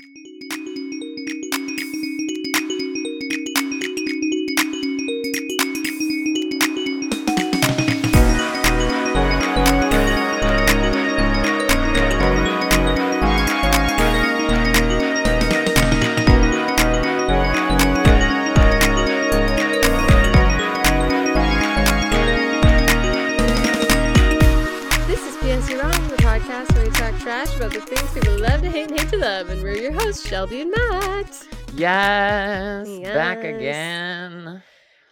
This 0.00 0.27
Shelby 30.38 30.60
and 30.60 30.70
Matt. 30.70 31.48
Yes, 31.74 32.88
back 33.00 33.38
again. 33.38 34.62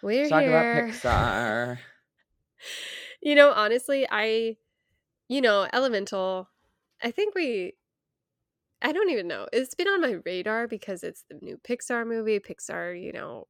We're 0.00 0.28
Talk 0.28 0.44
about. 0.44 0.64
Pixar. 0.64 1.78
You 3.20 3.34
know, 3.34 3.50
honestly, 3.50 4.06
I, 4.08 4.56
you 5.28 5.40
know, 5.40 5.66
Elemental, 5.72 6.48
I 7.02 7.10
think 7.10 7.34
we, 7.34 7.74
I 8.80 8.92
don't 8.92 9.10
even 9.10 9.26
know. 9.26 9.48
It's 9.52 9.74
been 9.74 9.88
on 9.88 10.00
my 10.00 10.18
radar 10.24 10.68
because 10.68 11.02
it's 11.02 11.24
the 11.28 11.36
new 11.42 11.58
Pixar 11.68 12.06
movie. 12.06 12.38
Pixar, 12.38 13.02
you 13.02 13.12
know, 13.12 13.48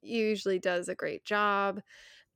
usually 0.00 0.58
does 0.58 0.88
a 0.88 0.94
great 0.94 1.26
job. 1.26 1.82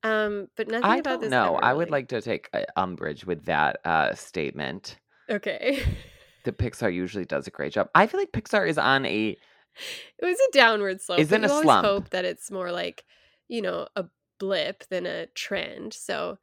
Um, 0.03 0.49
but 0.55 0.67
nothing 0.67 0.85
I 0.85 0.97
about 0.97 1.13
don't 1.13 1.21
this. 1.21 1.31
know. 1.31 1.55
ever 1.55 1.65
I 1.65 1.73
would 1.73 1.89
like 1.89 2.09
to 2.09 2.21
take 2.21 2.49
umbrage 2.75 3.25
with 3.25 3.45
that 3.45 3.79
uh, 3.83 4.13
statement. 4.13 4.97
Okay. 5.27 5.83
That 6.45 6.57
Pixar 6.57 6.93
usually 6.93 7.25
does 7.25 7.47
a 7.47 7.51
great 7.51 7.73
job. 7.73 7.89
I 7.93 8.07
feel 8.07 8.19
like 8.19 8.31
Pixar 8.31 8.67
is 8.67 8.77
on 8.77 9.05
a 9.05 9.37
It 10.17 10.25
was 10.25 10.37
a 10.37 10.51
downward 10.57 11.01
slope. 11.01 11.19
Is 11.19 11.31
in 11.31 11.43
a 11.43 11.49
slump. 11.49 11.85
hope 11.85 12.09
that 12.11 12.25
it's 12.25 12.49
more 12.49 12.71
like, 12.71 13.03
you 13.47 13.61
know, 13.61 13.87
a 13.95 14.05
blip 14.39 14.87
than 14.89 15.05
a 15.05 15.27
trend. 15.27 15.93
So 15.93 16.37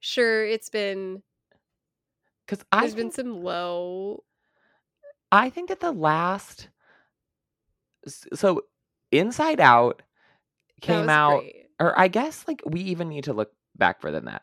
sure, 0.00 0.44
it's 0.44 0.68
been 0.68 1.22
because 2.46 2.64
there's 2.72 2.94
been 2.94 3.10
some 3.10 3.42
low 3.42 4.22
I 5.32 5.50
think 5.50 5.68
that 5.68 5.80
the 5.80 5.92
last 5.92 6.68
so 8.34 8.62
Inside 9.12 9.60
Out 9.60 10.02
came 10.80 11.08
out, 11.08 11.40
great. 11.40 11.66
or 11.80 11.98
I 11.98 12.08
guess 12.08 12.44
like 12.46 12.62
we 12.66 12.80
even 12.82 13.08
need 13.08 13.24
to 13.24 13.32
look 13.32 13.50
back 13.76 14.00
further 14.00 14.18
than 14.18 14.26
that. 14.26 14.42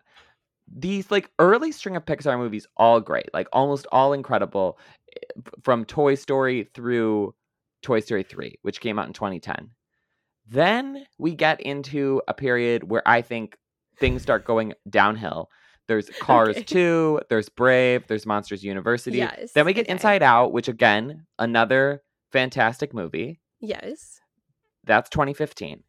These 0.67 1.11
like 1.11 1.30
early 1.39 1.72
string 1.72 1.95
of 1.95 2.06
Pixar 2.06 2.38
movies, 2.38 2.67
all 2.78 3.00
great, 3.02 3.30
like 3.33 3.47
almost 3.53 3.86
all 3.92 4.14
incredible, 4.14 4.80
eh, 5.16 5.42
from 5.61 5.86
Toy 5.86 6.16
Story 6.16 6.70
through 6.73 7.36
Toy 7.81 8.00
Story 8.00 8.23
3, 8.23 8.55
which 8.61 8.80
came 8.81 8.97
out 8.97 9.08
in 9.08 9.14
2010. 9.14 9.70
Then 10.47 11.05
we 11.17 11.36
get 11.36 11.61
into 11.61 12.22
a 12.28 12.33
period 12.33 12.89
where 12.89 13.08
I 13.08 13.22
think 13.22 13.58
things 13.97 14.22
start 14.22 14.45
going 14.45 14.73
downhill. 14.89 15.50
There's 15.88 16.09
Cars 16.22 16.55
Okay. 16.55 16.64
2, 16.64 17.22
there's 17.30 17.50
Brave, 17.50 18.08
there's 18.08 18.25
Monsters 18.25 18.64
University. 18.64 19.17
Yes. 19.17 19.52
Then 19.53 19.66
we 19.66 19.73
get 19.73 19.86
okay. 19.86 19.92
Inside 19.92 20.23
Out, 20.23 20.53
which 20.53 20.67
again, 20.67 21.25
another 21.39 22.02
fantastic 22.31 22.94
movie. 22.94 23.42
Yes. 23.59 24.20
That's 24.86 25.09
2015. 25.09 25.83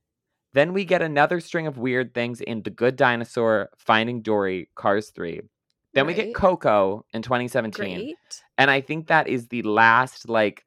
Then 0.54 0.72
we 0.72 0.84
get 0.84 1.02
another 1.02 1.40
string 1.40 1.66
of 1.66 1.76
weird 1.78 2.14
things 2.14 2.40
in 2.40 2.62
The 2.62 2.70
Good 2.70 2.96
Dinosaur, 2.96 3.70
Finding 3.76 4.22
Dory, 4.22 4.68
Cars 4.76 5.10
3. 5.10 5.42
Then 5.94 6.06
we 6.06 6.14
get 6.14 6.34
Coco 6.34 7.04
in 7.12 7.22
2017. 7.22 7.96
Great. 7.96 8.16
And 8.56 8.70
I 8.70 8.80
think 8.80 9.08
that 9.08 9.28
is 9.28 9.48
the 9.48 9.62
last 9.62 10.28
like 10.28 10.64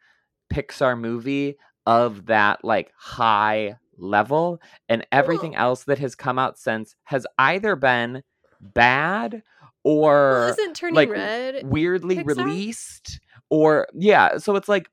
Pixar 0.53 0.97
movie 0.99 1.57
of 1.85 2.27
that 2.27 2.63
like 2.63 2.91
high 2.97 3.75
level. 3.97 4.61
And 4.87 5.05
everything 5.11 5.51
Well- 5.51 5.61
else 5.69 5.83
that 5.85 5.99
has 5.99 6.15
come 6.15 6.37
out 6.37 6.57
since 6.59 6.95
has 7.05 7.25
either 7.39 7.75
been 7.75 8.23
bad 8.61 9.43
Well, 9.83 9.93
or 9.95 10.47
isn't 10.49 10.75
turning 10.75 10.95
like, 10.95 11.09
red 11.09 11.65
weirdly 11.65 12.17
Pixar? 12.17 12.25
released 12.37 13.19
or 13.49 13.87
yeah. 13.93 14.37
So 14.37 14.55
it's 14.55 14.67
like 14.69 14.89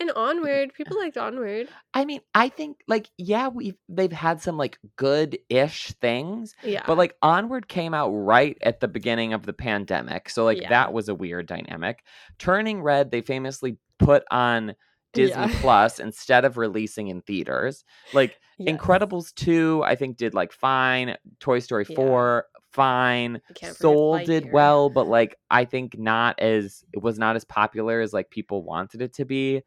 and 0.00 0.10
onward? 0.12 0.74
People 0.74 0.98
liked 0.98 1.16
onward. 1.16 1.68
I 1.92 2.04
mean, 2.04 2.20
I 2.34 2.48
think 2.48 2.78
like 2.88 3.08
yeah, 3.18 3.48
we 3.48 3.74
they've 3.88 4.10
had 4.12 4.40
some 4.40 4.56
like 4.56 4.78
good-ish 4.96 5.92
things, 6.00 6.54
Yeah. 6.62 6.82
but 6.86 6.98
like 6.98 7.14
Onward 7.22 7.68
came 7.68 7.94
out 7.94 8.10
right 8.10 8.56
at 8.62 8.80
the 8.80 8.88
beginning 8.88 9.32
of 9.32 9.46
the 9.46 9.52
pandemic. 9.52 10.28
So 10.30 10.44
like 10.44 10.60
Yeah. 10.60 10.68
that 10.70 10.92
was 10.92 11.08
a 11.08 11.14
weird 11.14 11.46
dynamic. 11.46 12.04
Turning 12.38 12.82
Red, 12.82 13.10
they 13.10 13.20
famously 13.22 13.78
put 13.98 14.24
on 14.30 14.74
Disney 15.12 15.36
Yeah. 15.42 15.60
Plus 15.60 16.00
instead 16.00 16.44
of 16.44 16.56
releasing 16.58 17.08
in 17.08 17.20
theaters. 17.22 17.84
Like 18.12 18.38
Yes. 18.58 18.76
Incredibles 18.76 19.34
2, 19.34 19.82
I 19.84 19.96
think 19.96 20.16
did 20.16 20.32
like 20.34 20.52
fine. 20.52 21.16
Toy 21.40 21.58
Story 21.58 21.84
Yeah. 21.88 21.96
4, 21.96 22.46
fine. 22.70 23.40
Soul 23.72 24.18
did 24.24 24.52
well, 24.52 24.90
but 24.90 25.06
like 25.08 25.36
I 25.50 25.64
think 25.64 25.98
not 25.98 26.38
as 26.40 26.84
it 26.92 27.02
was 27.02 27.18
not 27.18 27.36
as 27.36 27.44
popular 27.44 28.00
as 28.00 28.12
like 28.12 28.30
people 28.30 28.62
wanted 28.64 29.02
it 29.02 29.14
to 29.14 29.24
be. 29.24 29.62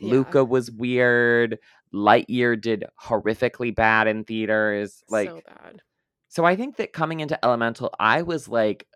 Yeah. 0.00 0.10
Luca 0.12 0.44
was 0.44 0.70
weird. 0.70 1.58
Lightyear 1.94 2.60
did 2.60 2.84
horrifically 3.02 3.74
bad 3.74 4.06
in 4.06 4.24
theaters. 4.24 5.02
Like 5.08 5.28
so 5.28 5.40
bad. 5.46 5.82
so 6.28 6.44
I 6.44 6.56
think 6.56 6.76
that 6.76 6.92
coming 6.92 7.20
into 7.20 7.42
Elemental, 7.44 7.94
I 8.00 8.22
was 8.22 8.48
like 8.48 8.86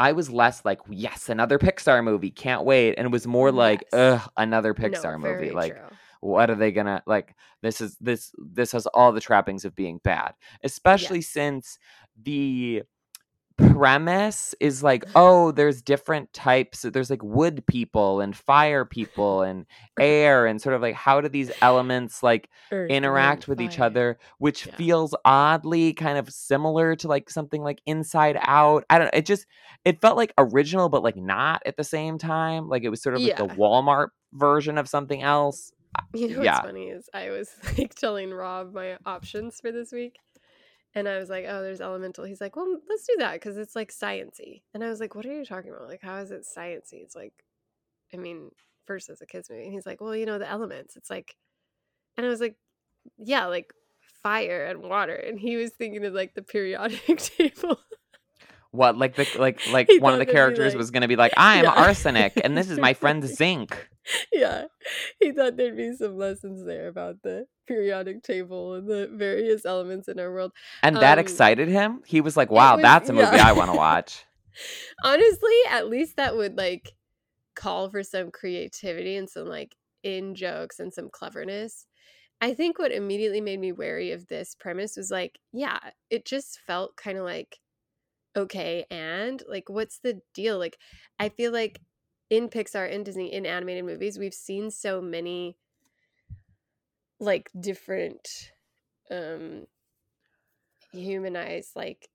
I 0.00 0.12
was 0.12 0.30
less 0.30 0.64
like, 0.64 0.78
yes, 0.88 1.28
another 1.28 1.58
Pixar 1.58 2.04
movie, 2.04 2.30
can't 2.30 2.64
wait. 2.64 2.94
And 2.96 3.06
it 3.06 3.10
was 3.10 3.26
more 3.26 3.50
like, 3.50 3.82
Yes. 3.92 4.20
ugh, 4.22 4.30
another 4.36 4.72
No, 4.78 4.88
Pixar 4.88 5.18
movie. 5.20 5.50
Like, 5.50 5.74
true. 5.74 5.84
what 6.20 6.50
are 6.50 6.54
they 6.54 6.70
gonna 6.72 7.02
like 7.06 7.34
this 7.62 7.80
is 7.80 7.96
this 8.00 8.32
this 8.38 8.72
has 8.72 8.86
all 8.86 9.12
the 9.12 9.20
trappings 9.20 9.64
of 9.64 9.74
being 9.76 10.00
bad. 10.04 10.34
Especially 10.62 11.18
Yes. 11.18 11.28
since 11.28 11.78
the 12.22 12.82
premise 13.58 14.54
is 14.60 14.82
like, 14.82 15.04
oh, 15.14 15.50
there's 15.52 15.82
different 15.82 16.32
types. 16.32 16.82
There's 16.82 17.10
like 17.10 17.22
wood 17.22 17.66
people 17.66 18.20
and 18.20 18.34
fire 18.36 18.84
people 18.84 19.42
and 19.42 19.66
air 19.98 20.46
and 20.46 20.62
sort 20.62 20.74
of 20.76 20.82
like 20.82 20.94
how 20.94 21.20
do 21.20 21.28
these 21.28 21.50
elements 21.60 22.22
like 22.22 22.48
Earth, 22.70 22.90
interact 22.90 23.48
with 23.48 23.60
each 23.60 23.80
other 23.80 24.18
which 24.38 24.66
Yeah. 24.66 24.74
feels 24.76 25.14
oddly 25.24 25.92
kind 25.92 26.18
of 26.18 26.30
similar 26.30 26.94
to 26.96 27.08
like 27.08 27.28
something 27.30 27.62
like 27.62 27.80
inside 27.84 28.38
out 28.42 28.84
i 28.90 28.98
don't 28.98 29.10
it 29.12 29.26
just 29.26 29.44
it 29.84 30.00
felt 30.00 30.16
like 30.16 30.32
original 30.38 30.88
but 30.88 31.02
like 31.02 31.16
not 31.16 31.62
at 31.66 31.76
the 31.76 31.82
same 31.84 32.16
time 32.16 32.68
like 32.68 32.84
it 32.84 32.90
was 32.90 33.02
sort 33.02 33.16
of 33.16 33.20
like 33.22 33.30
Yeah. 33.38 33.44
the 33.46 33.54
walmart 33.54 34.08
version 34.32 34.78
of 34.78 34.88
something 34.88 35.20
else 35.22 35.72
You 36.14 36.28
know 36.28 36.36
what's 36.36 36.44
yeah. 36.44 36.62
funny 36.62 36.88
is 36.90 37.08
I 37.12 37.30
was 37.30 37.50
like 37.78 37.94
telling 37.94 38.30
Rob 38.30 38.72
my 38.74 38.98
options 39.04 39.58
for 39.60 39.72
this 39.72 39.90
week, 39.90 40.16
and 40.98 41.08
I 41.08 41.18
was 41.18 41.30
like, 41.30 41.46
"Oh, 41.48 41.62
there's 41.62 41.80
Elemental." 41.80 42.24
He's 42.24 42.40
like, 42.40 42.56
"Well, 42.56 42.78
let's 42.88 43.06
do 43.06 43.16
that 43.18 43.34
because 43.34 43.58
it's 43.58 43.76
like 43.76 43.92
sciency." 43.92 44.62
And 44.74 44.84
I 44.84 44.88
was 44.88 45.00
like, 45.00 45.14
"What 45.14 45.26
are 45.26 45.32
you 45.34 45.44
talking 45.44 45.70
about? 45.70 45.88
Like, 45.88 46.02
how 46.02 46.16
is 46.18 46.30
it 46.30 46.46
sciency?" 46.46 47.02
It's 47.04 47.16
like, 47.16 47.32
I 48.14 48.16
mean, 48.18 48.50
first 48.86 49.10
as 49.10 49.20
a 49.22 49.26
kids 49.26 49.50
movie, 49.50 49.64
and 49.64 49.72
he's 49.72 49.86
like, 49.86 50.00
"Well, 50.00 50.16
you 50.16 50.26
know, 50.26 50.38
the 50.38 50.48
elements." 50.48 50.96
It's 50.96 51.10
like, 51.10 51.36
and 52.16 52.26
I 52.26 52.30
was 52.30 52.40
like, 52.40 52.56
"Yeah, 53.18 53.46
like 53.46 53.72
fire 54.22 54.66
and 54.66 54.82
water," 54.82 55.14
and 55.16 55.38
he 55.40 55.56
was 55.56 55.72
thinking 55.72 56.04
of 56.06 56.14
like 56.14 56.34
the 56.34 56.42
periodic 56.42 57.06
table. 57.18 57.80
What 58.70 58.96
like 58.98 59.14
the 59.16 59.26
like 59.38 59.60
like 59.72 59.88
He 59.88 59.98
one 59.98 60.12
of 60.12 60.18
the 60.18 60.26
characters 60.26 60.72
like- 60.74 60.78
was 60.78 60.90
gonna 60.90 61.08
be 61.08 61.16
like 61.16 61.32
i'm 61.36 61.64
Yeah. 61.64 61.70
arsenic 61.72 62.32
and 62.44 62.56
this 62.56 62.68
is 62.70 62.78
my 62.78 62.92
friend 63.02 63.24
zinc 63.24 63.88
yeah, 64.32 64.64
he 65.20 65.32
thought 65.32 65.58
there'd 65.58 65.76
be 65.76 65.92
some 65.94 66.16
lessons 66.16 66.64
there 66.64 66.88
about 66.88 67.16
the 67.22 67.44
periodic 67.66 68.22
table 68.22 68.72
and 68.74 68.88
the 68.88 69.06
various 69.12 69.66
elements 69.66 70.08
in 70.08 70.18
our 70.18 70.32
world. 70.32 70.52
and 70.82 70.96
that 70.96 71.18
Um, 71.18 71.22
excited 71.24 71.68
him 71.68 72.02
he 72.06 72.20
was 72.22 72.36
like 72.36 72.50
wow 72.50 72.76
was- 72.76 72.82
that's 72.82 73.08
a 73.10 73.12
movie 73.12 73.36
yeah. 73.36 73.48
i 73.48 73.52
want 73.52 73.70
to 73.70 73.76
watch 73.76 74.24
Honestly, 75.04 75.54
at 75.70 75.88
least 75.88 76.16
that 76.16 76.36
would 76.36 76.56
like 76.58 76.90
call 77.54 77.88
for 77.90 78.02
some 78.02 78.30
creativity 78.30 79.16
and 79.16 79.28
some 79.30 79.46
like 79.46 79.76
in 80.02 80.34
jokes 80.34 80.80
and 80.80 80.92
some 80.92 81.08
cleverness. 81.12 81.86
I 82.40 82.54
think 82.54 82.78
what 82.78 82.90
immediately 82.92 83.40
made 83.40 83.60
me 83.60 83.72
wary 83.72 84.10
of 84.12 84.26
this 84.26 84.56
premise 84.58 84.96
was 84.96 85.10
like, 85.10 85.38
yeah, 85.52 85.78
it 86.10 86.24
just 86.24 86.58
felt 86.66 86.96
kind 86.96 87.18
of 87.18 87.24
like 87.24 87.58
okay, 88.38 88.86
and 88.90 89.42
like 89.48 89.68
what's 89.68 89.98
the 89.98 90.20
deal? 90.34 90.58
Like 90.58 90.78
I 91.18 91.28
feel 91.28 91.52
like 91.52 91.80
in 92.30 92.48
Pixar 92.48 92.90
in 92.90 93.04
Disney 93.04 93.32
in 93.32 93.46
animated 93.46 93.84
movies, 93.84 94.18
we've 94.18 94.34
seen 94.34 94.70
so 94.70 95.00
many 95.00 95.56
like 97.20 97.50
different 97.58 98.52
um 99.10 99.66
humanized 100.92 101.74
like 101.76 102.08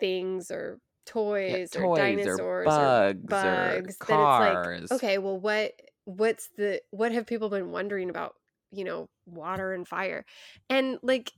things 0.00 0.50
or 0.50 0.80
toys, 1.06 1.74
Yeah, 1.74 1.84
or 1.84 1.96
dinosaurs 1.96 2.66
or 2.78 3.14
bugs, 3.28 3.28
bugs 3.28 3.96
or 4.02 4.06
that 4.06 4.16
cars 4.16 4.82
it's 4.82 4.90
like 4.92 5.00
okay 5.00 5.18
well 5.18 5.38
what 5.38 5.72
what's 6.04 6.48
the 6.56 6.82
what 6.90 7.12
have 7.12 7.26
people 7.26 7.48
been 7.48 7.70
wondering 7.70 8.10
about 8.10 8.34
you 8.70 8.84
know 8.84 9.08
water 9.26 9.72
and 9.72 9.86
fire 9.86 10.24
and 10.68 10.98
like 11.02 11.32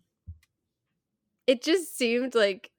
it 1.47 1.63
just 1.63 1.97
seemed 1.97 2.35
like 2.35 2.71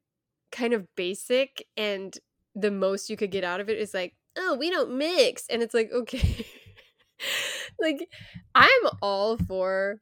kind 0.52 0.74
of 0.74 0.88
basic 0.96 1.66
and 1.76 2.18
the 2.56 2.72
most 2.72 3.10
you 3.10 3.18
could 3.18 3.32
get 3.32 3.44
out 3.44 3.60
of 3.60 3.70
it 3.70 3.78
is 3.78 3.94
like 3.94 4.16
oh 4.38 4.56
we 4.60 4.70
don't 4.70 4.98
mix 4.98 5.46
and 5.50 5.62
it's 5.62 5.74
like 5.74 5.92
okay 5.92 6.46
like 7.80 8.08
I'm 8.56 8.90
all 9.02 9.38
for 9.38 10.00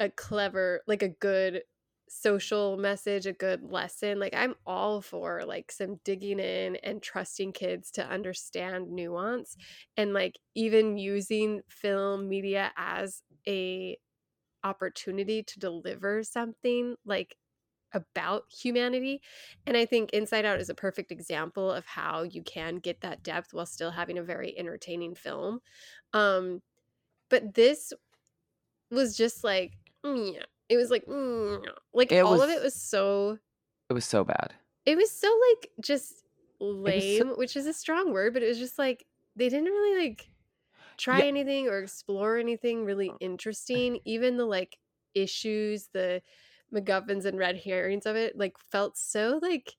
a 0.00 0.08
clever, 0.10 0.82
like 0.86 1.02
a 1.02 1.08
good 1.08 1.62
social 2.08 2.76
message, 2.76 3.26
a 3.26 3.32
good 3.32 3.62
lesson. 3.62 4.18
Like 4.18 4.34
I'm 4.34 4.54
all 4.66 5.00
for 5.00 5.44
like 5.44 5.70
some 5.70 6.00
digging 6.04 6.38
in 6.38 6.76
and 6.76 7.02
trusting 7.02 7.52
kids 7.52 7.90
to 7.92 8.06
understand 8.06 8.90
nuance 8.90 9.56
and 9.96 10.14
like 10.14 10.38
even 10.54 10.96
using 10.96 11.60
film 11.68 12.28
media 12.28 12.72
as 12.76 13.22
a 13.46 13.98
opportunity 14.64 15.42
to 15.42 15.58
deliver 15.58 16.22
something 16.22 16.96
like 17.04 17.36
about 17.92 18.44
humanity. 18.50 19.20
And 19.66 19.76
I 19.76 19.86
think 19.86 20.10
Inside 20.10 20.44
Out 20.44 20.60
is 20.60 20.68
a 20.70 20.74
perfect 20.74 21.10
example 21.10 21.70
of 21.72 21.86
how 21.86 22.22
you 22.22 22.42
can 22.42 22.76
get 22.76 23.00
that 23.00 23.22
depth 23.22 23.54
while 23.54 23.66
still 23.66 23.90
having 23.90 24.18
a 24.18 24.22
very 24.22 24.56
entertaining 24.58 25.14
film. 25.14 25.60
Um 26.12 26.62
but 27.30 27.54
this 27.54 27.92
was 28.90 29.16
just 29.16 29.44
like 29.44 29.72
yeah. 30.04 30.42
It 30.68 30.76
was 30.76 30.90
like 30.90 31.06
mm, 31.06 31.64
like 31.94 32.12
It 32.12 32.20
all 32.20 32.32
was- 32.32 32.42
of 32.42 32.50
it 32.50 32.62
was 32.62 32.74
so 32.74 33.38
It 33.88 33.92
was 33.94 34.04
so 34.04 34.24
bad. 34.24 34.52
it 34.86 34.96
was 34.96 35.10
so 35.10 35.28
like 35.50 35.70
just 35.80 36.24
lame, 36.60 37.28
so- 37.28 37.36
which 37.36 37.56
is 37.56 37.66
a 37.66 37.72
strong 37.72 38.12
word, 38.12 38.34
but 38.34 38.42
it 38.42 38.48
was 38.48 38.58
just 38.58 38.78
like 38.78 39.06
they 39.36 39.48
didn't 39.48 39.64
really 39.66 40.08
like 40.08 40.28
try 40.96 41.18
Yeah. 41.20 41.24
anything 41.26 41.68
or 41.68 41.78
explore 41.78 42.36
anything 42.38 42.84
really 42.84 43.12
interesting. 43.20 44.00
Even 44.04 44.36
the 44.36 44.44
like 44.46 44.76
issues, 45.14 45.88
the 45.92 46.20
MacGuffins 46.72 47.24
and 47.24 47.38
red 47.38 47.58
herrings 47.58 48.06
of 48.06 48.16
it, 48.16 48.36
like 48.36 48.56
felt 48.70 48.96
so 48.98 49.38
like 49.42 49.76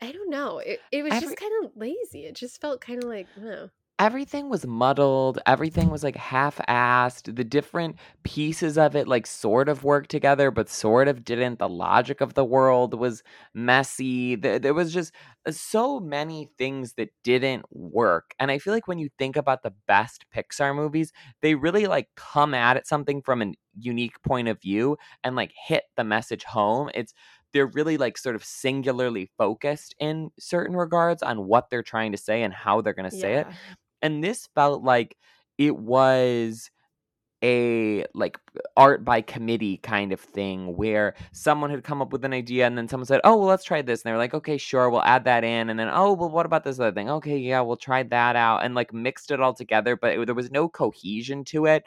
I 0.00 0.12
don't 0.12 0.30
know. 0.30 0.58
It 0.58 0.80
it 0.92 1.02
was 1.02 1.12
Every- 1.12 1.28
just 1.28 1.36
kind 1.38 1.64
of 1.64 1.70
lazy. 1.76 2.26
It 2.26 2.34
just 2.34 2.60
felt 2.60 2.80
kind 2.80 3.02
of 3.02 3.08
like 3.08 3.28
oh. 3.42 3.70
Everything 3.98 4.48
was 4.48 4.66
muddled 4.66 5.38
everything 5.46 5.88
was 5.88 6.02
like 6.02 6.16
half-assed 6.16 7.34
the 7.36 7.44
different 7.44 7.96
pieces 8.24 8.76
of 8.76 8.96
it 8.96 9.06
like 9.06 9.24
sort 9.26 9.68
of 9.68 9.84
worked 9.84 10.10
together 10.10 10.50
but 10.50 10.68
sort 10.68 11.06
of 11.06 11.24
didn't. 11.24 11.58
The 11.60 11.68
logic 11.68 12.20
of 12.20 12.34
the 12.34 12.44
world 12.44 12.94
was 12.94 13.22
messy. 13.54 14.36
Th- 14.36 14.60
there 14.60 14.74
was 14.74 14.92
just 14.92 15.12
uh, 15.46 15.52
so 15.52 16.00
many 16.00 16.48
things 16.58 16.94
that 16.94 17.10
didn't 17.22 17.64
work 17.70 18.34
and 18.40 18.50
i 18.50 18.58
feel 18.58 18.72
like 18.72 18.88
when 18.88 18.98
you 18.98 19.08
think 19.18 19.36
about 19.36 19.62
the 19.62 19.72
best 19.86 20.24
pixar 20.34 20.74
movies 20.74 21.12
they 21.40 21.54
really 21.54 21.86
like 21.86 22.08
come 22.16 22.52
at 22.54 22.76
it 22.76 22.86
something 22.86 23.22
from 23.22 23.42
an 23.42 23.54
unique 23.78 24.20
point 24.22 24.48
of 24.48 24.60
view 24.60 24.96
and 25.22 25.36
like 25.36 25.52
hit 25.66 25.84
the 25.96 26.04
message 26.04 26.44
home. 26.44 26.90
It's 26.94 27.12
they're 27.52 27.66
really 27.66 27.96
like 27.96 28.18
sort 28.18 28.34
of 28.34 28.44
singularly 28.44 29.30
focused 29.38 29.94
in 30.00 30.30
certain 30.38 30.76
regards 30.76 31.22
on 31.22 31.46
what 31.46 31.70
they're 31.70 31.82
trying 31.82 32.12
to 32.12 32.18
say 32.18 32.42
and 32.42 32.52
how 32.52 32.80
they're 32.80 32.92
going 32.94 33.10
to 33.10 33.16
say 33.16 33.34
it. 33.36 33.46
Yeah. 33.48 33.54
And 34.04 34.24
this 34.24 34.48
felt 34.54 34.84
like 34.84 35.16
it 35.58 35.76
was 35.76 36.70
a 37.42 38.06
like 38.14 38.38
art 38.76 39.04
by 39.04 39.20
committee 39.20 39.76
kind 39.78 40.12
of 40.12 40.20
thing 40.20 40.76
where 40.76 41.14
someone 41.32 41.70
had 41.70 41.84
come 41.84 42.00
up 42.00 42.10
with 42.12 42.24
an 42.24 42.32
idea 42.32 42.66
and 42.66 42.78
then 42.78 42.88
someone 42.88 43.04
said 43.06 43.20
oh 43.24 43.36
well 43.36 43.48
let's 43.48 43.64
try 43.64 43.82
this 43.82 44.02
and 44.02 44.08
they 44.08 44.12
were 44.12 44.18
like 44.18 44.32
okay 44.34 44.56
sure 44.56 44.88
we'll 44.88 45.02
add 45.02 45.24
that 45.24 45.44
in 45.44 45.68
and 45.68 45.78
then 45.78 45.90
oh 45.92 46.14
well 46.14 46.30
what 46.30 46.46
about 46.46 46.64
this 46.64 46.80
other 46.80 46.92
thing 46.92 47.10
okay 47.10 47.36
yeah 47.36 47.60
we'll 47.60 47.76
try 47.76 48.02
that 48.02 48.34
out 48.36 48.64
and 48.64 48.74
like 48.74 48.94
mixed 48.94 49.30
it 49.30 49.40
all 49.40 49.52
together 49.52 49.96
but 49.96 50.14
it, 50.14 50.26
there 50.26 50.34
was 50.34 50.50
no 50.50 50.68
cohesion 50.70 51.44
to 51.44 51.66
it 51.66 51.84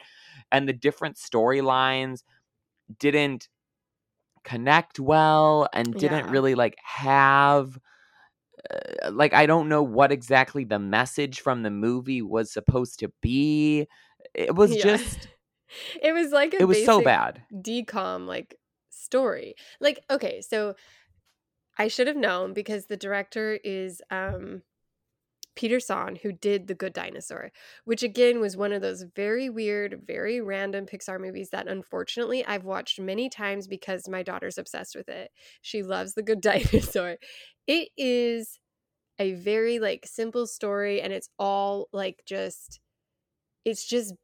and 0.52 0.68
the 0.68 0.72
different 0.72 1.16
storylines 1.16 2.22
didn't 3.00 3.48
connect 4.44 5.00
well 5.00 5.68
and 5.72 5.96
didn't 5.96 6.26
Yeah. 6.26 6.30
really 6.30 6.54
like 6.54 6.76
have 6.84 7.78
uh, 8.70 9.10
like 9.12 9.34
I 9.34 9.46
don't 9.46 9.68
know 9.68 9.82
what 9.82 10.12
exactly 10.12 10.64
the 10.64 10.78
message 10.78 11.40
from 11.40 11.62
the 11.62 11.70
movie 11.70 12.22
was 12.22 12.52
supposed 12.52 12.98
to 13.00 13.12
be. 13.20 13.86
It 14.34 14.54
was 14.54 14.76
Yeah. 14.76 14.76
just 14.76 15.28
it 16.02 16.12
was 16.12 16.32
like 16.32 16.54
a 16.54 16.58
it 16.58 16.64
was 16.64 16.78
so 16.78 17.00
bad. 17.00 17.42
DCOM 17.62 18.26
like 18.26 18.56
story. 18.90 19.54
Like 19.80 20.04
okay, 20.10 20.40
so 20.40 20.74
I 21.78 21.88
should 21.88 22.06
have 22.08 22.16
known 22.16 22.52
because 22.52 22.86
the 22.86 22.96
director 22.96 23.58
is 23.64 24.02
um 24.10 24.62
Peter 25.58 25.80
Sohn, 25.80 26.14
who 26.14 26.30
did 26.30 26.68
The 26.68 26.74
Good 26.76 26.92
Dinosaur, 26.92 27.50
which 27.84 28.04
again 28.04 28.38
was 28.38 28.56
one 28.56 28.72
of 28.72 28.80
those 28.80 29.02
very 29.16 29.50
weird, 29.50 30.02
very 30.06 30.40
random 30.40 30.86
Pixar 30.86 31.20
movies 31.20 31.50
that 31.50 31.66
unfortunately 31.66 32.46
I've 32.46 32.64
watched 32.64 33.00
many 33.00 33.28
times 33.28 33.66
because 33.66 34.08
my 34.08 34.22
daughter's 34.22 34.56
obsessed 34.56 34.94
with 34.94 35.08
it. 35.08 35.32
She 35.60 35.82
loves 35.82 36.14
The 36.14 36.22
Good 36.22 36.40
Dinosaur. 36.42 37.16
It 37.66 37.88
is 37.96 38.60
a 39.18 39.32
very 39.32 39.80
like 39.80 40.06
simple 40.06 40.46
story 40.46 41.02
and 41.02 41.12
it's 41.12 41.28
all 41.40 41.88
like 41.92 42.22
just 42.24 42.78
it's 43.64 43.84
just 43.84 44.14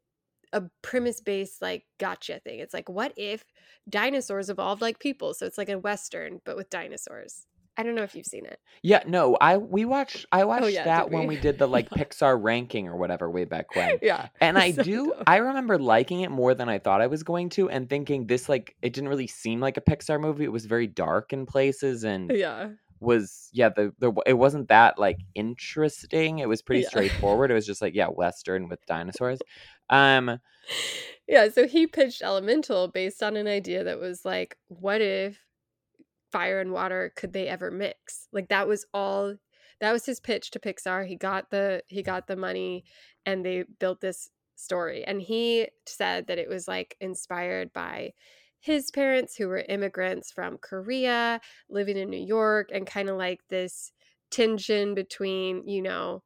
a 0.52 0.62
premise 0.82 1.20
based 1.20 1.60
like 1.60 1.82
gotcha 1.98 2.38
thing. 2.44 2.60
It's 2.60 2.72
like 2.74 2.88
what 2.88 3.12
if 3.16 3.42
dinosaurs 3.90 4.50
evolved 4.50 4.82
like 4.82 5.00
people? 5.00 5.34
So 5.34 5.46
it's 5.46 5.58
like 5.58 5.68
a 5.68 5.80
western 5.80 6.42
but 6.44 6.56
with 6.56 6.70
dinosaurs. 6.70 7.44
I 7.76 7.82
don't 7.82 7.94
know 7.94 8.02
if 8.02 8.14
you've 8.14 8.26
seen 8.26 8.46
it. 8.46 8.60
Yeah, 8.82 9.02
no, 9.06 9.36
I 9.40 9.56
we 9.56 9.84
watched 9.84 10.26
I 10.30 10.44
watched 10.44 10.64
Oh, 10.64 10.68
yeah, 10.68 10.84
that 10.84 11.10
when 11.10 11.26
we? 11.26 11.36
did 11.36 11.58
the 11.58 11.66
like 11.68 11.90
Pixar 11.94 12.40
ranking 12.40 12.86
or 12.86 12.96
whatever 12.96 13.30
way 13.30 13.44
back 13.44 13.74
when. 13.74 13.98
yeah. 14.02 14.28
And 14.40 14.58
I 14.58 14.72
So 14.72 14.82
do. 14.82 15.12
I 15.26 15.36
remember 15.38 15.78
liking 15.78 16.20
it 16.20 16.30
more 16.30 16.54
than 16.54 16.68
I 16.68 16.78
thought 16.78 17.00
I 17.00 17.06
was 17.06 17.22
going 17.22 17.48
to 17.50 17.70
and 17.70 17.88
thinking 17.88 18.26
this 18.26 18.48
like 18.48 18.76
it 18.82 18.92
didn't 18.92 19.08
really 19.08 19.26
seem 19.26 19.60
like 19.60 19.76
a 19.76 19.80
Pixar 19.80 20.20
movie. 20.20 20.44
It 20.44 20.52
was 20.52 20.66
very 20.66 20.86
dark 20.86 21.32
in 21.32 21.46
places 21.46 22.04
and 22.04 22.30
Yeah. 22.30 22.70
was 23.00 23.48
yeah, 23.52 23.70
the, 23.70 23.92
the 23.98 24.12
it 24.26 24.34
wasn't 24.34 24.68
that 24.68 24.98
like 24.98 25.20
interesting. 25.34 26.40
It 26.40 26.48
was 26.48 26.62
pretty 26.62 26.82
Yeah. 26.82 26.88
straightforward. 26.88 27.50
It 27.50 27.54
was 27.54 27.66
just 27.66 27.82
like 27.82 27.94
yeah, 27.94 28.08
western 28.08 28.68
with 28.68 28.84
dinosaurs. 28.86 29.40
Um 29.90 30.38
Yeah, 31.26 31.48
so 31.48 31.66
he 31.66 31.86
pitched 31.86 32.22
Elemental 32.22 32.88
based 32.88 33.22
on 33.22 33.36
an 33.36 33.46
idea 33.46 33.84
that 33.84 33.98
was 33.98 34.24
like, 34.24 34.58
what 34.68 35.00
if 35.00 35.43
fire 36.34 36.60
and 36.60 36.72
water 36.72 37.12
could 37.16 37.32
they 37.32 37.46
ever 37.48 37.70
mix? 37.70 38.28
Like 38.32 38.48
that 38.48 38.66
was 38.66 38.84
all 38.92 39.36
that 39.80 39.92
was 39.92 40.04
his 40.04 40.18
pitch 40.20 40.50
to 40.50 40.58
Pixar. 40.58 41.06
He 41.06 41.14
got 41.16 41.50
the 41.50 41.82
he 41.86 42.02
got 42.02 42.26
the 42.26 42.36
money 42.36 42.84
and 43.24 43.46
they 43.46 43.64
built 43.78 44.00
this 44.00 44.30
story. 44.56 45.04
And 45.04 45.22
he 45.22 45.68
said 45.86 46.26
that 46.26 46.38
it 46.38 46.48
was 46.48 46.66
like 46.66 46.96
inspired 47.00 47.72
by 47.72 48.14
his 48.60 48.90
parents 48.90 49.36
who 49.36 49.46
were 49.46 49.64
immigrants 49.68 50.32
from 50.32 50.58
Korea 50.58 51.40
living 51.68 51.96
in 51.96 52.10
New 52.10 52.24
York 52.24 52.70
and 52.72 52.84
kind 52.86 53.08
of 53.08 53.16
like 53.16 53.40
this 53.48 53.92
tension 54.32 54.94
between, 54.94 55.68
you 55.68 55.82
know, 55.82 56.24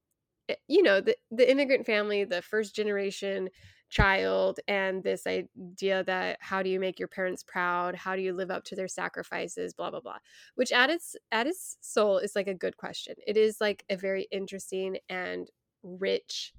eh, 0.49 0.55
you 0.69 0.83
know, 0.83 1.01
the 1.03 1.17
the 1.31 1.51
immigrant 1.51 1.85
family, 1.85 2.25
the 2.25 2.43
first 2.43 2.75
generation 2.75 3.51
child 3.89 4.61
and 4.69 5.03
this 5.03 5.27
idea 5.27 6.05
that 6.05 6.39
how 6.41 6.63
do 6.63 6.69
you 6.71 6.79
make 6.81 6.99
your 6.99 7.09
parents 7.09 7.43
proud? 7.43 7.95
How 7.95 8.17
do 8.17 8.23
you 8.23 8.33
live 8.35 8.51
up 8.51 8.65
to 8.65 8.77
their 8.77 8.89
sacrifices? 8.89 9.75
blah 9.75 9.91
blah 9.91 10.01
blah 10.01 10.19
which 10.55 10.73
at 10.73 10.91
its 10.91 11.17
at 11.33 11.47
its 11.47 11.77
soul 11.81 12.19
is 12.19 12.35
like 12.37 12.49
a 12.49 12.55
good 12.55 12.77
question. 12.77 13.15
It 13.27 13.37
is 13.37 13.61
like 13.61 13.85
a 13.89 13.97
very 13.97 14.27
interesting 14.31 14.99
and 15.09 15.49
rich 15.83 16.53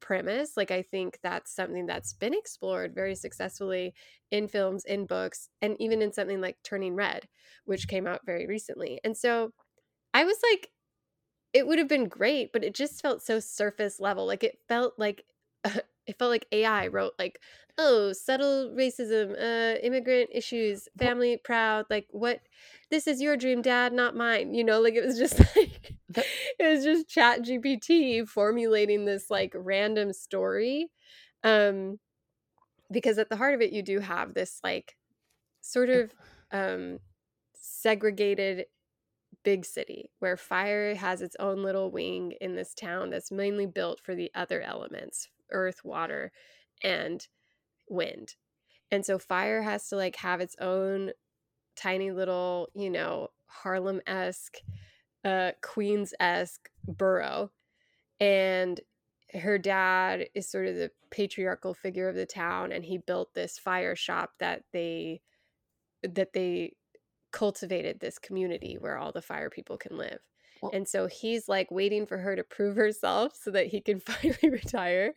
premise 0.00 0.56
like 0.56 0.70
i 0.70 0.82
think 0.82 1.18
that's 1.22 1.54
something 1.54 1.86
that's 1.86 2.12
been 2.12 2.34
explored 2.34 2.94
very 2.94 3.14
successfully 3.14 3.94
in 4.30 4.46
films 4.46 4.84
in 4.84 5.06
books 5.06 5.48
and 5.62 5.74
even 5.80 6.02
in 6.02 6.12
something 6.12 6.40
like 6.40 6.56
turning 6.62 6.94
red 6.94 7.26
which 7.64 7.88
came 7.88 8.06
out 8.06 8.20
very 8.26 8.46
recently 8.46 9.00
and 9.04 9.16
so 9.16 9.50
i 10.12 10.24
was 10.24 10.36
like 10.52 10.68
it 11.52 11.66
would 11.66 11.78
have 11.78 11.88
been 11.88 12.08
great 12.08 12.52
but 12.52 12.62
it 12.62 12.74
just 12.74 13.00
felt 13.00 13.22
so 13.22 13.40
surface 13.40 13.98
level 13.98 14.26
like 14.26 14.44
it 14.44 14.58
felt 14.68 14.94
like 14.98 15.24
it 16.06 16.18
felt 16.18 16.30
like 16.30 16.46
ai 16.52 16.86
wrote 16.86 17.12
like 17.18 17.40
oh 17.78 18.12
subtle 18.12 18.72
racism 18.76 19.32
uh 19.32 19.78
immigrant 19.82 20.30
issues 20.32 20.88
family 20.98 21.36
proud 21.36 21.84
like 21.90 22.06
what 22.10 22.40
this 22.90 23.06
is 23.06 23.20
your 23.20 23.36
dream 23.36 23.62
dad 23.62 23.92
not 23.92 24.16
mine 24.16 24.54
you 24.54 24.64
know 24.64 24.80
like 24.80 24.94
it 24.94 25.04
was 25.04 25.18
just 25.18 25.38
like 25.56 25.92
it 26.58 26.70
was 26.70 26.84
just 26.84 27.08
chat 27.08 27.42
gpt 27.42 28.26
formulating 28.28 29.04
this 29.04 29.30
like 29.30 29.52
random 29.54 30.12
story 30.12 30.88
um 31.44 31.98
because 32.90 33.18
at 33.18 33.28
the 33.28 33.36
heart 33.36 33.54
of 33.54 33.60
it 33.60 33.72
you 33.72 33.82
do 33.82 34.00
have 34.00 34.34
this 34.34 34.60
like 34.62 34.96
sort 35.60 35.90
of 35.90 36.14
um 36.52 36.98
segregated 37.54 38.66
big 39.42 39.64
city 39.64 40.10
where 40.18 40.36
fire 40.36 40.94
has 40.94 41.22
its 41.22 41.36
own 41.38 41.62
little 41.62 41.90
wing 41.90 42.32
in 42.40 42.56
this 42.56 42.74
town 42.74 43.10
that's 43.10 43.30
mainly 43.30 43.66
built 43.66 44.00
for 44.00 44.14
the 44.14 44.30
other 44.34 44.60
elements 44.60 45.28
earth 45.50 45.84
water 45.84 46.32
and 46.82 47.26
wind. 47.88 48.34
And 48.90 49.04
so 49.04 49.18
fire 49.18 49.62
has 49.62 49.88
to 49.88 49.96
like 49.96 50.16
have 50.16 50.40
its 50.40 50.56
own 50.60 51.12
tiny 51.76 52.10
little 52.10 52.68
you 52.74 52.88
know 52.88 53.28
harlem-esque 53.46 54.56
uh 55.24 55.52
queens-esque 55.62 56.70
borough. 56.86 57.50
And 58.20 58.80
her 59.34 59.58
dad 59.58 60.28
is 60.34 60.48
sort 60.48 60.66
of 60.66 60.76
the 60.76 60.90
patriarchal 61.10 61.74
figure 61.74 62.08
of 62.08 62.14
the 62.14 62.26
town 62.26 62.72
and 62.72 62.84
he 62.84 62.98
built 62.98 63.34
this 63.34 63.58
fire 63.58 63.96
shop 63.96 64.30
that 64.38 64.62
they 64.72 65.20
that 66.02 66.32
they 66.32 66.72
cultivated 67.32 68.00
this 68.00 68.18
community 68.18 68.76
where 68.78 68.96
all 68.96 69.12
the 69.12 69.20
fire 69.20 69.50
people 69.50 69.76
can 69.76 69.96
live 69.98 70.20
Well- 70.66 70.70
and 70.74 70.86
so 70.88 71.06
he's 71.06 71.48
like 71.48 71.70
waiting 71.70 72.06
for 72.06 72.18
her 72.18 72.36
to 72.36 72.44
prove 72.44 72.76
herself 72.76 73.32
so 73.40 73.50
that 73.50 73.66
he 73.68 73.80
can 73.80 74.00
finally 74.00 74.50
retire. 74.50 75.14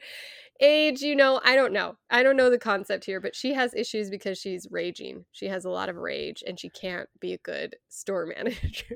Age, 0.62 1.02
you 1.02 1.16
know, 1.16 1.40
I 1.44 1.56
don't 1.56 1.72
know. 1.74 1.98
I 2.10 2.22
don't 2.24 2.36
know 2.36 2.50
the 2.50 2.58
concept 2.60 3.06
here, 3.06 3.22
but 3.22 3.36
she 3.36 3.54
has 3.54 3.74
issues 3.74 4.10
because 4.10 4.38
she's 4.38 4.68
raging. 4.70 5.26
She 5.32 5.46
has 5.48 5.64
a 5.66 5.70
lot 5.70 5.88
of 5.90 5.96
rage 5.96 6.44
and 6.46 6.60
she 6.60 6.70
can't 6.70 7.08
be 7.20 7.34
a 7.34 7.38
good 7.38 7.78
store 7.88 8.26
manager. 8.38 8.96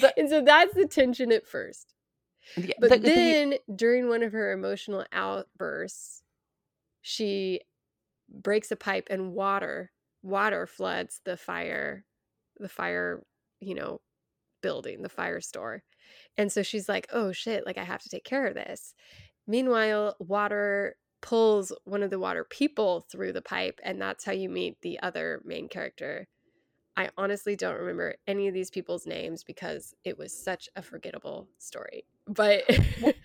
The- 0.00 0.14
and 0.18 0.28
so 0.30 0.40
that's 0.42 0.74
the 0.74 0.86
tension 0.86 1.30
at 1.32 1.46
first. 1.46 1.92
Yeah, 2.56 2.74
But 2.80 2.90
the- 2.90 2.98
the- 2.98 3.08
then 3.08 3.54
during 3.74 4.08
one 4.08 4.22
of 4.22 4.32
her 4.32 4.52
emotional 4.52 5.04
outbursts, 5.12 6.22
she 7.02 7.60
breaks 8.28 8.70
a 8.70 8.76
pipe 8.76 9.06
and 9.10 9.32
water 9.32 9.92
water 10.22 10.66
floods 10.66 11.20
the 11.24 11.36
fire 11.36 12.04
the 12.58 12.68
fire, 12.68 13.22
you 13.60 13.74
know, 13.74 14.00
building, 14.66 15.02
the 15.02 15.08
fire 15.08 15.40
store. 15.40 15.82
And 16.36 16.50
so 16.50 16.62
she's 16.62 16.88
like, 16.88 17.06
"Oh 17.12 17.30
shit, 17.32 17.64
like 17.66 17.78
I 17.78 17.84
have 17.84 18.02
to 18.02 18.08
take 18.08 18.24
care 18.24 18.46
of 18.46 18.54
this." 18.54 18.94
Meanwhile, 19.46 20.16
water 20.18 20.96
pulls 21.22 21.72
one 21.84 22.02
of 22.02 22.10
the 22.10 22.18
water 22.18 22.44
people 22.44 23.06
through 23.10 23.32
the 23.32 23.42
pipe 23.42 23.80
and 23.82 24.00
that's 24.00 24.24
how 24.24 24.32
you 24.32 24.48
meet 24.48 24.80
the 24.82 24.98
other 25.00 25.40
main 25.44 25.68
character. 25.68 26.26
I 26.96 27.10
honestly 27.16 27.56
don't 27.56 27.78
remember 27.78 28.14
any 28.26 28.48
of 28.48 28.54
these 28.54 28.70
people's 28.70 29.06
names 29.06 29.44
because 29.44 29.94
it 30.04 30.18
was 30.18 30.32
such 30.32 30.68
a 30.76 30.82
forgettable 30.82 31.48
story. 31.58 32.06
But 32.26 32.64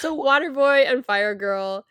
so 0.00 0.16
Waterboy 0.16 0.90
and 0.90 1.04
Fire 1.06 1.34
Girl 1.34 1.84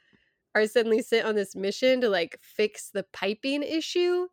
are 0.53 0.67
suddenly 0.67 1.01
sent 1.01 1.25
on 1.25 1.35
this 1.35 1.55
mission 1.55 2.01
to 2.01 2.09
like 2.09 2.37
fix 2.41 2.89
the 2.89 3.05
piping 3.13 3.63
issue, 3.63 4.27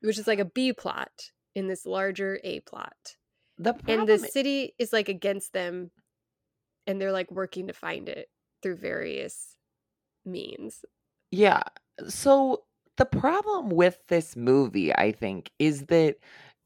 which 0.00 0.18
is 0.18 0.26
like 0.26 0.40
a 0.40 0.44
B 0.44 0.72
plot 0.72 1.30
in 1.54 1.68
this 1.68 1.86
larger 1.86 2.38
A 2.44 2.60
plot. 2.60 3.16
The 3.58 3.74
And 3.86 4.02
the 4.08 4.16
problem- 4.16 4.30
city 4.30 4.74
is 4.78 4.92
like 4.92 5.08
against 5.08 5.52
them 5.52 5.90
and 6.86 7.00
they're 7.00 7.12
like 7.12 7.30
working 7.30 7.66
to 7.68 7.72
find 7.72 8.08
it 8.08 8.28
through 8.62 8.76
various 8.76 9.56
means. 10.24 10.84
Yeah. 11.30 11.62
So 12.08 12.64
the 12.96 13.04
problem 13.06 13.70
with 13.70 13.98
this 14.08 14.36
movie, 14.36 14.94
I 14.94 15.12
think, 15.12 15.50
is 15.58 15.86
that 15.86 16.16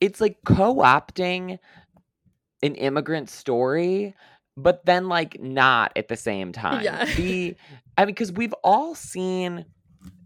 it's 0.00 0.21
like 0.21 0.38
co-opting 0.45 1.59
an 2.62 2.75
immigrant 2.75 3.30
story, 3.30 4.14
but 4.57 4.85
then 4.85 5.09
like 5.09 5.40
not 5.40 5.92
at 5.97 6.09
the 6.09 6.16
same 6.16 6.52
time. 6.64 6.85
Yeah. 6.85 7.04
The 7.04 7.54
I 7.97 8.02
mean, 8.04 8.14
because 8.14 8.33
we've 8.33 8.54
all 8.64 8.95
seen 8.95 9.64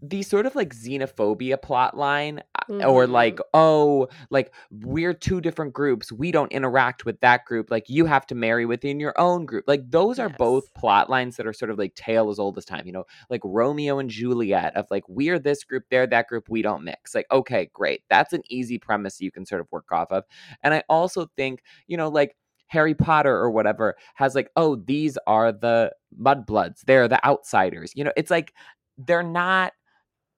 the 0.01 0.21
sort 0.23 0.45
of 0.45 0.55
like 0.55 0.73
xenophobia 0.75 1.61
plot 1.61 1.97
line 1.97 2.43
uh, 2.69 2.85
or 2.85 3.07
like 3.07 3.39
oh 3.53 4.07
like 4.29 4.53
we're 4.71 5.13
two 5.13 5.41
different 5.41 5.73
groups 5.73 6.11
we 6.11 6.31
don't 6.31 6.51
interact 6.51 7.05
with 7.05 7.19
that 7.21 7.45
group 7.45 7.69
like 7.69 7.89
you 7.89 8.05
have 8.05 8.25
to 8.25 8.35
marry 8.35 8.65
within 8.65 8.99
your 8.99 9.13
own 9.19 9.45
group 9.45 9.63
like 9.67 9.89
those 9.89 10.19
are 10.19 10.29
both 10.29 10.73
plot 10.73 11.09
lines 11.09 11.37
that 11.37 11.47
are 11.47 11.53
sort 11.53 11.71
of 11.71 11.77
like 11.77 11.95
tale 11.95 12.29
as 12.29 12.39
old 12.39 12.57
as 12.57 12.65
time 12.65 12.85
you 12.85 12.93
know 12.93 13.05
like 13.29 13.41
romeo 13.43 13.99
and 13.99 14.09
juliet 14.09 14.75
of 14.75 14.85
like 14.89 15.07
we're 15.07 15.39
this 15.39 15.63
group 15.63 15.83
they're 15.89 16.07
that 16.07 16.27
group 16.27 16.47
we 16.49 16.61
don't 16.61 16.83
mix 16.83 17.15
like 17.15 17.27
okay 17.31 17.69
great 17.73 18.01
that's 18.09 18.33
an 18.33 18.41
easy 18.49 18.77
premise 18.77 19.21
you 19.21 19.31
can 19.31 19.45
sort 19.45 19.61
of 19.61 19.67
work 19.71 19.91
off 19.91 20.11
of 20.11 20.23
and 20.63 20.73
i 20.73 20.83
also 20.89 21.27
think 21.35 21.61
you 21.87 21.97
know 21.97 22.09
like 22.09 22.35
Harry 22.67 22.95
Potter 22.95 23.35
or 23.35 23.51
whatever 23.51 23.95
has 24.15 24.33
like, 24.33 24.49
oh, 24.55 24.75
these 24.75 25.15
are 25.27 25.51
the 25.51 25.91
mudbloods. 26.19 26.81
They're 26.87 27.07
the 27.07 27.23
outsiders. 27.23 27.91
You 27.95 28.03
know, 28.03 28.11
it's 28.17 28.31
like 28.31 28.51
they're 28.97 29.21
not 29.21 29.73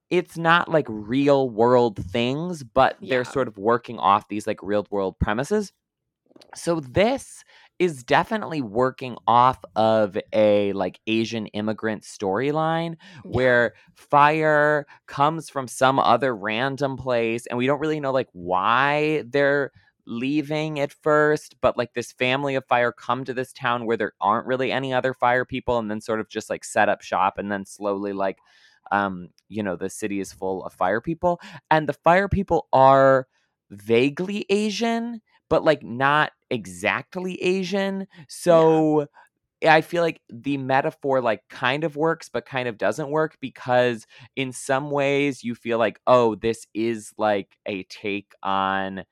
it's 0.09 0.37
not 0.37 0.69
like 0.69 0.85
real 0.89 1.49
world 1.49 1.97
things, 1.97 2.63
but 2.63 2.97
they're 3.01 3.25
sort 3.25 3.47
of 3.47 3.57
working 3.57 3.97
off 3.99 4.27
these 4.27 4.45
like 4.47 4.61
real 4.61 4.85
world 4.91 5.15
premises. 5.19 5.71
So 6.53 6.79
this 6.79 7.43
is 7.79 8.03
definitely 8.03 8.61
working 8.61 9.17
off 9.27 9.63
of 9.75 10.17
a 10.31 10.71
like 10.73 10.99
Asian 11.07 11.47
immigrant 11.47 12.03
storyline 12.03 12.95
Yeah. 13.25 13.31
where 13.31 13.73
fire 13.95 14.85
comes 15.07 15.49
from 15.49 15.67
some 15.67 15.99
other 15.99 16.35
random 16.35 16.95
place 16.97 17.45
and 17.47 17.57
we 17.57 17.67
don't 17.67 17.79
really 17.81 17.99
know 17.99 18.11
like 18.11 18.29
why 18.31 19.23
they're 19.27 19.71
leaving 20.07 20.79
at 20.79 20.93
first 20.93 21.55
but 21.61 21.77
like 21.77 21.93
this 21.93 22.11
family 22.11 22.53
of 22.55 22.63
fire 22.65 22.91
come 22.91 23.25
to 23.25 23.33
this 23.33 23.51
town 23.51 23.85
where 23.85 23.97
there 23.97 24.13
aren't 24.21 24.45
really 24.45 24.71
any 24.71 24.93
other 24.93 25.13
fire 25.15 25.43
people 25.45 25.79
and 25.79 25.89
then 25.89 25.99
sort 25.99 26.19
of 26.19 26.29
just 26.29 26.49
like 26.49 26.63
set 26.63 26.89
up 26.89 27.01
shop 27.01 27.37
and 27.39 27.51
then 27.51 27.65
slowly 27.65 28.13
like 28.13 28.37
um 28.91 29.29
you 29.49 29.63
know 29.63 29.75
the 29.75 29.89
city 29.89 30.19
is 30.19 30.33
full 30.33 30.63
of 30.65 30.73
fire 30.73 31.01
people 31.01 31.39
and 31.71 31.87
the 31.87 31.93
fire 31.93 32.27
people 32.29 32.67
are 32.73 33.27
vaguely 33.71 34.45
asian 34.49 35.21
but 35.49 35.63
like 35.63 35.83
not 35.83 36.31
exactly 36.49 37.41
asian. 37.41 38.07
So 38.27 39.07
I 39.65 39.81
feel 39.81 40.03
like 40.03 40.21
the 40.29 40.57
metaphor 40.57 41.21
like 41.21 41.41
kind 41.49 41.83
of 41.83 41.95
works 41.95 42.29
but 42.29 42.45
kind 42.45 42.67
of 42.67 42.77
doesn't 42.77 43.09
work 43.09 43.37
because 43.39 44.05
in 44.35 44.51
some 44.51 44.91
ways 44.91 45.43
you 45.43 45.55
feel 45.55 45.77
like 45.79 45.99
oh 46.07 46.35
this 46.35 46.67
is 46.73 47.13
like 47.17 47.57
a 47.65 47.83
take 47.83 48.33
on 48.43 49.05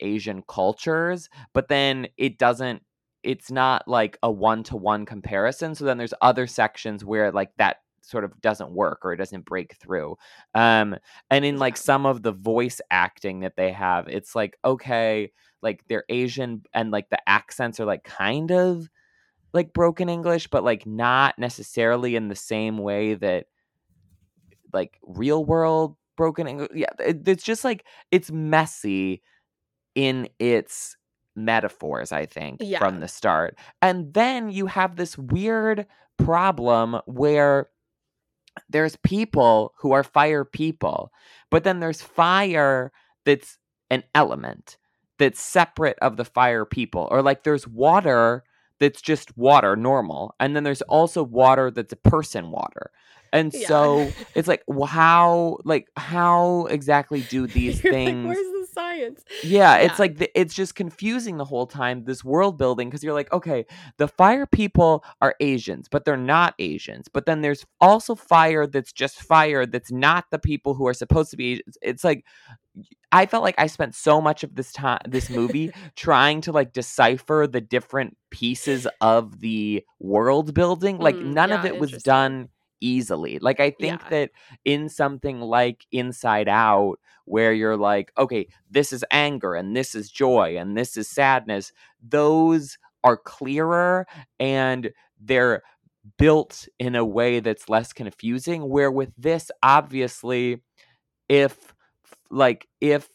Asian 0.00 0.42
cultures 0.48 1.28
but 1.54 1.68
then 1.68 2.08
it 2.18 2.38
doesn't 2.38 2.82
it's 3.22 3.50
not 3.50 3.88
like 3.88 4.18
a 4.22 4.30
one 4.30 4.62
to 4.64 4.76
one 4.76 5.06
comparison. 5.06 5.74
So 5.74 5.86
then 5.86 5.96
there's 5.96 6.12
other 6.20 6.46
sections 6.46 7.04
where 7.04 7.32
like 7.32 7.50
that 7.56 7.78
sort 8.04 8.24
of 8.24 8.40
doesn't 8.40 8.70
work 8.70 9.00
or 9.04 9.12
it 9.12 9.16
doesn't 9.16 9.44
break 9.44 9.74
through 9.76 10.16
um 10.54 10.94
and 11.30 11.44
in 11.44 11.58
like 11.58 11.76
some 11.76 12.04
of 12.06 12.22
the 12.22 12.32
voice 12.32 12.80
acting 12.90 13.40
that 13.40 13.56
they 13.56 13.72
have 13.72 14.06
it's 14.08 14.34
like 14.34 14.56
okay 14.64 15.32
like 15.62 15.82
they're 15.88 16.04
Asian 16.10 16.62
and 16.74 16.90
like 16.90 17.08
the 17.08 17.18
accents 17.28 17.80
are 17.80 17.86
like 17.86 18.04
kind 18.04 18.52
of 18.52 18.88
like 19.54 19.72
broken 19.72 20.08
English, 20.10 20.48
but 20.48 20.62
like 20.64 20.84
not 20.84 21.38
necessarily 21.38 22.16
in 22.16 22.28
the 22.28 22.34
same 22.34 22.76
way 22.76 23.14
that 23.14 23.46
like 24.72 24.98
real 25.02 25.44
world 25.44 25.96
broken 26.16 26.46
English. 26.46 26.70
Yeah, 26.74 26.90
it- 26.98 27.26
it's 27.26 27.44
just 27.44 27.64
like 27.64 27.84
it's 28.10 28.30
messy 28.30 29.22
in 29.94 30.28
its 30.38 30.96
metaphors, 31.36 32.12
I 32.12 32.26
think, 32.26 32.58
Yeah. 32.60 32.78
from 32.78 33.00
the 33.00 33.08
start. 33.08 33.56
And 33.82 34.12
then 34.12 34.50
you 34.50 34.66
have 34.66 34.96
this 34.96 35.16
weird 35.16 35.86
problem 36.18 37.00
where 37.06 37.68
there's 38.68 38.96
people 38.96 39.74
who 39.78 39.92
are 39.92 40.04
fire 40.04 40.44
people, 40.44 41.10
but 41.50 41.64
then 41.64 41.80
there's 41.80 42.02
fire 42.02 42.92
that's 43.24 43.58
an 43.90 44.04
element 44.14 44.76
that's 45.18 45.40
separate 45.40 45.98
of 46.00 46.16
the 46.16 46.24
fire 46.24 46.64
people. 46.64 47.08
Or 47.10 47.22
like 47.22 47.44
there's 47.44 47.66
water 47.68 48.44
that's 48.80 49.00
just 49.00 49.36
water, 49.36 49.76
normal. 49.76 50.34
And 50.40 50.54
then 50.54 50.64
there's 50.64 50.82
also 50.82 51.22
water 51.22 51.70
that's 51.70 51.92
a 51.92 51.96
person 51.96 52.50
water. 52.50 52.90
And 53.34 53.52
Yeah. 53.52 53.66
so 53.68 54.12
it's 54.34 54.48
like, 54.48 54.62
how, 54.86 55.58
like, 55.64 55.90
how 55.96 56.66
exactly 56.70 57.20
do 57.20 57.46
these 57.52 57.82
You're 57.84 57.92
like, 57.92 58.04
things? 58.04 58.26
Where's 58.26 58.46
the 58.46 58.66
science? 58.72 59.24
Yeah, 59.42 59.76
it's 59.76 59.98
like 59.98 60.16
the, 60.16 60.40
it's 60.40 60.54
just 60.54 60.74
confusing 60.74 61.36
the 61.36 61.44
whole 61.44 61.66
time. 61.66 62.04
This 62.04 62.24
world 62.24 62.56
building 62.56 62.88
because 62.88 63.04
you're 63.04 63.12
like, 63.12 63.30
okay, 63.32 63.66
the 63.98 64.08
fire 64.08 64.46
people 64.46 65.04
are 65.20 65.34
Asians, 65.40 65.88
but 65.90 66.04
they're 66.04 66.16
not 66.16 66.54
Asians. 66.58 67.08
But 67.12 67.26
then 67.26 67.42
there's 67.42 67.66
also 67.80 68.14
fire 68.14 68.66
that's 68.66 68.92
just 68.92 69.20
fire 69.20 69.66
that's 69.66 69.92
not 69.92 70.24
the 70.30 70.38
people 70.38 70.74
who 70.74 70.86
are 70.86 70.94
supposed 70.94 71.30
to 71.32 71.36
be. 71.36 71.52
Asians. 71.52 71.76
It's 71.82 72.04
like 72.04 72.24
I 73.12 73.26
felt 73.26 73.44
like 73.44 73.54
I 73.58 73.66
spent 73.68 73.94
so 73.94 74.20
much 74.20 74.42
of 74.42 74.54
this 74.54 74.72
time, 74.72 74.98
this 75.06 75.30
movie, 75.30 75.72
trying 75.96 76.40
to 76.42 76.52
like 76.52 76.72
decipher 76.72 77.46
the 77.46 77.60
different 77.60 78.16
pieces 78.30 78.86
of 79.00 79.40
the 79.40 79.84
world 80.00 80.54
building. 80.54 80.98
Like 80.98 81.20
Mm, 81.20 81.34
none 81.34 81.52
of 81.52 81.64
it 81.64 81.78
was 81.78 81.92
done 81.98 82.48
easily. 82.84 83.38
Like 83.40 83.60
I 83.60 83.70
think 83.70 84.02
Yeah. 84.02 84.08
that 84.10 84.30
in 84.64 84.88
something 84.88 85.40
like 85.40 85.86
Inside 85.92 86.48
Out, 86.48 86.96
where 87.26 87.52
you're 87.52 87.76
like, 87.76 88.12
okay, 88.18 88.48
this 88.70 88.92
is 88.92 89.04
anger 89.10 89.54
and 89.54 89.76
this 89.76 89.94
is 89.94 90.10
joy 90.10 90.56
and 90.58 90.76
this 90.76 90.96
is 90.96 91.08
sadness, 91.08 91.72
those 92.02 92.78
are 93.04 93.16
clearer 93.16 94.06
and 94.40 94.92
they're 95.20 95.62
built 96.18 96.68
in 96.78 96.94
a 96.96 97.04
way 97.04 97.40
that's 97.40 97.68
less 97.68 97.92
confusing. 97.92 98.68
Where 98.68 98.90
with 98.90 99.12
this, 99.16 99.50
obviously, 99.62 100.62
if 101.28 101.74
like 102.30 102.68
if 102.80 103.08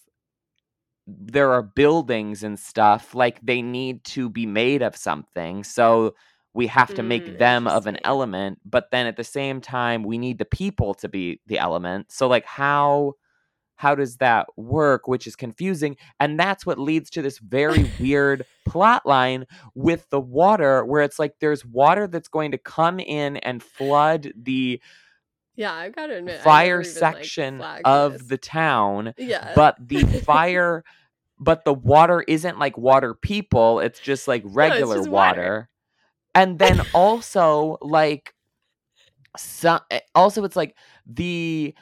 there 1.07 1.51
are 1.51 1.63
buildings 1.63 2.43
and 2.43 2.59
stuff 2.59 3.15
like 3.15 3.39
they 3.41 3.61
need 3.61 4.03
to 4.03 4.29
be 4.29 4.45
made 4.45 4.81
of 4.83 4.95
something 4.95 5.63
so 5.63 6.13
we 6.53 6.68
have 6.68 6.94
to 6.96 7.03
make 7.03 7.25
Mm, 7.25 7.38
them 7.38 7.68
of 7.68 7.88
an 7.88 7.98
element 8.03 8.60
but 8.65 8.89
then 8.91 9.06
at 9.08 9.18
the 9.18 9.24
same 9.24 9.62
time 9.62 10.03
we 10.03 10.18
need 10.18 10.38
the 10.39 10.46
people 10.46 10.94
to 10.96 11.08
be 11.10 11.39
the 11.48 11.58
element 11.60 12.12
so 12.12 12.27
like 12.27 12.46
how 12.46 13.13
how 13.75 13.96
does 13.96 14.18
that 14.18 14.48
work 14.58 15.08
which 15.08 15.25
is 15.27 15.36
confusing 15.36 15.96
and 16.20 16.39
that's 16.39 16.65
what 16.65 16.77
leads 16.79 17.10
to 17.10 17.22
this 17.22 17.39
very 17.39 17.84
weird 18.00 18.46
plot 18.65 19.06
line 19.06 19.46
with 19.75 20.10
the 20.10 20.20
water 20.20 20.84
where 20.86 21.01
it's 21.01 21.20
like 21.20 21.34
there's 21.39 21.65
water 21.65 22.08
that's 22.08 22.27
going 22.27 22.51
to 22.51 22.58
come 22.58 23.00
in 23.00 23.38
and 23.38 23.63
flood 23.63 24.32
the 24.36 24.82
Yeah, 25.56 25.74
I've 25.74 25.96
gotta 25.96 26.18
admit, 26.18 26.41
fire 26.41 26.82
even, 26.82 26.94
section 26.94 27.58
flagged 27.58 27.86
of 27.86 28.13
this. 28.13 28.24
the 28.27 28.38
town 28.38 29.13
yeah, 29.18 29.53
but 29.56 29.75
the 29.79 30.03
fire 30.25 30.84
but 31.39 31.63
the 31.65 31.74
water 31.74 32.22
isn't 32.27 32.60
like 32.60 32.77
water 32.77 33.13
people, 33.13 33.79
it's 33.79 34.00
just 34.00 34.27
like 34.27 34.44
regular 34.46 34.98
just 34.98 35.10
water. 35.10 35.41
water. 35.41 35.70
And 36.39 36.58
then 36.58 36.81
also 36.93 37.77
like 37.81 38.34
some 39.38 39.81
eh, 39.91 40.00
also 40.15 40.43
it's 40.43 40.55
like 40.55 40.75
the 41.05 41.75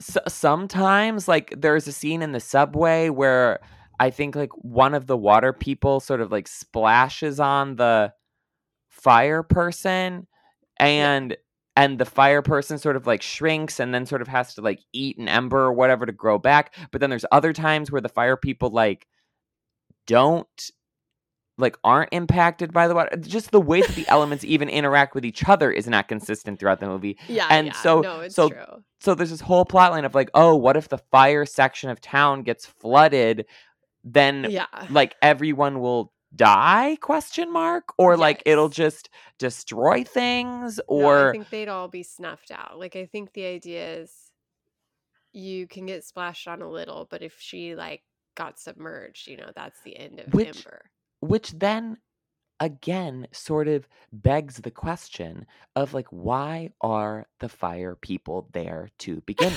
s- 0.00 0.18
sometimes 0.28 1.28
like 1.28 1.54
there's 1.56 1.86
a 1.88 1.92
scene 1.92 2.22
in 2.22 2.32
the 2.32 2.40
subway 2.40 3.08
where 3.08 3.60
I 3.98 4.10
think 4.10 4.36
like 4.36 4.52
one 4.54 4.94
of 4.94 5.06
the 5.06 5.16
water 5.16 5.52
people 5.52 6.00
sort 6.00 6.20
of 6.20 6.30
like 6.32 6.48
splashes 6.48 7.40
on 7.40 7.76
the 7.76 8.12
fire 8.88 9.42
person 9.42 10.26
and 10.78 11.36
and 11.76 11.98
the 11.98 12.06
fire 12.06 12.42
person 12.42 12.78
sort 12.78 12.96
of 12.96 13.06
like 13.06 13.22
shrinks 13.22 13.80
and 13.80 13.92
then 13.94 14.06
sort 14.06 14.22
of 14.22 14.28
has 14.28 14.54
to 14.54 14.62
like 14.62 14.80
eat 14.92 15.18
an 15.18 15.28
ember 15.28 15.58
or 15.64 15.72
whatever 15.72 16.06
to 16.06 16.12
grow 16.12 16.38
back. 16.38 16.74
But 16.92 17.00
then 17.00 17.10
there's 17.10 17.26
other 17.32 17.52
times 17.52 17.90
where 17.90 18.00
the 18.00 18.08
fire 18.08 18.36
people 18.36 18.70
like 18.70 19.06
don't 20.06 20.70
like 21.58 21.76
aren't 21.84 22.10
impacted 22.12 22.72
by 22.72 22.86
the 22.88 22.94
water. 22.94 23.16
Just 23.16 23.50
the 23.50 23.60
way 23.60 23.80
that 23.80 23.94
the 23.94 24.06
elements 24.08 24.44
even 24.54 24.68
interact 24.68 25.14
with 25.14 25.24
each 25.24 25.48
other 25.48 25.70
is 25.70 25.86
not 25.86 26.06
consistent 26.08 26.58
throughout 26.60 26.80
the 26.80 26.86
movie. 26.86 27.16
Yeah, 27.28 27.46
And 27.50 27.68
yeah, 27.68 27.72
so- 27.74 28.00
no, 28.00 28.20
it's 28.20 28.34
so 28.34 28.50
true. 28.50 28.82
so 29.00 29.14
there's 29.14 29.30
this 29.30 29.40
whole 29.40 29.64
plot 29.64 29.92
line 29.92 30.04
of 30.04 30.14
like 30.14 30.30
oh 30.34 30.54
what 30.56 30.76
if 30.76 30.88
the 30.88 30.98
fire 30.98 31.46
section 31.46 31.88
of 31.90 32.00
town 32.00 32.42
gets 32.42 32.66
flooded? 32.66 33.46
Then 34.04 34.46
Yeah, 34.50 34.66
like 34.90 35.16
everyone 35.22 35.80
will 35.80 36.12
die 36.34 36.96
question 37.00 37.50
mark? 37.52 37.84
Or 37.96 38.16
like 38.16 38.42
it'll 38.44 38.68
just 38.68 39.08
destroy 39.38 40.04
things? 40.04 40.76
No, 40.78 40.96
or 40.96 41.28
I 41.30 41.32
think 41.32 41.48
they'd 41.50 41.68
all 41.68 41.88
be 41.88 42.02
snuffed 42.02 42.50
out. 42.50 42.78
Like 42.78 42.96
I 42.96 43.06
think 43.06 43.32
the 43.32 43.46
idea 43.46 43.94
is 44.00 44.12
you 45.32 45.66
can 45.66 45.86
get 45.86 46.04
splashed 46.04 46.48
on 46.48 46.62
a 46.62 46.70
little, 46.70 47.06
but 47.10 47.22
if 47.22 47.36
she 47.38 47.74
like 47.74 48.02
got 48.36 48.58
submerged, 48.58 49.26
you 49.28 49.36
know, 49.36 49.50
that's 49.56 49.80
the 49.82 49.96
end 49.96 50.20
of 50.20 50.32
Which- 50.34 50.48
Ember. 50.48 50.90
Which 51.28 51.52
then 51.52 51.98
again 52.60 53.26
sort 53.32 53.68
of 53.68 53.86
begs 54.12 54.56
the 54.56 54.70
question 54.70 55.46
of 55.74 55.92
like 55.92 56.06
why 56.10 56.70
are 56.80 57.26
the 57.40 57.48
fire 57.48 57.94
people 57.94 58.48
there 58.52 58.88
to 58.98 59.20
begin 59.26 59.52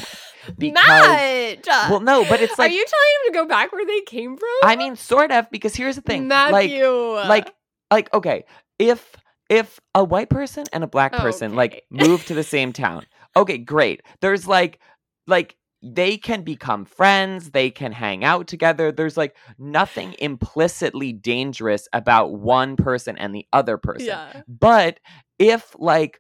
with 0.57 0.73
Matt! 0.73 1.65
well 1.89 2.01
no 2.01 2.25
but 2.27 2.41
it's 2.41 2.57
like 2.59 2.71
Are 2.71 2.73
you 2.73 2.85
telling 2.85 3.13
them 3.23 3.33
to 3.33 3.39
go 3.39 3.47
back 3.47 3.71
where 3.71 3.85
they 3.85 4.01
came 4.01 4.35
from? 4.35 4.49
i 4.63 4.75
mean 4.75 4.95
sort 4.95 5.31
of 5.31 5.49
because 5.49 5.75
here's 5.75 5.95
the 5.95 6.01
thing 6.01 6.27
like 6.27 6.51
Matthew. 6.51 6.87
like 6.87 7.53
like 7.91 8.13
okay 8.13 8.43
if 8.77 9.15
if 9.49 9.79
a 9.95 10.03
white 10.03 10.29
person 10.29 10.65
and 10.73 10.83
a 10.83 10.87
black 10.87 11.13
oh, 11.15 11.19
person 11.19 11.55
like 11.55 11.85
move 11.89 12.25
to 12.25 12.33
the 12.33 12.43
same 12.43 12.73
town 12.73 13.05
okay 13.35 13.57
great 13.57 14.01
there's 14.21 14.45
like 14.45 14.79
like 15.25 15.55
they 15.81 16.17
can 16.17 16.41
become 16.41 16.85
friends 16.85 17.51
they 17.51 17.69
can 17.69 17.91
hang 17.91 18.23
out 18.23 18.47
together 18.47 18.91
there's 18.91 19.17
like 19.17 19.35
nothing 19.57 20.15
implicitly 20.19 21.13
dangerous 21.13 21.87
about 21.93 22.33
one 22.33 22.75
person 22.75 23.17
and 23.17 23.33
the 23.33 23.45
other 23.53 23.77
person 23.77 24.07
yeah. 24.07 24.41
but 24.47 24.99
if 25.37 25.75
like 25.79 26.19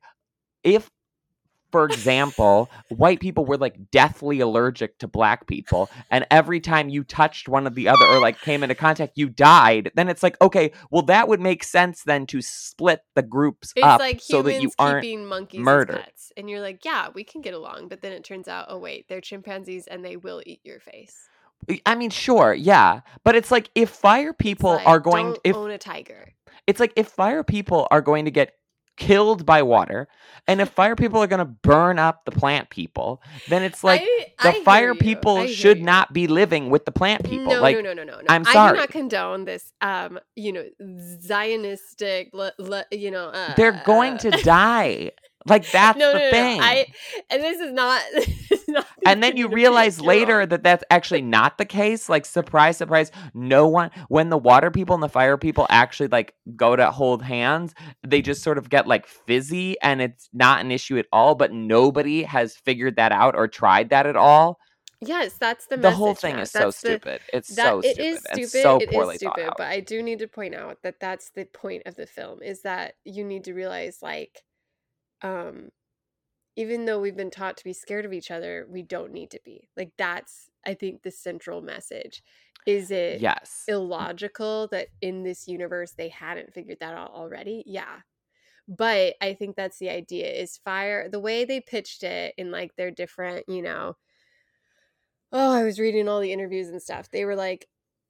if 0.63 0.89
for 1.71 1.85
example, 1.85 2.69
white 2.89 3.19
people 3.19 3.45
were 3.45 3.57
like 3.57 3.91
deathly 3.91 4.39
allergic 4.39 4.97
to 4.99 5.07
black 5.07 5.47
people, 5.47 5.89
and 6.09 6.25
every 6.31 6.59
time 6.59 6.89
you 6.89 7.03
touched 7.03 7.47
one 7.47 7.67
of 7.67 7.75
the 7.75 7.87
other 7.87 8.05
or 8.05 8.19
like 8.19 8.39
came 8.41 8.63
into 8.63 8.75
contact, 8.75 9.13
you 9.17 9.29
died, 9.29 9.91
then 9.95 10.09
it's 10.09 10.23
like, 10.23 10.39
okay, 10.41 10.71
well, 10.91 11.03
that 11.03 11.27
would 11.27 11.39
make 11.39 11.63
sense 11.63 12.03
then 12.03 12.25
to 12.27 12.41
split 12.41 13.01
the 13.15 13.21
groups 13.21 13.73
It's 13.75 13.85
up 13.85 13.99
like 13.99 14.21
so 14.21 14.39
humans 14.39 14.55
that 14.55 14.61
you 14.63 14.71
aren't. 14.79 15.03
keeping 15.03 15.25
monkeys 15.25 15.61
murdered. 15.61 16.03
pets. 16.03 16.31
And 16.37 16.49
you're 16.49 16.61
like, 16.61 16.85
yeah, 16.85 17.09
we 17.13 17.23
can 17.23 17.41
get 17.41 17.53
along. 17.53 17.87
But 17.89 18.01
then 18.01 18.11
it 18.11 18.23
turns 18.23 18.47
out, 18.47 18.67
oh, 18.69 18.77
wait, 18.77 19.07
they're 19.07 19.21
chimpanzees 19.21 19.87
and 19.87 20.03
they 20.03 20.17
will 20.17 20.41
eat 20.45 20.61
your 20.63 20.79
face. 20.79 21.29
I 21.85 21.95
mean, 21.95 22.09
sure, 22.09 22.53
yeah, 22.53 23.01
but 23.23 23.35
it's 23.35 23.51
like 23.51 23.69
if 23.75 23.89
fire 23.89 24.33
people 24.33 24.71
like, 24.75 24.87
are 24.87 24.99
going, 24.99 25.25
don't 25.27 25.41
if 25.43 25.55
own 25.55 25.71
a 25.71 25.77
tiger. 25.77 26.33
it's 26.67 26.79
like 26.79 26.93
if 26.95 27.07
fire 27.07 27.43
people 27.43 27.87
are 27.91 28.01
going 28.01 28.25
to 28.25 28.31
get 28.31 28.53
killed 28.99 29.45
by 29.45 29.63
water, 29.63 30.07
and 30.47 30.61
if 30.61 30.69
fire 30.69 30.95
people 30.95 31.23
are 31.23 31.27
going 31.27 31.39
to 31.39 31.45
burn 31.45 31.97
up 31.97 32.25
the 32.25 32.31
plant 32.31 32.69
people, 32.69 33.23
then 33.47 33.63
it's 33.63 33.83
like 33.83 34.01
I- 34.01 34.25
the 34.43 34.59
I 34.59 34.63
fire 34.63 34.93
people 34.93 35.47
should 35.47 35.79
you. 35.79 35.83
not 35.85 36.13
be 36.13 36.27
living 36.27 36.69
with 36.69 36.85
the 36.85 36.91
plant 36.91 37.23
people. 37.23 37.53
No, 37.53 37.61
like, 37.61 37.75
no, 37.75 37.81
no, 37.81 37.93
no, 37.93 38.03
no, 38.03 38.17
no. 38.17 38.25
I'm 38.29 38.43
sorry. 38.45 38.69
I 38.69 38.73
do 38.73 38.77
not 38.79 38.89
condone 38.89 39.45
this. 39.45 39.73
Um, 39.81 40.19
you 40.35 40.51
know, 40.53 40.65
Zionistic. 40.81 42.29
Le, 42.33 42.51
le, 42.59 42.85
you 42.91 43.09
know, 43.11 43.27
uh, 43.29 43.55
they're 43.55 43.81
going 43.85 44.17
to 44.19 44.29
die. 44.43 45.11
Like 45.45 45.69
that's 45.71 45.97
no, 45.97 46.11
the 46.13 46.19
no, 46.19 46.31
thing. 46.31 46.59
No. 46.59 46.63
I 46.65 46.85
and 47.29 47.41
this 47.41 47.59
is 47.59 47.71
not. 47.71 48.01
this 48.73 48.83
is 48.85 48.85
not 48.85 48.87
and 49.05 49.23
then 49.23 49.37
you 49.37 49.47
realize 49.47 49.99
later 50.01 50.45
that 50.45 50.63
that's 50.63 50.83
actually 50.89 51.21
not 51.21 51.57
the 51.57 51.65
case. 51.65 52.09
Like 52.09 52.25
surprise, 52.25 52.77
surprise. 52.77 53.11
No 53.33 53.67
one 53.67 53.91
when 54.07 54.29
the 54.29 54.37
water 54.37 54.71
people 54.71 54.93
and 54.93 55.03
the 55.03 55.09
fire 55.09 55.37
people 55.37 55.65
actually 55.69 56.07
like 56.09 56.33
go 56.55 56.75
to 56.75 56.91
hold 56.91 57.21
hands, 57.23 57.73
they 58.05 58.21
just 58.21 58.43
sort 58.43 58.57
of 58.57 58.69
get 58.69 58.87
like 58.87 59.07
fizzy 59.07 59.79
and 59.81 60.01
it's 60.01 60.29
not 60.33 60.61
an 60.61 60.71
issue 60.71 60.97
at 60.97 61.05
all, 61.11 61.35
but 61.35 61.51
nobody 61.51 62.23
has 62.23 62.55
figured 62.55 62.95
that 62.97 63.11
out 63.11 63.35
or 63.35 63.47
tried 63.47 63.89
that 63.89 64.05
at 64.05 64.15
all. 64.15 64.59
Yes, 65.01 65.35
that's 65.39 65.65
the 65.67 65.77
The 65.77 65.91
whole 65.91 66.13
thing 66.13 66.39
is 66.39 66.51
so 66.51 66.65
the- 66.65 66.71
stupid. 66.73 67.21
It's 67.31 67.55
that 67.55 67.63
so 67.67 67.79
stupid. 67.81 67.99
It 67.99 68.05
is 68.05 68.19
stupid. 68.19 68.49
so 68.49 68.77
it 68.79 68.89
poorly 68.91 69.15
is 69.15 69.21
thought 69.21 69.35
stupid. 69.35 69.49
out. 69.51 69.57
But 69.57 69.67
I 69.67 69.79
do 69.79 70.03
need 70.03 70.19
to 70.19 70.27
point 70.27 70.53
out 70.55 70.79
that 70.83 70.99
that's 70.99 71.31
the 71.33 71.45
point 71.45 71.83
of 71.85 71.95
the 71.95 72.05
film 72.05 72.41
is 72.43 72.63
that 72.63 72.95
you 73.05 73.23
need 73.23 73.45
to 73.45 73.53
realize 73.53 73.99
like, 74.01 74.43
um, 75.21 75.69
even 76.59 76.83
though 76.83 76.99
we've 76.99 77.15
been 77.15 77.31
taught 77.31 77.55
to 77.55 77.63
be 77.63 77.71
scared 77.71 78.03
of 78.03 78.11
each 78.11 78.31
other, 78.31 78.67
we 78.69 78.81
don't 78.81 79.13
need 79.13 79.31
to 79.31 79.39
be. 79.45 79.69
Like 79.77 79.93
that's 79.97 80.49
I 80.67 80.73
think 80.73 81.03
the 81.03 81.09
central 81.09 81.61
message. 81.61 82.21
Is 82.65 82.91
it 82.91 83.21
yes. 83.21 83.63
Mm. 83.69 83.73
illogical 83.75 84.67
that 84.73 84.89
in 85.01 85.23
this 85.23 85.47
universe 85.47 85.93
they 85.93 86.09
hadn't 86.09 86.53
figured 86.53 86.81
that 86.81 86.93
out 86.93 87.11
already? 87.11 87.63
Yeah. 87.65 88.01
But 88.67 89.15
I 89.21 89.35
think 89.35 89.55
that's 89.55 89.79
the 89.79 89.89
idea 89.89 90.27
is 90.27 90.57
fire 90.57 91.07
the 91.07 91.21
way 91.21 91.45
they 91.45 91.61
pitched 91.61 92.03
it 92.03 92.33
in 92.37 92.51
like 92.51 92.75
their 92.75 92.91
different, 92.91 93.45
you 93.47 93.61
know, 93.61 93.95
oh, 95.31 95.53
I 95.53 95.63
was 95.63 95.79
reading 95.79 96.09
all 96.09 96.19
the 96.19 96.33
interviews 96.33 96.67
and 96.67 96.81
stuff. 96.81 97.09
They 97.09 97.23
were 97.23 97.37
like, 97.37 97.69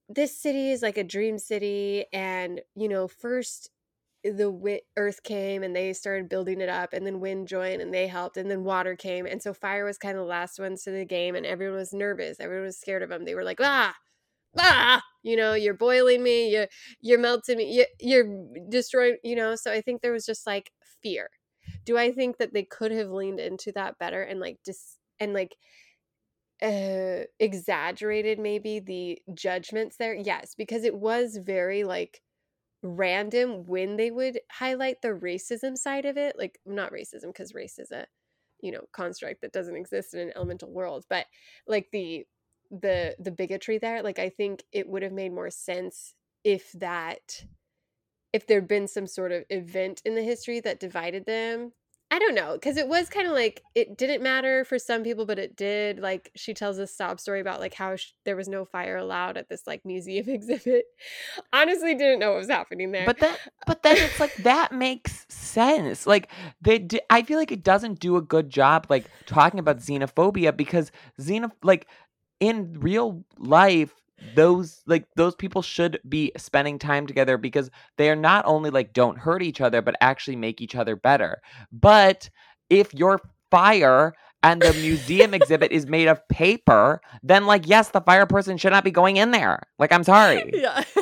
this 0.10 0.36
city 0.36 0.72
is 0.72 0.82
like 0.82 0.98
a 0.98 1.04
dream 1.04 1.38
city. 1.38 2.06
And, 2.12 2.62
you 2.76 2.90
know, 2.90 3.08
first 3.08 3.70
the 4.24 4.82
earth 4.98 5.24
came 5.24 5.64
and 5.64 5.76
they 5.76 5.94
started 5.94 6.30
building 6.30 6.62
it 6.62 6.70
up 6.70 6.94
and 6.94 7.06
then 7.06 7.20
wind 7.20 7.48
joined 7.48 7.82
and 7.82 7.94
they 7.94 8.08
helped 8.08 8.38
and 8.38 8.52
then 8.52 8.64
water 8.64 8.96
came. 8.96 9.26
And 9.26 9.42
so 9.42 9.54
fire 9.54 9.86
was 9.86 9.98
kind 9.98 10.18
of 10.18 10.24
the 10.24 10.30
last 10.30 10.60
ones 10.60 10.84
to 10.84 10.92
the 10.92 11.06
game 11.06 11.36
and 11.36 11.46
everyone 11.46 11.78
was 11.78 11.94
nervous. 11.94 12.40
Everyone 12.40 12.66
was 12.66 12.78
scared 12.80 13.04
of 13.04 13.10
them 13.10 13.26
they 13.26 13.36
were 13.36 13.44
like 13.44 13.60
ah 13.62 13.96
ah 14.60 15.02
you 15.24 15.38
know 15.38 15.54
you're 15.54 15.74
boiling 15.74 16.24
me. 16.24 16.52
You're 16.52 16.68
you're 17.02 17.20
melting 17.20 17.58
me. 17.58 17.74
You, 17.74 17.86
you're 18.00 18.46
destroying 18.70 19.18
you 19.24 19.36
know? 19.36 19.56
So 19.56 19.72
i 19.72 19.82
think 19.82 20.02
there 20.02 20.14
was 20.14 20.26
just 20.26 20.48
like 20.48 20.72
fear. 21.02 21.30
Do 21.86 21.98
i 21.98 22.12
think 22.12 22.38
that 22.38 22.54
they 22.54 22.64
could 22.64 22.92
have 22.92 23.10
leaned 23.12 23.40
into 23.40 23.72
that 23.74 24.00
better 24.00 24.24
and 24.24 24.40
like 24.40 24.60
dis 24.66 24.98
and 25.20 25.34
like 25.34 25.56
uh 26.62 27.24
exaggerated 27.40 28.38
maybe 28.40 28.80
the 28.80 29.20
judgments 29.34 29.98
there? 29.98 30.14
Yes 30.14 30.56
because 30.58 30.84
it 30.84 30.96
was 30.96 31.38
very 31.38 31.84
like 31.84 32.22
random 32.82 33.66
when 33.66 33.98
they 33.98 34.10
would 34.10 34.40
highlight 34.52 35.02
the 35.02 35.10
racism 35.10 35.78
side 35.78 36.06
of 36.06 36.18
it 36.18 36.36
like 36.38 36.60
not 36.66 36.94
racism 36.94 37.28
because 37.28 37.54
race 37.54 37.78
is 37.78 37.92
a 37.92 38.06
you 38.62 38.72
know 38.72 38.82
construct 38.94 39.42
that 39.42 39.52
doesn't 39.52 39.76
exist 39.76 40.14
in 40.14 40.22
an 40.22 40.32
elemental 40.36 40.72
world 40.72 41.06
but 41.10 41.26
like 41.68 41.88
the 41.92 42.26
the 42.72 43.16
the 43.20 43.32
bigotry 43.32 43.78
there 43.78 44.02
like 44.02 44.20
i 44.20 44.30
think 44.30 44.64
it 44.72 44.88
would 44.88 45.04
have 45.04 45.12
made 45.12 45.34
more 45.34 45.50
sense 45.50 46.14
if 46.44 46.72
that 46.74 47.44
if 48.32 48.48
there'd 48.48 48.68
been 48.68 48.88
some 48.88 49.08
sort 49.08 49.32
of 49.32 49.44
event 49.50 50.02
in 50.06 50.16
the 50.16 50.24
history 50.24 50.60
that 50.60 50.80
divided 50.80 51.26
them 51.26 51.72
i 52.12 52.18
don't 52.20 52.34
know 52.36 52.54
because 52.54 52.76
it 52.76 52.88
was 52.88 53.08
kind 53.10 53.28
of 53.28 53.34
like 53.34 53.64
it 53.76 53.98
didn't 53.98 54.24
matter 54.24 54.66
for 54.66 54.80
some 54.80 55.04
people 55.04 55.26
but 55.26 55.38
it 55.38 55.56
did 55.56 56.00
like 56.00 56.32
she 56.36 56.54
tells 56.54 56.80
a 56.80 56.88
sob 56.88 57.20
story 57.20 57.40
about 57.40 57.60
like 57.60 57.74
how 57.76 57.96
sh- 57.96 58.14
there 58.26 58.36
was 58.36 58.48
no 58.48 58.66
fire 58.66 58.98
allowed 58.98 59.38
at 59.38 59.48
this 59.50 59.68
like 59.68 59.86
museum 59.86 60.28
exhibit 60.30 60.86
honestly 61.54 61.94
didn't 61.94 62.20
know 62.20 62.32
what 62.32 62.40
was 62.40 62.50
happening 62.50 62.92
there 62.92 63.06
But 63.06 63.20
then, 63.20 63.36
but 63.68 63.84
then 63.84 63.98
it's 63.98 64.20
like 64.20 64.34
that 64.38 64.72
makes 64.72 65.26
sense. 65.30 66.08
Like 66.08 66.30
they, 66.62 66.80
d- 66.80 67.02
I 67.10 67.20
I 67.20 67.24
feel 67.24 67.38
like 67.38 67.52
it 67.52 67.64
doesn't 67.64 68.00
do 68.00 68.16
a 68.16 68.22
good 68.22 68.50
job 68.50 68.88
like 68.90 69.06
talking 69.26 69.60
about 69.60 69.80
xenophobia 69.80 70.56
because 70.56 70.90
xenoph 71.20 71.52
like 71.64 71.86
in 72.40 72.80
real 72.80 73.26
life 73.38 73.94
those 74.36 74.82
like 74.86 75.06
those 75.16 75.36
people 75.36 75.62
should 75.62 76.00
be 76.08 76.32
spending 76.38 76.80
time 76.80 77.08
together 77.08 77.38
because 77.38 77.70
they 77.98 78.10
are 78.10 78.16
not 78.16 78.46
only 78.46 78.70
like 78.70 78.94
don't 78.94 79.18
hurt 79.18 79.42
each 79.42 79.62
other 79.62 79.82
but 79.82 79.96
actually 80.02 80.36
make 80.36 80.62
each 80.62 80.76
other 80.76 80.96
better. 80.96 81.42
But 81.72 82.30
if 82.70 82.94
your 82.94 83.22
fire 83.52 84.14
and 84.44 84.62
the 84.62 84.74
museum 84.74 85.34
exhibit 85.34 85.72
is 85.72 85.86
made 85.86 86.08
of 86.08 86.26
paper, 86.30 87.02
then 87.24 87.46
like 87.46 87.68
yes, 87.68 87.90
the 87.90 88.02
fire 88.02 88.26
person 88.26 88.58
should 88.58 88.72
not 88.72 88.84
be 88.84 88.92
going 88.92 89.18
in 89.18 89.32
there. 89.32 89.64
Like 89.78 89.92
I'm 89.92 90.04
sorry. 90.04 90.50
yeah 90.54 90.84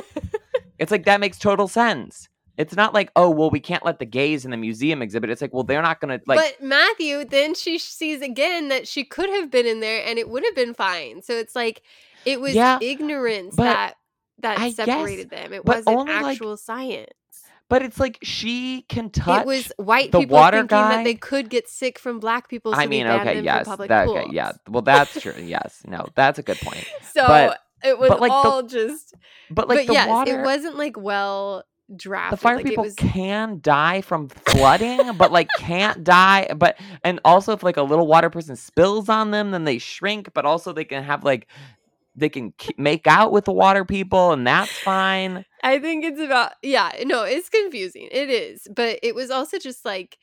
It's 0.80 0.92
like 0.92 1.06
that 1.06 1.20
makes 1.20 1.40
total 1.40 1.68
sense. 1.68 2.30
It's 2.58 2.76
not 2.76 2.94
like, 2.94 3.12
oh, 3.16 3.30
well, 3.30 3.52
we 3.52 3.60
can't 3.60 3.86
let 3.86 4.00
the 4.00 4.06
gays 4.06 4.44
in 4.44 4.50
the 4.50 4.58
museum 4.58 5.04
exhibit. 5.04 5.30
It's 5.30 5.42
like, 5.42 5.54
well, 5.54 5.64
they're 5.64 5.82
not 5.82 6.02
gonna 6.02 6.20
like 6.26 6.40
but 6.40 6.66
Matthew, 6.66 7.24
then 7.24 7.54
she 7.54 7.78
sees 7.78 8.22
again 8.22 8.70
that 8.70 8.88
she 8.88 9.04
could 9.04 9.30
have 9.30 9.52
been 9.52 9.68
in 9.68 9.80
there 9.80 10.04
and 10.04 10.18
it 10.18 10.30
would 10.30 10.44
have 10.44 10.56
been 10.56 10.74
fine. 10.74 11.22
So 11.22 11.34
it's 11.34 11.56
like 11.56 11.84
It 12.28 12.42
was 12.42 12.54
Yeah, 12.54 12.78
ignorance 12.82 13.56
that 13.56 13.96
that 14.40 14.60
I 14.60 14.68
guess- 14.72 14.76
separated 14.76 15.30
them. 15.30 15.54
It 15.54 15.66
wasn't 15.66 15.88
only, 15.98 16.13
like, 16.13 16.26
actual 16.34 16.58
science. 16.58 17.10
But 17.70 17.82
it's 17.84 18.00
like 18.00 18.18
she 18.24 18.84
can 18.88 19.10
touch. 19.10 19.42
It 19.42 19.48
was 19.48 19.72
white 19.78 20.12
the 20.12 20.20
people 20.20 20.36
water 20.38 20.60
thinking 20.60 20.78
that 20.78 21.04
they 21.04 21.16
could 21.16 21.50
get 21.50 21.68
sick 21.68 22.00
from 22.00 22.20
black 22.20 22.48
people. 22.48 22.74
So 22.74 22.80
I 22.80 22.88
mean, 22.88 23.06
okay, 23.08 23.36
them 23.36 23.44
yes, 23.46 23.66
that, 23.68 24.08
okay, 24.08 24.28
yeah. 24.32 24.54
Well, 24.70 24.84
that's 24.84 25.20
true. 25.20 25.34
yes, 25.38 25.82
no, 25.86 26.08
that's 26.16 26.40
a 26.40 26.44
good 26.44 26.58
point. 26.60 26.86
So 27.13 27.28
But- 27.28 27.60
it 27.84 28.00
was 28.00 28.10
like, 28.10 28.20
the- 28.32 28.36
all 28.36 28.63
just. 28.63 29.13
But 29.50 29.68
like 29.68 29.80
but 29.80 29.88
the 29.88 29.94
yes, 29.94 30.08
water, 30.08 30.40
it 30.40 30.44
wasn't 30.46 30.78
like 30.78 30.98
well 30.98 31.63
drafted. 31.96 32.38
the 32.38 32.42
fire 32.42 32.56
like, 32.58 32.66
people 32.66 32.84
was, 32.84 32.96
can 32.96 33.60
die 33.62 34.02
from 34.02 34.30
flooding, 34.30 35.13
but 35.18 35.32
like 35.32 35.48
can't 35.58 36.04
die. 36.04 36.48
But 36.56 36.78
and 37.04 37.20
also 37.26 37.52
if 37.54 37.63
like 37.63 37.78
a 37.78 37.84
little 37.84 38.08
water 38.08 38.30
person 38.30 38.56
spills 38.56 39.10
on 39.10 39.32
them, 39.32 39.52
then 39.52 39.63
they 39.66 39.78
shrink. 39.78 40.34
But 40.34 40.46
also 40.46 40.72
they 40.74 40.86
can 40.86 41.04
have 41.04 41.24
like 41.24 41.48
they 42.18 42.30
can 42.30 42.54
make 42.78 43.06
out 43.08 43.32
with 43.32 43.46
the 43.46 43.54
water 43.54 43.86
people, 43.86 44.32
and 44.32 44.46
that's 44.46 44.72
fine. 44.80 45.46
I 45.64 45.80
think 45.80 46.04
it's 46.04 46.20
about 46.20 46.54
yeah, 46.64 46.92
no, 47.04 47.24
it's 47.24 47.48
confusing. 47.48 48.10
It 48.12 48.30
is. 48.30 48.68
But 48.76 49.00
it 49.04 49.16
was 49.16 49.30
also 49.30 49.60
just 49.60 49.86
like 49.86 50.18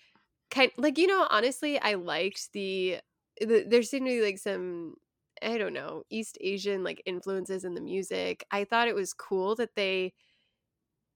kind 0.50 0.72
like 0.76 0.98
you 0.98 1.06
know, 1.06 1.26
honestly, 1.30 1.78
I 1.78 1.94
liked 1.94 2.52
the, 2.52 2.98
the 3.40 3.64
there 3.68 3.82
seemed 3.82 4.06
to 4.06 4.12
be 4.12 4.22
like 4.22 4.38
some 4.38 4.96
I 5.42 5.56
don't 5.56 5.72
know, 5.72 6.02
East 6.10 6.36
Asian 6.40 6.82
like 6.82 7.02
influences 7.06 7.64
in 7.64 7.74
the 7.74 7.80
music. 7.80 8.44
I 8.50 8.64
thought 8.64 8.88
it 8.88 8.94
was 8.94 9.12
cool 9.14 9.54
that 9.56 9.76
they 9.76 10.12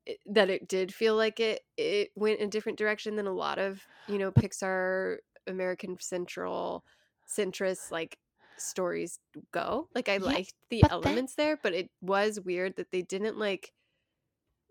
eh, 0.07 0.15
that 0.27 0.49
it 0.51 0.69
did 0.69 0.95
feel 0.95 1.17
like 1.17 1.41
it 1.41 1.63
it 1.77 2.11
went 2.15 2.39
in 2.41 2.47
a 2.47 2.51
different 2.51 2.79
direction 2.79 3.17
than 3.17 3.27
a 3.27 3.33
lot 3.33 3.59
of, 3.59 3.83
you 4.07 4.19
know, 4.19 4.31
Pixar 4.31 5.17
American 5.49 5.97
Central 6.01 6.85
centrist 7.29 7.91
like 7.91 8.17
stories 8.61 9.19
go. 9.53 9.89
Like 9.95 10.09
I 10.09 10.19
Yeah, 10.19 10.37
liked 10.37 10.55
the 10.71 10.83
but 10.83 10.91
that- 11.03 11.23
elements 11.23 11.35
there, 11.35 11.57
but 11.63 11.75
it 11.75 11.91
was 12.01 12.41
weird 12.41 12.77
that 12.77 12.91
they 12.91 13.03
didn't 13.03 13.39
like 13.39 13.73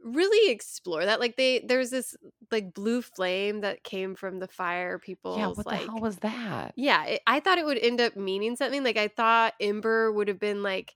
really 0.03 0.51
explore 0.51 1.05
that. 1.05 1.19
Like 1.19 1.35
they 1.37 1.59
there's 1.59 1.89
this 1.89 2.15
like 2.51 2.73
blue 2.73 3.01
flame 3.01 3.61
that 3.61 3.83
came 3.83 4.15
from 4.15 4.39
the 4.39 4.47
fire 4.47 4.99
people. 4.99 5.31
yeah, 5.33 5.47
what 5.47 5.65
like 5.65 5.81
the 5.87 5.91
hell 5.91 5.99
was 6.01 6.17
that? 6.19 6.75
yeah, 6.75 7.05
it, 7.05 7.21
I 7.27 7.39
thought 7.39 7.57
it 7.57 7.65
would 7.65 7.79
end 7.79 8.01
up 8.01 8.15
meaning 8.15 8.55
something. 8.55 8.83
Like 8.83 8.97
I 8.97 9.07
thought 9.09 9.55
Ember 9.59 10.11
would 10.11 10.27
have 10.27 10.39
been 10.39 10.63
like 10.63 10.95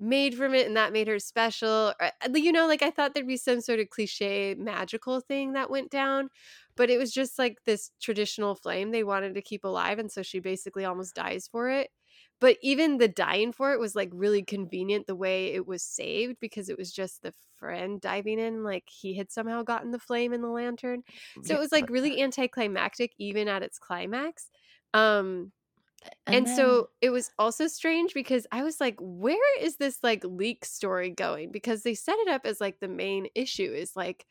made 0.00 0.36
from 0.36 0.54
it, 0.54 0.66
and 0.66 0.76
that 0.76 0.92
made 0.92 1.08
her 1.08 1.18
special. 1.20 1.94
Or, 2.00 2.06
uh, 2.22 2.30
you 2.34 2.52
know, 2.52 2.66
like 2.68 2.82
I 2.82 2.90
thought 2.90 3.14
there'd 3.14 3.26
be 3.28 3.36
some 3.38 3.60
sort 3.62 3.80
of 3.80 3.90
cliche 3.90 4.54
magical 4.56 5.20
thing 5.20 5.54
that 5.54 5.70
went 5.70 5.90
down, 5.90 6.30
but 6.76 6.90
it 6.90 6.98
was 6.98 7.12
just 7.12 7.38
like 7.38 7.64
this 7.66 7.92
traditional 8.00 8.54
flame 8.56 8.90
they 8.92 9.04
wanted 9.04 9.34
to 9.36 9.42
keep 9.42 9.64
alive, 9.64 9.98
and 10.00 10.12
so 10.12 10.22
she 10.22 10.40
basically 10.40 10.84
almost 10.86 11.14
dies 11.16 11.48
for 11.48 11.70
it. 11.70 11.90
But 12.40 12.56
even 12.62 12.98
the 12.98 13.08
dying 13.08 13.52
for 13.52 13.72
it 13.72 13.80
was 13.80 13.94
like 13.94 14.10
really 14.12 14.42
convenient 14.42 15.06
the 15.06 15.16
way 15.16 15.48
it 15.54 15.66
was 15.66 15.82
saved 15.82 16.38
because 16.40 16.68
it 16.70 16.78
was 16.78 16.92
just 16.92 17.22
the 17.22 17.32
friend 17.58 18.00
diving 18.00 18.38
in, 18.38 18.64
like 18.64 18.88
he 18.88 19.14
had 19.14 19.30
somehow 19.30 19.62
gotten 19.62 19.90
the 19.90 19.98
flame 19.98 20.32
in 20.32 20.40
the 20.42 20.48
lantern. 20.48 21.02
So 21.42 21.54
it 21.54 21.60
was 21.60 21.72
like 21.72 21.90
really 21.90 22.20
anticlimactic 22.22 23.12
even 23.18 23.48
at 23.48 23.62
its 23.62 23.78
climax. 23.78 24.48
Um 24.94 25.52
and, 26.26 26.46
then- 26.46 26.56
so 26.56 26.88
it 27.00 27.10
was 27.10 27.30
also 27.38 27.66
strange 27.66 28.14
because 28.14 28.46
I 28.52 28.62
was 28.62 28.80
like, 28.80 28.96
where 29.00 29.60
is 29.60 29.76
this 29.76 29.98
like 30.02 30.24
leak 30.24 30.64
story 30.64 31.10
going? 31.10 31.50
Because 31.52 31.82
they 31.82 31.94
set 31.94 32.18
it 32.20 32.28
up 32.28 32.46
as 32.46 32.60
like 32.60 32.80
the 32.80 32.88
main 32.88 33.28
issue 33.34 33.72
is 33.72 33.96
like, 33.96 34.26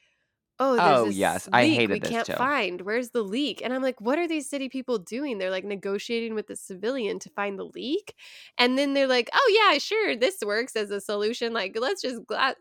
oh, 0.60 0.76
there's 0.76 0.98
Oh, 1.00 1.06
this 1.06 1.15
yes, 1.15 1.50
I 1.54 1.65
hated 1.67 1.89
we 1.93 2.00
this 2.00 2.10
can't 2.10 2.26
too. 2.26 2.34
find. 2.34 2.82
Where's 2.82 3.10
the 3.12 3.22
leak? 3.24 3.62
And 3.63 3.74
I'm 3.74 3.82
like, 3.82 4.00
what 4.02 4.19
are 4.19 4.28
these 4.28 4.50
city 4.50 4.69
people 4.69 4.98
doing? 5.00 5.38
They're 5.38 5.50
like 5.52 5.65
negotiating 5.65 6.36
with 6.36 6.48
the 6.48 6.56
civilian 6.56 7.19
to 7.19 7.30
find 7.30 7.58
the 7.58 7.65
leak, 7.65 8.13
and 8.58 8.78
then 8.78 8.93
they're 8.93 9.08
like, 9.08 9.30
oh 9.34 9.69
yeah, 9.72 9.78
sure, 9.80 10.15
this 10.15 10.38
works 10.45 10.76
as 10.76 10.91
a 10.91 11.00
solution. 11.02 11.54
Like, 11.54 11.78
let's 11.80 12.02
just 12.02 12.26
glad. 12.28 12.56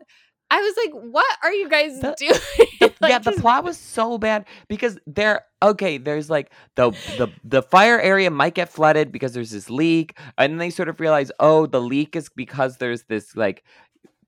I 0.51 0.61
was 0.61 0.73
like, 0.83 0.93
what 1.13 1.37
are 1.43 1.53
you 1.53 1.69
guys 1.69 1.99
The- 1.99 2.15
doing? 2.17 2.31
the, 2.79 2.93
Like, 3.01 3.11
yeah, 3.11 3.19
the 3.19 3.31
just- 3.31 3.41
plot 3.41 3.63
was 3.63 3.77
so 3.77 4.17
bad 4.17 4.45
because 4.67 4.97
there. 5.05 5.43
Okay, 5.61 5.97
there's 5.97 6.29
like 6.29 6.51
the 6.75 6.91
the 7.17 7.27
the 7.43 7.61
fire 7.61 7.99
area 7.99 8.31
might 8.31 8.55
get 8.55 8.69
flooded 8.69 9.11
because 9.11 9.33
there's 9.33 9.51
this 9.51 9.69
leak, 9.69 10.17
and 10.37 10.53
then 10.53 10.57
they 10.57 10.69
sort 10.69 10.89
of 10.89 10.99
realize, 10.99 11.31
oh, 11.39 11.65
the 11.65 11.79
leak 11.81 12.15
is 12.15 12.29
because 12.29 12.77
there's 12.77 13.03
this 13.03 13.35
like 13.35 13.63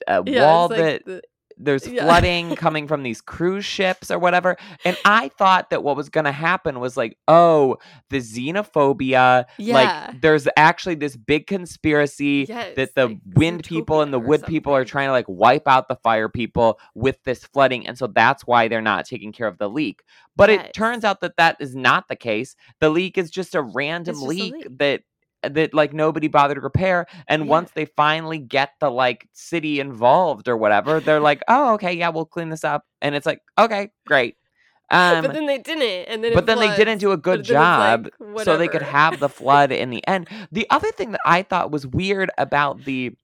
uh, 0.08 0.24
Yeah, 0.26 0.46
wall 0.46 0.68
like 0.68 0.78
that 0.78 1.06
the- 1.06 1.22
there's 1.64 1.88
yeah. 1.88 2.04
flooding 2.04 2.56
coming 2.56 2.88
from 2.88 3.04
these 3.04 3.22
cruise 3.22 3.66
ships 3.66 4.12
or 4.12 4.20
whatever. 4.20 4.58
And 4.86 4.98
I 5.06 5.30
thought 5.30 5.70
that 5.70 5.84
what 5.84 5.96
was 5.96 6.10
going 6.10 6.26
to 6.26 6.32
happen 6.32 6.80
was 6.80 6.98
like, 6.98 7.18
oh, 7.28 7.78
the 8.10 8.18
xenophobia. 8.18 9.46
yeah. 9.58 9.74
Like, 9.74 10.22
there's 10.22 10.48
actually 10.58 10.96
this 10.96 11.16
big 11.16 11.48
conspiracy 11.48 12.46
Yes, 12.48 12.76
that 12.76 12.96
the 12.96 13.08
like 13.08 13.18
wind 13.36 13.64
people 13.64 14.02
and 14.02 14.14
the 14.14 14.20
wood 14.20 14.44
people 14.46 14.74
are 14.74 14.86
trying 14.86 15.08
to 15.08 15.12
like 15.12 15.26
wipe 15.28 15.68
out 15.68 15.88
the 15.88 15.96
fire 15.98 16.30
people 16.30 16.80
with 16.96 17.18
this 17.24 17.46
flooding. 17.46 17.88
And 17.88 17.98
so 17.98 18.08
that's 18.08 18.46
why 18.46 18.68
they're 18.68 18.82
not 18.82 19.06
taking 19.06 19.32
care 19.32 19.48
of 19.48 19.58
the 19.58 19.70
leak. 19.70 20.02
But 20.36 20.50
Yes. 20.50 20.68
it 20.68 20.74
turns 20.74 21.04
out 21.04 21.22
that 21.22 21.38
that 21.38 21.58
is 21.60 21.76
not 21.76 22.08
the 22.08 22.16
case. 22.16 22.56
The 22.80 22.90
leak 22.90 23.18
is 23.18 23.30
just 23.30 23.56
a 23.56 23.62
random 23.62 24.16
just 24.16 24.24
a 24.26 24.28
leak, 24.28 24.54
leak. 24.54 24.78
that 24.80 25.02
that 25.44 25.74
like 25.74 25.94
nobody 25.94 26.28
bothered 26.28 26.56
to 26.56 26.62
repair 26.62 27.08
and 27.28 27.44
Yeah. 27.44 27.50
once 27.50 27.72
they 27.72 27.86
finally 27.86 28.38
get 28.38 28.72
the 28.80 28.90
like 28.90 29.28
city 29.34 29.80
involved 29.80 30.48
or 30.48 30.56
whatever 30.58 31.00
they're 31.00 31.20
like 31.20 31.42
oh 31.48 31.74
okay 31.74 31.94
yeah 31.94 32.10
we'll 32.10 32.26
clean 32.26 32.50
this 32.50 32.64
up 32.64 32.86
and 33.02 33.16
it's 33.16 33.26
like 33.26 33.40
okay 33.58 33.90
great. 34.08 34.36
Um 34.90 35.24
but 35.24 35.34
then 35.34 35.46
they 35.46 35.58
didn't, 35.58 36.08
and 36.10 36.24
then 36.24 36.34
but 36.34 36.46
then 36.46 36.60
they 36.60 36.76
didn't 36.76 36.98
do 37.00 37.12
a 37.12 37.18
good 37.18 37.44
job 37.44 38.10
like, 38.20 38.46
so 38.46 38.58
they 38.58 38.68
could 38.68 38.82
have 38.82 39.20
the 39.20 39.30
flood 39.40 39.72
in 39.72 39.90
the 39.90 40.06
end. 40.08 40.28
The 40.52 40.68
other 40.70 40.92
thing 40.92 41.12
that 41.12 41.22
i 41.26 41.42
thought 41.44 41.72
was 41.72 41.88
weird 41.88 42.30
about 42.38 42.84
the 42.86 43.16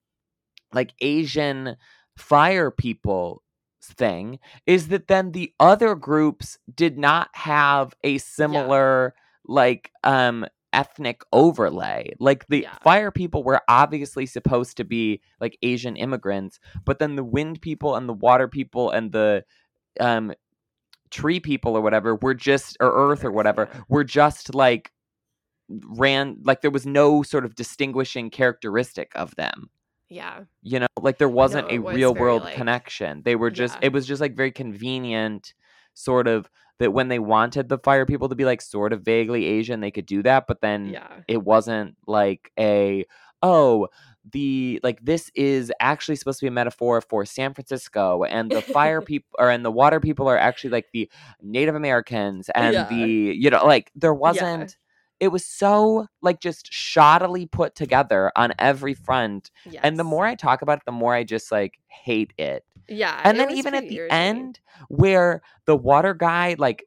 like 0.73 0.93
asian 1.01 1.75
fire 2.17 2.71
people 2.71 3.43
thing 3.83 4.39
is 4.65 4.89
that 4.89 5.07
then 5.07 5.31
the 5.31 5.53
other 5.59 5.95
groups 5.95 6.57
did 6.73 6.97
not 6.97 7.29
have 7.33 7.93
a 8.03 8.17
similar 8.17 9.13
like 9.45 9.91
um 10.03 10.45
ethnic 10.81 11.21
overlay. 11.33 12.13
Like 12.19 12.47
the 12.47 12.61
Yeah. 12.61 12.77
fire 12.83 13.11
people 13.11 13.41
were 13.43 13.61
obviously 13.67 14.25
supposed 14.27 14.77
to 14.77 14.83
be 14.83 15.21
like 15.41 15.57
asian 15.61 15.95
immigrants 15.95 16.59
but 16.85 16.99
then 16.99 17.15
the 17.15 17.23
wind 17.23 17.59
people 17.61 17.95
and 17.95 18.07
the 18.07 18.13
water 18.27 18.47
people 18.47 18.91
and 18.91 19.11
the 19.11 19.43
um 19.99 20.33
tree 21.09 21.39
people 21.39 21.75
or 21.77 21.81
whatever 21.81 22.15
were 22.15 22.33
just 22.35 22.77
or 22.79 22.91
earth 23.11 23.23
or 23.25 23.31
whatever 23.31 23.67
were 23.89 24.03
just 24.03 24.53
like 24.53 24.91
ran 25.69 26.37
like 26.43 26.61
there 26.61 26.71
was 26.71 26.85
no 26.85 27.23
sort 27.23 27.45
of 27.45 27.55
distinguishing 27.55 28.29
characteristic 28.29 29.11
of 29.15 29.35
them. 29.35 29.69
Yeah, 30.09 30.41
you 30.63 30.79
know 30.79 30.87
like 31.01 31.17
there 31.17 31.27
wasn't 31.29 31.67
No, 31.69 31.75
a 31.75 31.79
was 31.79 31.95
real 31.95 32.13
world 32.13 32.43
like- 32.43 32.55
connection. 32.55 33.23
They 33.25 33.35
were 33.35 33.51
just 33.51 33.75
Yeah. 33.75 33.87
it 33.87 33.93
was 33.93 34.05
just 34.07 34.21
like 34.21 34.35
very 34.35 34.51
convenient 34.51 35.53
sort 35.93 36.27
of 36.27 36.49
that 36.79 36.91
when 36.93 37.07
they 37.07 37.19
wanted 37.19 37.69
the 37.69 37.77
fire 37.79 38.05
people 38.05 38.29
to 38.29 38.35
be 38.35 38.45
like 38.45 38.61
sort 38.61 38.93
of 38.93 39.01
vaguely 39.01 39.45
asian 39.45 39.79
they 39.79 39.91
could 39.91 40.05
do 40.05 40.21
that 40.23 40.45
but 40.47 40.61
then 40.61 40.87
yeah, 40.87 41.07
it 41.27 41.43
wasn't 41.43 41.95
like 42.05 42.51
a 42.59 43.05
oh 43.43 43.87
the 44.31 44.79
like 44.83 44.99
this 45.03 45.31
is 45.35 45.71
actually 45.79 46.15
supposed 46.15 46.39
to 46.39 46.43
be 46.43 46.49
a 46.49 46.51
metaphor 46.51 46.99
for 46.99 47.25
San 47.25 47.53
Francisco 47.53 48.23
and 48.25 48.51
the 48.51 48.61
fire 48.61 49.01
people 49.11 49.29
or 49.39 49.49
and 49.49 49.63
the 49.63 49.71
water 49.71 49.99
people 50.01 50.27
are 50.27 50.37
actually 50.37 50.69
like 50.69 50.87
the 50.91 51.09
Native 51.41 51.75
Americans 51.75 52.49
and 52.53 52.73
Yeah. 52.73 52.89
the 52.89 52.97
you 52.97 53.49
know 53.49 53.65
like 53.65 53.89
there 53.95 54.13
wasn't 54.13 54.77
it 55.19 55.29
was 55.29 55.45
so 55.45 56.07
like 56.21 56.39
just 56.41 56.69
shoddily 56.71 57.49
put 57.49 57.73
together 57.73 58.31
on 58.35 58.53
every 58.59 58.93
front 58.93 59.49
yes. 59.65 59.79
and 59.83 59.97
the 59.97 60.03
more 60.03 60.25
I 60.25 60.35
talk 60.35 60.61
about 60.61 60.79
it 60.79 60.83
the 60.85 60.91
more 60.91 61.13
I 61.13 61.23
just 61.23 61.51
like 61.51 61.79
hate 61.87 62.33
it 62.37 62.65
yeah, 62.87 63.19
and 63.23 63.39
then 63.39 63.51
even 63.51 63.73
at 63.75 63.87
the 63.87 63.95
irritating. 63.97 64.11
end 64.11 64.59
where 64.89 65.41
the 65.65 65.75
water 65.75 66.13
guy 66.13 66.55
like 66.57 66.85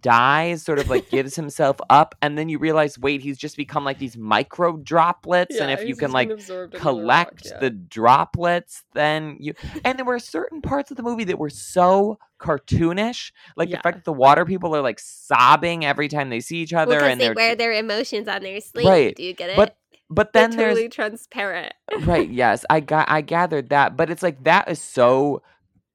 dies 0.00 0.62
sort 0.62 0.78
of 0.78 0.88
like 0.88 1.10
gives 1.10 1.34
himself 1.34 1.76
up 1.90 2.14
and 2.22 2.38
then 2.38 2.48
you 2.48 2.58
realize 2.60 2.96
wait 2.96 3.20
he's 3.20 3.36
just 3.36 3.56
become 3.56 3.84
like 3.84 3.98
these 3.98 4.16
micro 4.16 4.76
droplets 4.76 5.56
and 5.56 5.68
if 5.72 5.82
you 5.84 5.96
can 5.96 6.12
like 6.12 6.28
been 6.28 6.38
absorbed 6.38 6.74
into 6.74 6.84
the 6.84 6.90
rock, 6.92 7.00
collect 7.00 7.46
yeah. 7.46 7.58
the 7.58 7.70
droplets 7.70 8.84
then 8.94 9.36
you 9.40 9.52
and 9.84 9.98
there 9.98 10.04
were 10.04 10.20
certain 10.20 10.62
parts 10.62 10.92
of 10.92 10.96
the 10.96 11.02
movie 11.02 11.24
that 11.24 11.40
were 11.40 11.50
so 11.50 12.20
cartoonish 12.40 13.32
like 13.56 13.68
Yeah. 13.68 13.78
the 13.78 13.82
fact 13.82 13.96
that 13.98 14.04
the 14.04 14.12
water 14.12 14.44
people 14.44 14.76
are 14.76 14.80
like 14.80 15.00
sobbing 15.00 15.84
every 15.84 16.06
time 16.06 16.30
they 16.30 16.40
see 16.40 16.58
each 16.58 16.72
other 16.72 16.96
well, 16.96 17.04
and 17.06 17.20
they 17.20 17.32
wear 17.32 17.56
their 17.56 17.72
emotions 17.72 18.28
on 18.28 18.42
their 18.42 18.60
sleeve. 18.60 18.86
Right, 18.86 19.16
Do 19.16 19.24
you 19.24 19.34
get 19.34 19.50
it? 19.50 19.56
but 19.56 19.76
but 20.10 20.32
then 20.32 20.50
there's 20.50 20.74
totally 20.74 20.88
transparent. 20.88 21.72
right 22.00 22.28
yes 22.42 22.64
i 22.68 22.80
got 22.80 23.08
i 23.08 23.20
gathered 23.20 23.70
that 23.70 23.96
but 23.96 24.10
it's 24.10 24.22
like 24.22 24.42
that 24.44 24.68
is 24.68 24.80
so 24.80 25.42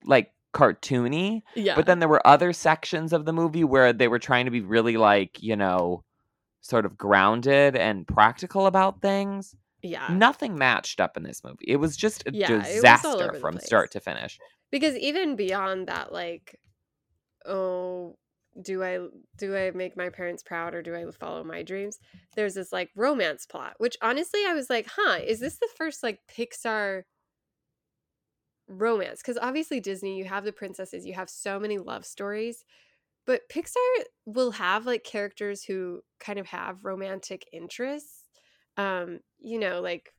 like 0.06 0.32
cartoony 0.54 1.42
yeah, 1.56 1.76
but 1.76 1.86
then 1.86 2.00
there 2.00 2.08
were 2.08 2.26
other 2.26 2.54
sections 2.54 3.12
of 3.12 3.26
the 3.26 3.34
movie 3.34 3.66
where 3.66 3.92
they 3.92 4.08
were 4.08 4.20
trying 4.20 4.46
to 4.46 4.52
be 4.52 4.62
really 4.62 4.96
like 4.96 5.44
you 5.44 5.56
know 5.56 6.02
sort 6.66 6.86
of 6.86 6.98
grounded 6.98 7.76
and 7.76 8.08
practical 8.08 8.66
about 8.66 9.00
things. 9.00 9.56
Yeah, 9.84 10.08
nothing 10.10 10.58
matched 10.58 11.00
up 11.00 11.16
in 11.16 11.22
this 11.22 11.44
movie. 11.44 11.66
It 11.68 11.76
was 11.76 11.96
just 11.96 12.24
a 12.28 12.32
Yeah, 12.34 12.52
it 12.52 12.56
was 12.56 12.66
all 12.66 12.74
disaster 12.74 13.34
from 13.40 13.56
place. 13.56 13.68
start 13.68 13.92
to 13.92 14.00
finish. 14.00 14.40
Because 14.72 14.96
even 14.96 15.36
beyond 15.36 15.88
that, 15.88 16.12
like, 16.12 16.60
oh, 17.46 18.18
do 18.62 18.84
I 18.84 19.00
do 19.38 19.56
I 19.56 19.72
make 19.72 19.98
my 19.98 20.10
parents 20.10 20.44
proud 20.44 20.74
or 20.74 20.82
do 20.82 20.96
I 20.96 21.06
follow 21.12 21.44
my 21.44 21.64
dreams? 21.64 22.00
There's 22.36 22.54
this 22.54 22.72
like 22.72 22.90
romance 22.96 23.46
plot, 23.46 23.76
which 23.78 23.98
honestly 24.02 24.42
I 24.48 24.54
was 24.54 24.70
like, 24.70 24.88
huh, 24.96 25.20
is 25.26 25.40
this 25.40 25.58
the 25.58 25.70
first 25.76 26.04
like 26.04 26.22
Pixar 26.32 27.04
romance? 28.68 29.22
Because 29.22 29.38
obviously 29.38 29.80
Disney, 29.80 30.18
you 30.18 30.26
have 30.26 30.46
the 30.46 30.54
princesses, 30.54 31.06
you 31.06 31.14
have 31.14 31.30
so 31.30 31.60
many 31.60 31.78
love 31.78 32.06
stories, 32.06 32.64
but 33.26 33.50
Pixar 33.50 34.04
will 34.26 34.52
have 34.52 34.86
like 34.86 35.04
characters 35.04 35.64
who 35.64 36.02
kind 36.20 36.40
of 36.40 36.48
have 36.48 36.86
romantic 36.86 37.46
interests. 37.52 38.24
Um, 38.78 39.20
you 39.40 39.60
know, 39.60 39.82
like 39.82 40.14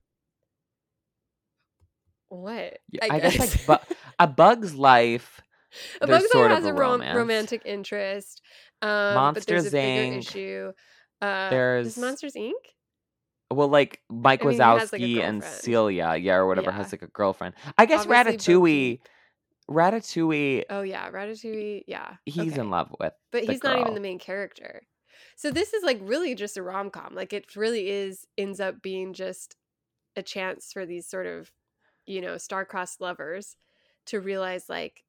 what? 2.29 2.79
Yeah, 2.91 3.01
I, 3.03 3.21
guess, 3.21 3.69
like 3.69 3.81
bu- 3.81 3.95
a 4.19 4.27
Bug's 4.27 4.75
Life. 4.75 5.41
A 6.01 6.07
Bug's 6.07 6.31
sort 6.31 6.51
Life 6.51 6.59
of 6.59 6.65
has 6.65 6.71
a 6.71 6.75
rom- 6.75 7.01
romantic 7.01 7.63
interest. 7.65 8.43
Um, 8.83 8.89
but 8.91 9.15
Monsters, 9.15 9.47
there's 9.47 9.67
a 9.69 9.71
bigger 9.71 10.17
Inc. 10.17 10.19
issue. 10.19 10.73
Uh, 11.23 11.51
There's- 11.51 11.87
is 11.87 11.99
Monsters 11.99 12.35
Inc. 12.35 12.53
Well, 13.51 13.69
like 13.69 14.01
Mike 14.11 14.43
I 14.45 14.49
mean, 14.49 14.59
has, 14.61 14.93
like, 14.93 15.01
Wazowski 15.03 15.21
and. 15.23 15.43
Celia, 15.45 16.17
yeah, 16.17 16.35
or 16.35 16.47
whatever, 16.47 16.71
Yeah. 16.71 16.77
has 16.77 16.93
like 16.93 17.03
a 17.03 17.07
girlfriend. 17.07 17.55
I 17.79 17.87
guess 17.87 18.05
Obviously, 18.07 18.37
Ratatouille. 18.37 19.01
Ratatouille, 19.71 20.65
Oh 20.71 20.83
yeah, 20.83 21.11
Ratatouille. 21.11 21.83
Yeah, 21.87 22.15
he's 22.25 22.53
okay. 22.53 22.61
in 22.61 22.71
love 22.71 22.95
with. 23.01 23.13
but 23.33 23.45
he's 23.45 23.63
not 23.65 23.79
even 23.81 23.95
the 23.95 24.01
main 24.01 24.19
character. 24.19 24.83
So 25.37 25.51
this 25.51 25.73
is 25.75 25.83
like 25.83 25.99
really 26.03 26.35
just 26.35 26.57
a 26.57 26.63
rom 26.63 26.91
com. 26.91 27.15
Like 27.15 27.33
it 27.33 27.57
really 27.57 27.89
is 27.91 28.27
ends 28.39 28.61
up 28.61 28.81
being 28.81 29.13
just 29.13 29.57
a 30.17 30.23
chance 30.23 30.73
for 30.73 30.87
these 30.87 31.09
sort 31.09 31.27
of, 31.27 31.51
you 32.07 32.21
know, 32.21 32.37
star-crossed 32.39 33.01
lovers 33.01 33.57
to 34.07 34.21
realize 34.21 34.69
like 34.69 35.03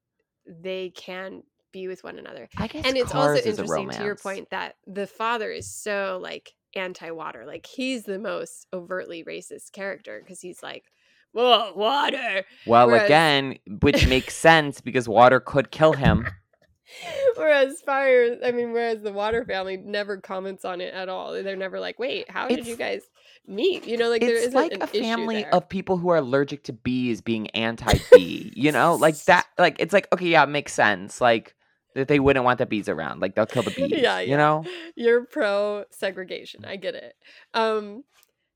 they 0.48 0.90
can 0.90 1.42
be 1.72 1.88
with 1.88 2.02
one 2.02 2.18
another. 2.18 2.48
I 2.56 2.66
guess 2.66 2.84
and 2.86 2.96
it's 2.96 3.14
also 3.14 3.36
interesting 3.36 3.90
to 3.90 4.04
your 4.04 4.16
point 4.16 4.50
that 4.50 4.76
the 4.86 5.06
father 5.06 5.50
is 5.50 5.72
so 5.72 6.18
like 6.22 6.54
anti-water. 6.74 7.44
Like 7.46 7.66
he's 7.66 8.04
the 8.04 8.18
most 8.18 8.66
overtly 8.72 9.24
racist 9.24 9.72
character 9.72 10.20
because 10.22 10.40
he's 10.40 10.62
like, 10.62 10.84
"Whoa, 11.32 11.72
water!" 11.74 12.44
Well, 12.66 12.86
Whereas- 12.86 13.04
again, 13.04 13.58
which 13.80 14.06
makes 14.08 14.34
sense 14.34 14.80
because 14.80 15.08
water 15.08 15.40
could 15.40 15.70
kill 15.70 15.92
him. 15.92 16.26
whereas 17.36 17.82
fire 17.82 18.38
i 18.42 18.50
mean 18.50 18.72
whereas 18.72 19.02
the 19.02 19.12
water 19.12 19.44
family 19.44 19.76
never 19.76 20.16
comments 20.16 20.64
on 20.64 20.80
it 20.80 20.94
at 20.94 21.06
all 21.08 21.34
they're 21.34 21.54
never 21.54 21.78
like 21.78 21.98
wait 21.98 22.30
how 22.30 22.48
did 22.48 22.66
you 22.66 22.76
guys 22.76 23.02
meet 23.48 23.86
you 23.86 23.96
know 23.96 24.08
like 24.08 24.20
there 24.20 24.36
it's 24.36 24.54
like 24.54 24.76
a 24.80 24.86
family 24.86 25.44
of 25.46 25.68
people 25.68 25.96
who 25.96 26.10
are 26.10 26.16
allergic 26.18 26.64
to 26.64 26.72
bees 26.72 27.20
being 27.20 27.48
anti-bee. 27.50 28.52
you 28.54 28.70
know, 28.72 28.94
like 28.94 29.16
that. 29.24 29.46
Like 29.58 29.76
it's 29.80 29.92
like 29.92 30.06
okay, 30.12 30.26
yeah, 30.28 30.44
it 30.44 30.48
makes 30.48 30.72
sense. 30.72 31.20
Like 31.20 31.56
that 31.94 32.06
they 32.08 32.20
wouldn't 32.20 32.44
want 32.44 32.58
the 32.58 32.66
bees 32.66 32.88
around. 32.88 33.20
Like 33.20 33.34
they'll 33.34 33.46
kill 33.46 33.62
the 33.64 33.70
bees. 33.72 33.90
yeah, 33.96 34.20
You 34.20 34.36
know. 34.36 34.64
you're 34.96 35.24
pro 35.24 35.84
segregation 35.90 36.64
i 36.64 36.76
get 36.76 36.94
it 36.94 37.14
um 37.54 38.04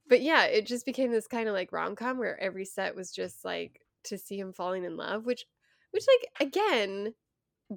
but 0.09 0.21
yeah 0.23 0.45
it 0.45 0.67
just 0.67 0.85
became 0.85 1.11
this 1.11 1.27
kind 1.27 1.49
of 1.49 1.55
like 1.55 1.73
rom-com 1.73 2.19
where 2.19 2.41
every 2.41 2.65
set 2.65 2.95
was 2.95 3.11
just 3.13 3.45
like 3.45 3.81
to 4.05 4.19
see 4.19 4.39
him 4.39 4.53
falling 4.53 4.85
in 4.85 4.97
love 4.97 5.25
which 5.25 5.45
which 5.93 6.05
like 6.09 6.49
again 6.49 7.15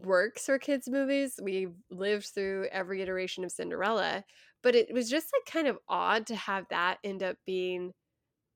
works 0.03 0.45
for 0.45 0.59
kids 0.59 0.89
movies 0.89 1.39
we've 1.41 1.75
lived 1.89 2.25
through 2.25 2.67
every 2.71 3.01
iteration 3.01 3.43
of 3.43 3.51
cinderella 3.51 4.23
but 4.63 4.75
it 4.75 4.93
was 4.93 5.09
just 5.09 5.27
like 5.33 5.53
kind 5.53 5.67
of 5.67 5.77
odd 5.87 6.27
to 6.27 6.35
have 6.35 6.65
that 6.69 6.97
end 7.03 7.23
up 7.23 7.37
being 7.45 7.91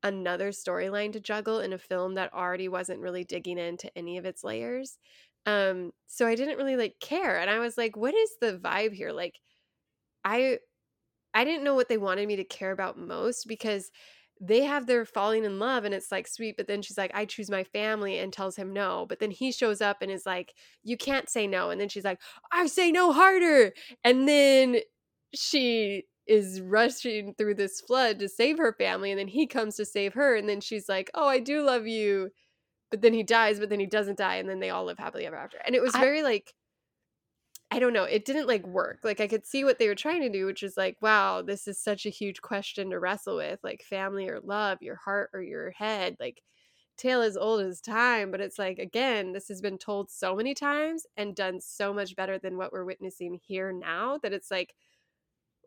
another 0.03 0.51
storyline 0.51 1.11
to 1.11 1.19
juggle 1.19 1.59
in 1.59 1.73
a 1.73 1.77
film 1.77 2.15
that 2.15 2.33
already 2.33 2.67
wasn't 2.67 2.99
really 2.99 3.23
digging 3.23 3.57
into 3.57 3.91
any 3.97 4.17
of 4.17 4.25
its 4.25 4.43
layers 4.43 4.97
um 5.45 5.91
so 6.07 6.25
i 6.25 6.35
didn't 6.35 6.57
really 6.57 6.75
like 6.75 6.95
care 7.01 7.39
and 7.39 7.49
i 7.49 7.59
was 7.59 7.77
like 7.77 7.95
what 7.95 8.13
is 8.13 8.31
the 8.41 8.59
vibe 8.59 8.93
here? 8.93 9.11
Like 9.11 9.35
i 10.23 10.57
i 11.33 11.43
didn't 11.43 11.63
know 11.63 11.75
what 11.75 11.89
they 11.89 11.97
wanted 11.97 12.27
me 12.27 12.35
to 12.37 12.43
care 12.43 12.71
about 12.71 12.97
most 12.97 13.47
because 13.47 13.91
they 14.39 14.63
have 14.63 14.85
their 14.87 15.05
falling 15.05 15.43
in 15.43 15.59
love 15.59 15.83
and 15.83 15.93
it's 15.93 16.11
like 16.11 16.27
sweet 16.27 16.55
but 16.55 16.67
then 16.67 16.81
she's 16.81 16.97
like 16.97 17.11
i 17.13 17.25
choose 17.25 17.49
my 17.49 17.63
family 17.63 18.17
and 18.17 18.31
tells 18.31 18.55
him 18.55 18.71
no 18.71 19.05
but 19.09 19.19
then 19.19 19.31
he 19.31 19.51
shows 19.51 19.81
up 19.81 19.97
and 20.01 20.11
is 20.11 20.25
like 20.25 20.53
you 20.83 20.95
can't 20.97 21.29
say 21.29 21.45
no 21.45 21.69
and 21.69 21.79
then 21.79 21.89
she's 21.89 22.05
like 22.05 22.19
i 22.51 22.65
say 22.65 22.91
no 22.91 23.11
harder 23.11 23.73
and 24.03 24.27
then 24.27 24.77
she 25.33 26.03
is 26.25 26.61
rushing 26.61 27.33
through 27.33 27.55
this 27.55 27.81
flood 27.81 28.19
to 28.19 28.29
save 28.29 28.57
her 28.57 28.73
family 28.73 29.11
and 29.11 29.19
then 29.19 29.27
he 29.27 29.45
comes 29.45 29.75
to 29.75 29.85
save 29.85 30.13
her 30.13 30.35
and 30.35 30.47
then 30.47 30.61
she's 30.61 30.87
like 30.87 31.09
oh 31.15 31.27
i 31.27 31.39
do 31.39 31.61
love 31.61 31.85
you 31.85 32.29
but 32.91 33.01
then 33.01 33.13
he 33.13 33.23
dies 33.23 33.59
but 33.59 33.69
then 33.69 33.79
he 33.79 33.85
doesn't 33.85 34.17
die 34.17 34.35
and 34.35 34.49
then 34.49 34.59
they 34.59 34.69
all 34.69 34.85
live 34.85 34.97
happily 34.97 35.25
ever 35.25 35.35
after 35.35 35.57
and 35.65 35.75
it 35.75 35.81
was 35.81 35.95
I- 35.95 35.99
very 35.99 36.23
like 36.23 36.53
i 37.71 37.79
don't 37.79 37.93
know 37.93 38.03
it 38.03 38.25
didn't 38.25 38.47
like 38.47 38.65
work 38.65 38.99
like 39.03 39.19
i 39.19 39.27
could 39.27 39.45
see 39.45 39.63
what 39.63 39.79
they 39.79 39.87
were 39.87 39.95
trying 39.95 40.21
to 40.21 40.29
do 40.29 40.45
which 40.45 40.63
is 40.63 40.77
like 40.77 40.97
wow 41.01 41.41
this 41.41 41.67
is 41.67 41.79
such 41.79 42.05
a 42.05 42.09
huge 42.09 42.41
question 42.41 42.89
to 42.89 42.99
wrestle 42.99 43.37
with 43.37 43.59
like 43.63 43.83
family 43.83 44.27
or 44.27 44.39
love 44.41 44.81
your 44.81 44.95
heart 44.95 45.29
or 45.33 45.41
your 45.41 45.71
head 45.71 46.15
like 46.19 46.41
tale 46.99 47.21
as 47.21 47.37
old 47.37 47.61
as 47.61 47.81
time. 47.81 48.29
But 48.29 48.41
it's 48.41 48.59
like 48.59 48.77
again 48.77 49.31
this 49.31 49.47
has 49.47 49.61
been 49.61 49.77
told 49.79 50.11
so 50.11 50.35
many 50.35 50.53
times 50.53 51.07
and 51.17 51.35
done 51.35 51.59
so 51.61 51.93
much 51.93 52.15
better 52.15 52.37
than 52.37 52.57
what 52.57 52.71
we're 52.71 52.85
witnessing 52.85 53.39
here 53.41 53.71
now 53.71 54.19
that 54.21 54.33
it's 54.33 54.51
like 54.51 54.75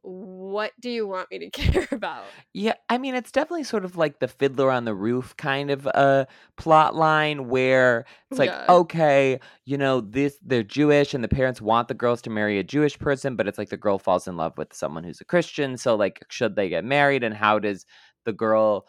what 0.02 0.72
do 0.80 0.90
you 0.90 1.06
want 1.06 1.30
me 1.30 1.38
to 1.38 1.50
care 1.50 1.88
about 1.92 2.34
Yeah, 2.54 2.74
I 2.88 2.98
mean, 2.98 3.14
it's 3.14 3.32
definitely 3.32 3.64
sort 3.64 3.84
of 3.84 3.96
like 3.96 4.18
the 4.18 4.28
Fiddler 4.28 4.70
on 4.70 4.84
the 4.84 4.94
Roof 4.94 5.36
kind 5.36 5.70
of 5.70 5.86
uh 5.94 6.26
plot 6.56 6.94
line 6.94 7.48
where 7.48 8.04
it's 8.30 8.38
like, 8.38 8.50
Yeah. 8.50 8.64
okay, 8.68 9.40
you 9.64 9.78
know, 9.78 10.00
this 10.00 10.38
they're 10.42 10.62
Jewish 10.62 11.14
and 11.14 11.22
the 11.22 11.28
parents 11.28 11.60
want 11.60 11.88
the 11.88 11.94
girls 11.94 12.20
to 12.22 12.30
marry 12.30 12.58
a 12.58 12.64
Jewish 12.64 12.98
person, 12.98 13.36
but 13.36 13.48
it's 13.48 13.58
like 13.58 13.70
the 13.70 13.76
girl 13.76 13.98
falls 13.98 14.26
in 14.28 14.36
love 14.36 14.58
with 14.58 14.74
someone 14.74 15.04
who's 15.04 15.20
a 15.20 15.24
Christian. 15.24 15.76
So 15.76 15.94
like, 15.94 16.24
should 16.28 16.56
they 16.56 16.68
get 16.68 16.84
married? 16.84 17.22
And 17.22 17.34
how 17.34 17.58
does 17.58 17.86
the 18.24 18.32
girl 18.32 18.86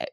eh, 0.00 0.06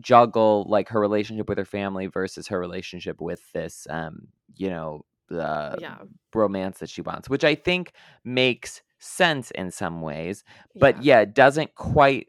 juggle 0.00 0.66
like 0.68 0.88
her 0.88 1.00
relationship 1.00 1.48
with 1.48 1.58
her 1.58 1.64
family 1.64 2.06
versus 2.06 2.48
her 2.48 2.58
relationship 2.58 3.20
with 3.20 3.50
this, 3.52 3.86
um, 3.90 4.28
you 4.56 4.68
know, 4.70 5.04
the 5.28 5.78
yeah 5.78 5.98
romance 6.34 6.78
that 6.80 6.90
she 6.90 7.02
wants, 7.02 7.28
which 7.28 7.44
I 7.44 7.54
think 7.54 7.92
makes 8.24 8.82
sense 9.02 9.50
in 9.52 9.70
some 9.70 10.00
ways 10.00 10.44
but 10.78 11.02
yeah, 11.02 11.20
it 11.20 11.34
doesn't 11.34 11.74
quite 11.74 12.28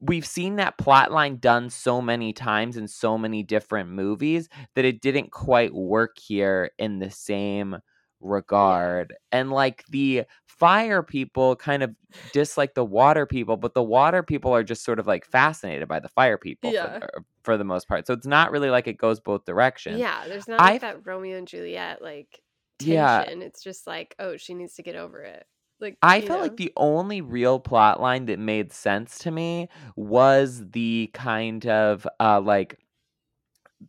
we've 0.00 0.26
seen 0.26 0.56
that 0.56 0.78
plot 0.78 1.12
line 1.12 1.36
done 1.36 1.68
so 1.68 2.00
many 2.00 2.32
times 2.32 2.76
in 2.78 2.88
so 2.88 3.18
many 3.18 3.42
different 3.42 3.90
movies 3.90 4.48
that 4.74 4.84
it 4.86 5.02
didn't 5.02 5.30
quite 5.30 5.74
work 5.74 6.18
here 6.18 6.70
in 6.78 6.98
the 7.00 7.10
same 7.10 7.76
regard 8.20 9.14
and 9.32 9.50
like 9.50 9.84
the 9.88 10.24
fire 10.46 11.02
people 11.02 11.56
kind 11.56 11.82
of 11.82 11.94
dislike 12.32 12.74
the 12.74 12.84
water 12.84 13.24
people 13.26 13.56
but 13.56 13.72
the 13.74 13.82
water 13.82 14.22
people 14.22 14.54
are 14.54 14.62
just 14.62 14.84
sort 14.84 14.98
of 14.98 15.06
like 15.06 15.24
fascinated 15.24 15.88
by 15.88 15.98
the 16.00 16.08
fire 16.08 16.36
people 16.36 16.70
Yeah. 16.72 16.98
for, 16.98 17.00
the, 17.00 17.24
for 17.42 17.56
the 17.56 17.64
most 17.64 17.88
part 17.88 18.06
so 18.06 18.12
it's 18.12 18.26
not 18.26 18.50
really 18.50 18.68
like 18.70 18.86
it 18.86 18.98
goes 18.98 19.20
both 19.20 19.44
directions 19.44 19.98
Yeah, 20.00 20.24
there's 20.28 20.48
not 20.48 20.58
like 20.60 20.80
that 20.82 21.06
Romeo 21.06 21.38
and 21.38 21.48
Juliet 21.48 22.02
like 22.02 22.40
Yeah. 22.78 23.24
tension. 23.24 23.42
It's 23.42 23.62
just 23.62 23.86
like, 23.86 24.14
oh, 24.18 24.36
she 24.36 24.54
needs 24.54 24.74
to 24.74 24.82
get 24.82 24.96
over 24.96 25.22
it. 25.22 25.46
Like 25.80 25.98
I 26.02 26.20
felt 26.20 26.40
know? 26.40 26.40
like 26.40 26.56
the 26.56 26.72
only 26.76 27.20
real 27.20 27.58
plot 27.60 28.00
line 28.00 28.26
that 28.26 28.38
made 28.38 28.72
sense 28.72 29.18
to 29.20 29.30
me 29.30 29.68
was 29.96 30.70
the 30.70 31.10
kind 31.14 31.66
of 31.66 32.06
uh 32.18 32.40
like 32.40 32.78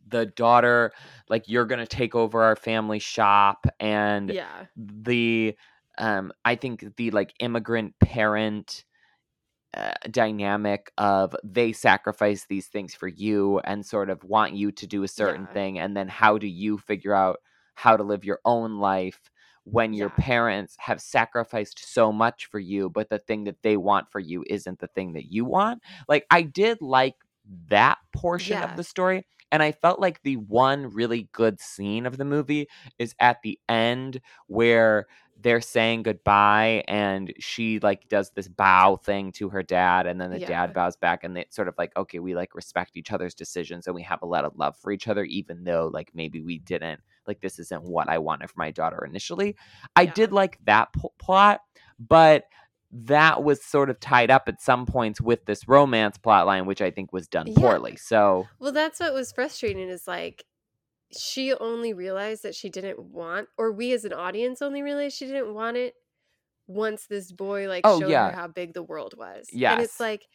the 0.08 0.26
daughter 0.26 0.92
like 1.28 1.48
you're 1.48 1.66
going 1.66 1.78
to 1.78 1.86
take 1.86 2.14
over 2.14 2.42
our 2.42 2.56
family 2.56 2.98
shop 2.98 3.66
and 3.80 4.34
yeah, 4.34 4.66
the 4.76 5.54
um 5.98 6.32
I 6.44 6.54
think 6.56 6.96
the 6.96 7.10
like 7.10 7.34
immigrant 7.40 7.94
parent 8.00 8.84
uh, 9.76 9.92
dynamic 10.10 10.92
of 10.98 11.36
they 11.44 11.72
sacrifice 11.72 12.46
these 12.48 12.68
things 12.68 12.94
for 12.94 13.08
you 13.08 13.60
and 13.60 13.86
sort 13.86 14.10
of 14.10 14.24
want 14.24 14.54
you 14.54 14.72
to 14.72 14.86
do 14.86 15.04
a 15.04 15.08
certain 15.08 15.46
Yeah. 15.46 15.54
thing 15.54 15.78
and 15.80 15.96
then 15.96 16.08
how 16.08 16.38
do 16.38 16.48
you 16.48 16.78
figure 16.78 17.14
out 17.14 17.38
how 17.76 17.96
to 17.96 18.04
live 18.04 18.24
your 18.24 18.40
own 18.44 18.78
life 18.78 19.31
when 19.64 19.94
your 19.94 20.10
Yeah. 20.10 20.10
parents 20.10 20.76
have 20.80 21.00
sacrificed 21.00 21.78
so 21.92 22.12
much 22.12 22.46
for 22.46 22.58
you 22.58 22.90
but 22.90 23.08
the 23.10 23.18
thing 23.18 23.44
that 23.44 23.62
they 23.62 23.76
want 23.76 24.10
for 24.10 24.18
you 24.20 24.44
isn't 24.48 24.80
the 24.80 24.88
thing 24.88 25.12
that 25.12 25.30
you 25.32 25.44
want 25.44 25.80
like 26.08 26.26
i 26.30 26.42
did 26.42 26.80
like 26.80 27.14
that 27.68 27.98
portion 28.12 28.60
Yeah. 28.60 28.62
of 28.62 28.76
the 28.76 28.84
story 28.84 29.24
and 29.50 29.62
i 29.62 29.72
felt 29.72 30.00
like 30.00 30.20
the 30.22 30.36
one 30.36 30.88
really 30.92 31.28
good 31.32 31.60
scene 31.60 32.06
of 32.06 32.16
the 32.18 32.24
movie 32.24 32.66
is 32.98 33.14
at 33.20 33.38
the 33.42 33.58
end 33.68 34.20
where 34.46 35.06
they're 35.42 35.60
saying 35.60 36.02
goodbye 36.04 36.84
and 36.88 37.32
she 37.38 37.78
like 37.80 38.08
does 38.08 38.30
this 38.30 38.48
bow 38.48 38.96
thing 38.96 39.32
to 39.32 39.48
her 39.48 39.62
dad 39.62 40.06
and 40.06 40.20
then 40.20 40.30
the 40.30 40.38
Yeah. 40.38 40.46
dad 40.46 40.74
bows 40.74 40.96
back 40.96 41.24
and 41.24 41.36
it's 41.36 41.56
sort 41.56 41.68
of 41.68 41.74
like 41.78 41.90
okay 41.96 42.18
we 42.18 42.34
like 42.34 42.54
respect 42.54 42.96
each 42.96 43.10
other's 43.12 43.34
decisions 43.34 43.86
and 43.86 43.94
we 43.94 44.02
have 44.02 44.22
a 44.22 44.26
lot 44.26 44.44
of 44.44 44.56
love 44.56 44.76
for 44.76 44.92
each 44.92 45.08
other 45.08 45.24
even 45.24 45.64
though 45.64 45.90
like 45.92 46.10
maybe 46.14 46.40
we 46.40 46.58
didn't 46.58 47.00
like 47.26 47.40
this 47.40 47.58
isn't 47.58 47.82
what 47.82 48.08
i 48.08 48.18
wanted 48.18 48.48
for 48.48 48.58
my 48.58 48.70
daughter 48.70 49.04
initially 49.04 49.56
i 49.96 50.02
Yeah. 50.02 50.12
did 50.14 50.32
like 50.32 50.58
that 50.64 50.92
pl- 50.92 51.14
plot 51.18 51.60
but 51.98 52.44
that 52.94 53.42
was 53.42 53.64
sort 53.64 53.88
of 53.88 53.98
tied 54.00 54.30
up 54.30 54.44
at 54.48 54.60
some 54.60 54.84
points 54.84 55.18
with 55.20 55.44
this 55.46 55.66
romance 55.66 56.18
plot 56.18 56.46
line 56.46 56.66
which 56.66 56.82
i 56.82 56.90
think 56.90 57.12
was 57.12 57.26
done 57.26 57.46
Yeah. 57.48 57.54
poorly 57.58 57.96
so 57.96 58.46
Well, 58.58 58.72
that's 58.72 59.00
what 59.00 59.14
was 59.14 59.32
frustrating 59.32 59.88
is 59.88 60.06
like 60.06 60.44
she 61.18 61.52
only 61.54 61.92
realized 61.92 62.42
that 62.42 62.54
she 62.54 62.70
didn't 62.70 63.00
want 63.00 63.48
or 63.58 63.72
we 63.72 63.92
as 63.92 64.04
an 64.04 64.12
audience 64.12 64.62
only 64.62 64.82
realized 64.82 65.16
she 65.16 65.26
didn't 65.26 65.54
want 65.54 65.76
it 65.76 65.94
once 66.66 67.06
this 67.06 67.32
boy 67.32 67.68
like 67.68 67.82
Oh, 67.84 68.00
showed 68.00 68.10
yeah. 68.10 68.30
her 68.30 68.36
how 68.36 68.48
big 68.48 68.74
the 68.74 68.82
world 68.82 69.14
was. 69.16 69.48
Yeah. 69.52 69.74
And 69.74 69.82
it's 69.82 70.00
like 70.00 70.26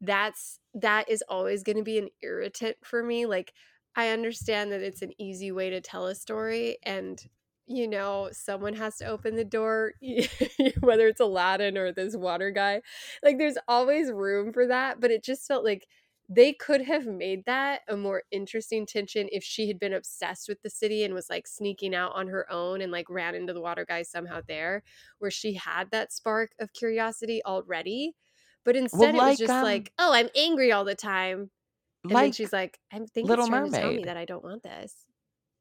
that's 0.00 0.58
that 0.74 1.08
is 1.08 1.22
always 1.28 1.62
going 1.62 1.76
to 1.78 1.84
be 1.84 1.98
an 1.98 2.08
irritant 2.22 2.76
for 2.82 3.02
me. 3.02 3.26
Like 3.26 3.52
I 3.96 4.10
understand 4.10 4.72
that 4.72 4.82
it's 4.82 5.02
an 5.02 5.12
easy 5.20 5.52
way 5.52 5.70
to 5.70 5.80
tell 5.80 6.06
a 6.06 6.14
story 6.14 6.78
and 6.82 7.20
you 7.66 7.88
know, 7.88 8.28
someone 8.32 8.74
has 8.74 8.98
to 8.98 9.06
open 9.06 9.36
the 9.36 9.44
door, 9.44 9.94
whether 10.80 11.08
it's 11.08 11.20
Aladdin 11.20 11.78
or 11.78 11.92
this 11.92 12.14
water 12.14 12.50
guy. 12.50 12.82
Like, 13.22 13.38
there's 13.38 13.56
always 13.66 14.10
room 14.12 14.52
for 14.52 14.66
that, 14.66 15.00
but 15.00 15.10
it 15.10 15.24
just 15.24 15.46
felt 15.48 15.64
like 15.64 15.86
they 16.28 16.52
could 16.54 16.80
have 16.82 17.06
made 17.06 17.44
that 17.44 17.82
a 17.88 17.96
more 17.96 18.22
interesting 18.30 18.86
tension 18.86 19.28
if 19.30 19.44
she 19.44 19.68
had 19.68 19.78
been 19.78 19.92
obsessed 19.92 20.48
with 20.48 20.60
the 20.62 20.70
city 20.70 21.04
and 21.04 21.12
was 21.14 21.28
like 21.28 21.46
sneaking 21.46 21.94
out 21.94 22.12
on 22.14 22.28
her 22.28 22.50
own 22.50 22.80
and 22.80 22.90
like 22.90 23.10
ran 23.10 23.34
into 23.34 23.52
the 23.52 23.60
water 23.60 23.84
guy 23.86 24.02
somehow 24.02 24.40
there, 24.48 24.82
where 25.18 25.30
she 25.30 25.54
had 25.54 25.90
that 25.90 26.12
spark 26.12 26.52
of 26.60 26.72
curiosity 26.72 27.42
already. 27.44 28.14
But 28.64 28.76
instead, 28.76 29.14
it 29.14 29.18
like, 29.18 29.30
was 29.32 29.38
just 29.38 29.50
um, 29.52 29.62
like, 29.62 29.92
oh, 29.98 30.12
I'm 30.14 30.30
angry 30.34 30.72
all 30.72 30.84
the 30.86 30.94
time. 30.94 31.50
And 32.04 32.12
then 32.12 32.32
she's 32.32 32.52
like, 32.52 32.78
I 32.92 32.98
think 33.12 33.28
Little 33.28 33.46
trying 33.46 33.70
to 33.70 33.78
tell 33.78 33.88
me 33.88 33.92
Mermaid. 33.96 34.06
that 34.06 34.16
I 34.16 34.24
don't 34.24 34.42
want 34.44 34.62
this. 34.62 34.94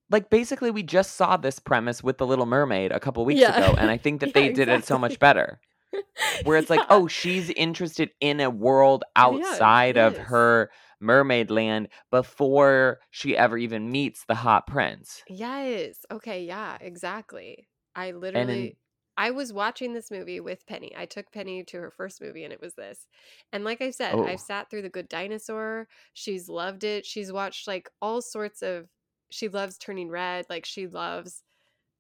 like 0.10 0.30
basically 0.30 0.72
we 0.72 0.84
just 0.84 1.16
saw 1.16 1.38
this 1.38 1.60
premise 1.60 2.04
with 2.04 2.18
the 2.18 2.26
little 2.28 2.46
mermaid 2.46 2.92
a 2.92 3.00
couple 3.00 3.24
weeks 3.26 3.40
Yeah. 3.42 3.58
ago 3.58 3.76
and 3.78 3.90
i 3.90 3.98
think 3.98 4.20
that 4.22 4.28
Yeah, 4.36 4.42
they 4.42 4.50
did 4.54 4.70
it 4.70 4.86
so 4.86 4.98
much 4.98 5.20
better 5.20 5.60
where 6.44 6.58
it's 6.58 6.70
like 6.70 6.82
oh 6.90 7.08
she's 7.08 7.50
interested 7.52 8.12
in 8.20 8.40
a 8.40 8.50
world 8.50 9.04
outside 9.16 9.98
of 9.98 10.14
yes. 10.14 10.28
her 10.28 10.72
mermaid 11.00 11.52
land 11.52 11.90
before 12.12 13.00
she 13.12 13.36
ever 13.36 13.58
even 13.58 13.92
meets 13.92 14.26
the 14.26 14.36
hot 14.36 14.66
prince 14.68 15.22
Yes. 15.30 16.06
Okay. 16.12 16.44
Yeah. 16.46 16.78
Exactly. 16.80 17.68
I 17.96 18.12
literally, 18.12 18.68
in 18.68 18.74
I 19.18 19.32
was 19.32 19.54
watching 19.54 19.94
this 19.94 20.10
movie 20.10 20.40
with 20.40 20.66
Penny. 20.66 20.92
I 20.98 21.06
took 21.06 21.32
Penny 21.32 21.64
to 21.66 21.78
her 21.78 21.92
first 21.92 22.22
movie, 22.22 22.44
and 22.44 22.52
it 22.52 22.62
was 22.62 22.74
this. 22.74 23.08
And 23.52 23.64
like 23.64 23.82
I 23.82 23.92
said, 23.92 24.16
oh 24.16 24.26
I've 24.26 24.40
sat 24.40 24.70
through 24.70 24.82
The 24.82 24.90
Good 24.90 25.10
Dinosaur. 25.10 25.88
She's 26.14 26.50
loved 26.50 26.84
it. 26.84 27.06
She's 27.06 27.32
watched 27.32 27.68
like 27.68 27.90
all 28.02 28.22
sorts 28.22 28.62
of. 28.62 28.88
She 29.30 29.50
loves 29.50 29.78
Turning 29.78 30.10
Red. 30.10 30.46
Like 30.50 30.66
she 30.66 30.88
loves 30.88 31.44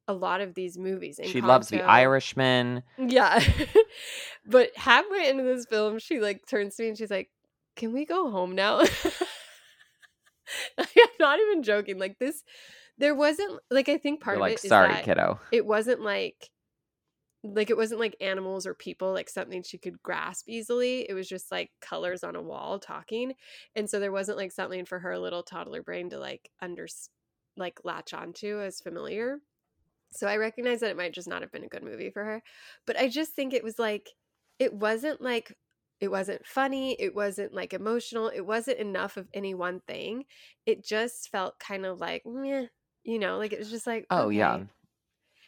a 0.07 0.13
lot 0.13 0.41
of 0.41 0.53
these 0.53 0.77
movies. 0.77 1.19
she 1.23 1.41
loves 1.41 1.69
the 1.69 1.81
irishman 1.81 2.83
Yeah. 2.97 3.41
but 4.45 4.71
halfway 4.75 5.29
into 5.29 5.43
this 5.43 5.65
film, 5.65 5.99
she 5.99 6.19
like 6.19 6.45
turns 6.45 6.75
to 6.75 6.83
me 6.83 6.89
and 6.89 6.97
she's 6.97 7.11
like, 7.11 7.29
Can 7.75 7.93
we 7.93 8.05
go 8.05 8.29
home 8.29 8.55
now? 8.55 8.79
I'm 10.77 10.85
not 11.19 11.39
even 11.39 11.63
joking. 11.63 11.97
Like 11.99 12.19
this, 12.19 12.43
there 12.97 13.15
wasn't 13.15 13.59
like 13.69 13.89
I 13.89 13.97
think 13.97 14.21
part 14.21 14.37
you're 14.37 14.45
of 14.45 14.51
like 14.51 14.63
it 14.63 14.67
sorry 14.67 15.01
kiddo 15.03 15.39
it 15.51 15.65
wasn't 15.65 16.01
like 16.01 16.49
like 17.43 17.69
it 17.69 17.77
wasn't 17.77 17.99
like 17.99 18.15
animals 18.21 18.65
or 18.65 18.73
people 18.73 19.11
like 19.11 19.29
something 19.29 19.63
she 19.63 19.77
could 19.77 20.01
grasp 20.01 20.47
easily 20.47 21.05
it 21.09 21.13
was 21.13 21.27
just 21.27 21.51
like 21.51 21.71
colors 21.81 22.23
on 22.23 22.35
a 22.35 22.41
wall 22.41 22.79
talking 22.79 23.33
and 23.75 23.89
so 23.89 23.99
there 23.99 24.11
wasn't 24.11 24.37
like 24.37 24.51
something 24.51 24.85
for 24.85 24.99
her 24.99 25.17
little 25.17 25.43
toddler 25.43 25.81
brain 25.81 26.09
to 26.09 26.17
like 26.17 26.49
under 26.61 26.87
like 27.57 27.79
latch 27.83 28.13
onto 28.13 28.61
as 28.61 28.79
familiar 28.79 29.39
so 30.13 30.27
i 30.27 30.37
recognize 30.37 30.79
that 30.79 30.91
it 30.91 30.97
might 30.97 31.13
just 31.13 31.27
not 31.27 31.41
have 31.41 31.51
been 31.51 31.63
a 31.63 31.69
good 31.69 31.83
movie 31.83 32.09
for 32.09 32.23
her 32.23 32.41
but 32.85 32.97
i 32.97 33.07
just 33.07 33.33
think 33.33 33.53
it 33.53 33.63
was 33.63 33.79
like 33.79 34.09
it 34.59 34.73
wasn't 34.73 35.21
like 35.21 35.57
it 35.99 36.11
wasn't 36.11 36.45
funny 36.45 36.97
it 36.99 37.15
wasn't 37.15 37.53
like 37.53 37.73
emotional 37.73 38.27
it 38.27 38.41
wasn't 38.45 38.77
enough 38.77 39.15
of 39.17 39.29
any 39.33 39.53
one 39.53 39.79
thing. 39.87 40.25
It 40.65 40.83
just 40.83 41.29
felt 41.29 41.59
kind 41.59 41.85
of 41.85 41.99
like 41.99 42.23
meh, 42.25 42.65
you 43.03 43.19
know 43.19 43.37
like 43.37 43.53
it 43.53 43.59
was 43.59 43.69
just 43.69 43.87
like 43.87 44.05
oh 44.09 44.29
yeah. 44.29 44.63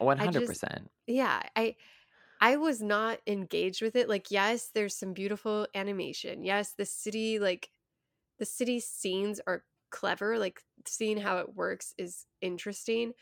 100% 0.02 0.88
yeah 1.08 1.42
i 1.56 1.76
i 2.42 2.58
was 2.58 2.82
not 2.82 3.20
engaged 3.28 3.82
with 3.82 3.96
it 3.96 4.10
like 4.10 4.32
yes 4.32 4.70
there's 4.74 4.96
some 4.96 5.14
beautiful 5.14 5.68
animation 5.76 6.44
yes 6.44 6.74
the 6.78 6.86
city 6.86 7.40
like 7.40 7.70
the 8.40 8.46
city 8.46 8.80
scenes 8.80 9.40
are 9.48 9.64
clever 9.90 10.38
like 10.38 10.62
seeing 10.86 11.18
how 11.18 11.38
it 11.38 11.56
works 11.56 11.94
is 11.98 12.26
interesting 12.42 13.14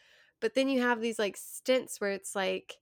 but 0.44 0.54
then 0.54 0.68
you 0.68 0.82
have 0.82 1.02
these 1.02 1.18
like 1.18 1.38
stints 1.38 2.00
where 2.00 2.12
it's 2.12 2.36
like 2.36 2.78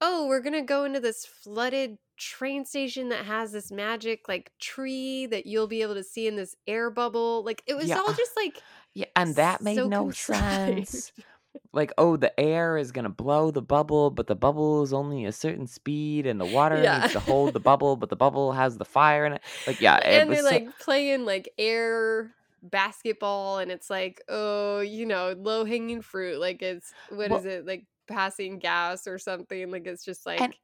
oh 0.00 0.26
we're 0.26 0.42
gonna 0.42 0.62
go 0.62 0.84
into 0.84 1.00
this 1.00 1.24
flooded 1.24 1.96
train 2.18 2.64
station 2.64 3.08
that 3.08 3.24
has 3.24 3.52
this 3.52 3.72
magic 3.72 4.28
like 4.28 4.52
tree 4.58 5.26
that 5.26 5.46
you'll 5.46 5.66
be 5.66 5.82
able 5.82 5.94
to 5.94 6.04
see 6.04 6.26
in 6.26 6.36
this 6.36 6.54
air 6.66 6.90
bubble. 6.90 7.42
Like 7.44 7.62
it 7.66 7.74
was 7.74 7.88
yeah. 7.88 7.98
all 7.98 8.12
just 8.12 8.36
like 8.36 8.62
yeah 8.94 9.06
and 9.16 9.34
that 9.36 9.62
made 9.62 9.76
so 9.76 9.88
no 9.88 10.04
contrived 10.04 10.88
sense 10.88 11.12
like 11.72 11.92
oh 11.96 12.16
the 12.16 12.38
air 12.38 12.76
is 12.76 12.92
going 12.92 13.04
to 13.04 13.10
blow 13.10 13.50
the 13.50 13.62
bubble 13.62 14.10
but 14.10 14.26
the 14.26 14.34
bubble 14.34 14.82
is 14.82 14.92
only 14.92 15.24
a 15.24 15.32
certain 15.32 15.66
speed 15.66 16.26
and 16.26 16.38
the 16.38 16.44
water 16.44 16.82
yeah. 16.82 17.00
needs 17.00 17.12
to 17.12 17.20
hold 17.20 17.54
the 17.54 17.60
bubble 17.60 17.96
but 17.96 18.10
the 18.10 18.16
bubble 18.16 18.52
has 18.52 18.76
the 18.76 18.84
fire 18.84 19.24
in 19.24 19.32
it. 19.32 19.42
Like 19.66 19.80
yeah 19.80 19.96
it 20.06 20.22
and 20.22 20.28
was 20.28 20.42
they're 20.42 20.50
so 20.50 20.64
like 20.64 20.78
playing 20.78 21.24
like 21.24 21.50
air 21.58 22.34
basketball 22.62 23.58
and 23.58 23.70
it's 23.70 23.90
like 23.90 24.22
oh 24.28 24.80
you 24.80 25.06
know 25.06 25.34
low 25.38 25.64
hanging 25.64 26.00
fruit 26.00 26.40
like 26.40 26.62
it's 26.62 26.92
what 27.10 27.30
well 27.30 27.38
is 27.38 27.44
it 27.44 27.66
like 27.66 27.86
passing 28.08 28.58
gas 28.58 29.06
or 29.06 29.18
something 29.18 29.70
like 29.70 29.86
it's 29.86 30.04
just 30.04 30.26
like 30.26 30.58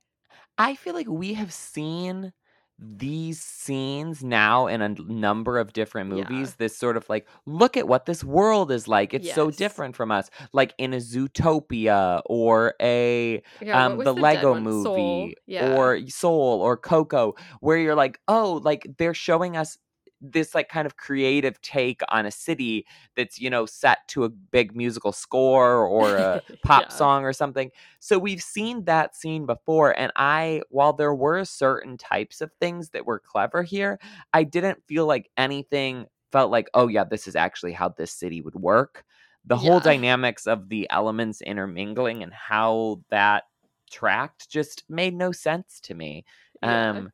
i 0.59 0.75
feel 0.75 0.95
like 0.95 1.09
we 1.09 1.35
have 1.35 1.53
seen 1.53 2.33
these 2.79 3.41
scenes 3.41 4.25
now 4.25 4.67
in 4.67 4.83
a 4.83 4.89
number 4.89 5.59
of 5.59 5.73
different 5.73 6.17
yeah. 6.17 6.25
movies 6.29 6.55
this 6.55 6.77
sort 6.77 6.97
of 6.97 7.09
like 7.09 7.29
look 7.47 7.77
at 7.77 7.87
what 7.87 8.07
this 8.07 8.25
world 8.25 8.73
is 8.73 8.89
like 8.89 9.15
it's 9.15 9.33
so 9.35 9.51
different 9.51 9.95
from 9.95 10.11
us 10.11 10.31
like 10.53 10.75
in 10.79 10.93
a 10.93 10.97
zootopia 10.97 12.23
or 12.27 12.75
a 12.81 13.41
yeah 13.61 13.87
um 13.87 13.99
the 13.99 14.05
the 14.05 14.15
lego 14.15 14.53
one? 14.53 14.65
Soul 14.65 15.21
movie 15.21 15.35
yeah. 15.47 15.77
or 15.77 16.01
soul 16.09 16.61
or 16.61 16.77
coco 16.77 17.35
where 17.61 17.77
you're 17.77 17.95
like 17.95 18.19
oh 18.27 18.61
like 18.65 18.87
they're 18.99 19.15
showing 19.15 19.57
us 19.57 19.79
this 20.23 20.55
like 20.55 20.69
kind 20.69 20.87
of 20.87 20.97
creative 20.97 21.61
take 21.63 22.01
on 22.09 22.25
a 22.27 22.31
city 22.31 22.87
that's 23.17 23.41
you 23.41 23.51
know 23.51 23.67
set 23.67 23.99
to 24.09 24.25
a 24.25 24.29
big 24.29 24.77
musical 24.77 25.13
score 25.13 25.85
or 25.85 26.17
a 26.17 26.43
pop 26.65 26.85
yeah. 26.85 26.89
song 26.89 27.25
or 27.25 27.33
something. 27.33 27.71
So 27.99 28.19
we've 28.19 28.43
seen 28.43 28.85
that 28.85 29.17
scene 29.17 29.47
before 29.47 29.99
and 29.99 30.13
i 30.17 30.63
while 30.71 30.93
there 30.93 31.15
were 31.15 31.45
certain 31.45 31.97
types 31.97 32.41
of 32.41 32.51
things 32.61 32.91
that 32.91 33.07
were 33.07 33.19
clever 33.19 33.63
here 33.63 33.99
i 34.33 34.43
didn't 34.43 34.83
feel 34.87 35.07
like 35.07 35.31
anything 35.37 36.07
felt 36.33 36.51
like 36.51 36.69
oh 36.75 36.89
yeah 36.89 37.05
this 37.05 37.29
is 37.29 37.37
actually 37.37 37.73
how 37.73 37.91
this 37.91 38.11
city 38.11 38.41
would 38.41 38.57
work. 38.57 39.05
The 39.45 39.57
whole 39.57 39.75
yeah. 39.75 39.81
dynamics 39.81 40.47
of 40.47 40.69
the 40.69 40.89
elements 40.91 41.41
intermingling 41.41 42.23
and 42.23 42.33
how 42.33 43.01
that 43.11 43.45
tracked 43.91 44.49
just 44.49 44.85
made 44.89 45.15
no 45.15 45.33
sense 45.33 45.81
to 45.81 45.95
me. 45.95 46.25
Yeah. 46.63 46.91
Um 46.91 47.13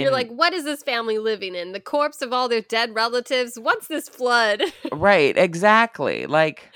you're 0.00 0.12
like 0.12 0.30
what 0.30 0.52
is 0.52 0.64
this 0.64 0.82
family 0.82 1.18
living 1.18 1.54
in? 1.54 1.72
The 1.72 1.80
corpse 1.80 2.22
of 2.22 2.32
all 2.32 2.48
their 2.48 2.60
dead 2.60 2.94
relatives? 2.94 3.58
What's 3.58 3.88
this 3.88 4.08
flood? 4.08 4.62
Right 4.92 5.36
exactly 5.36 6.26
like 6.26 6.70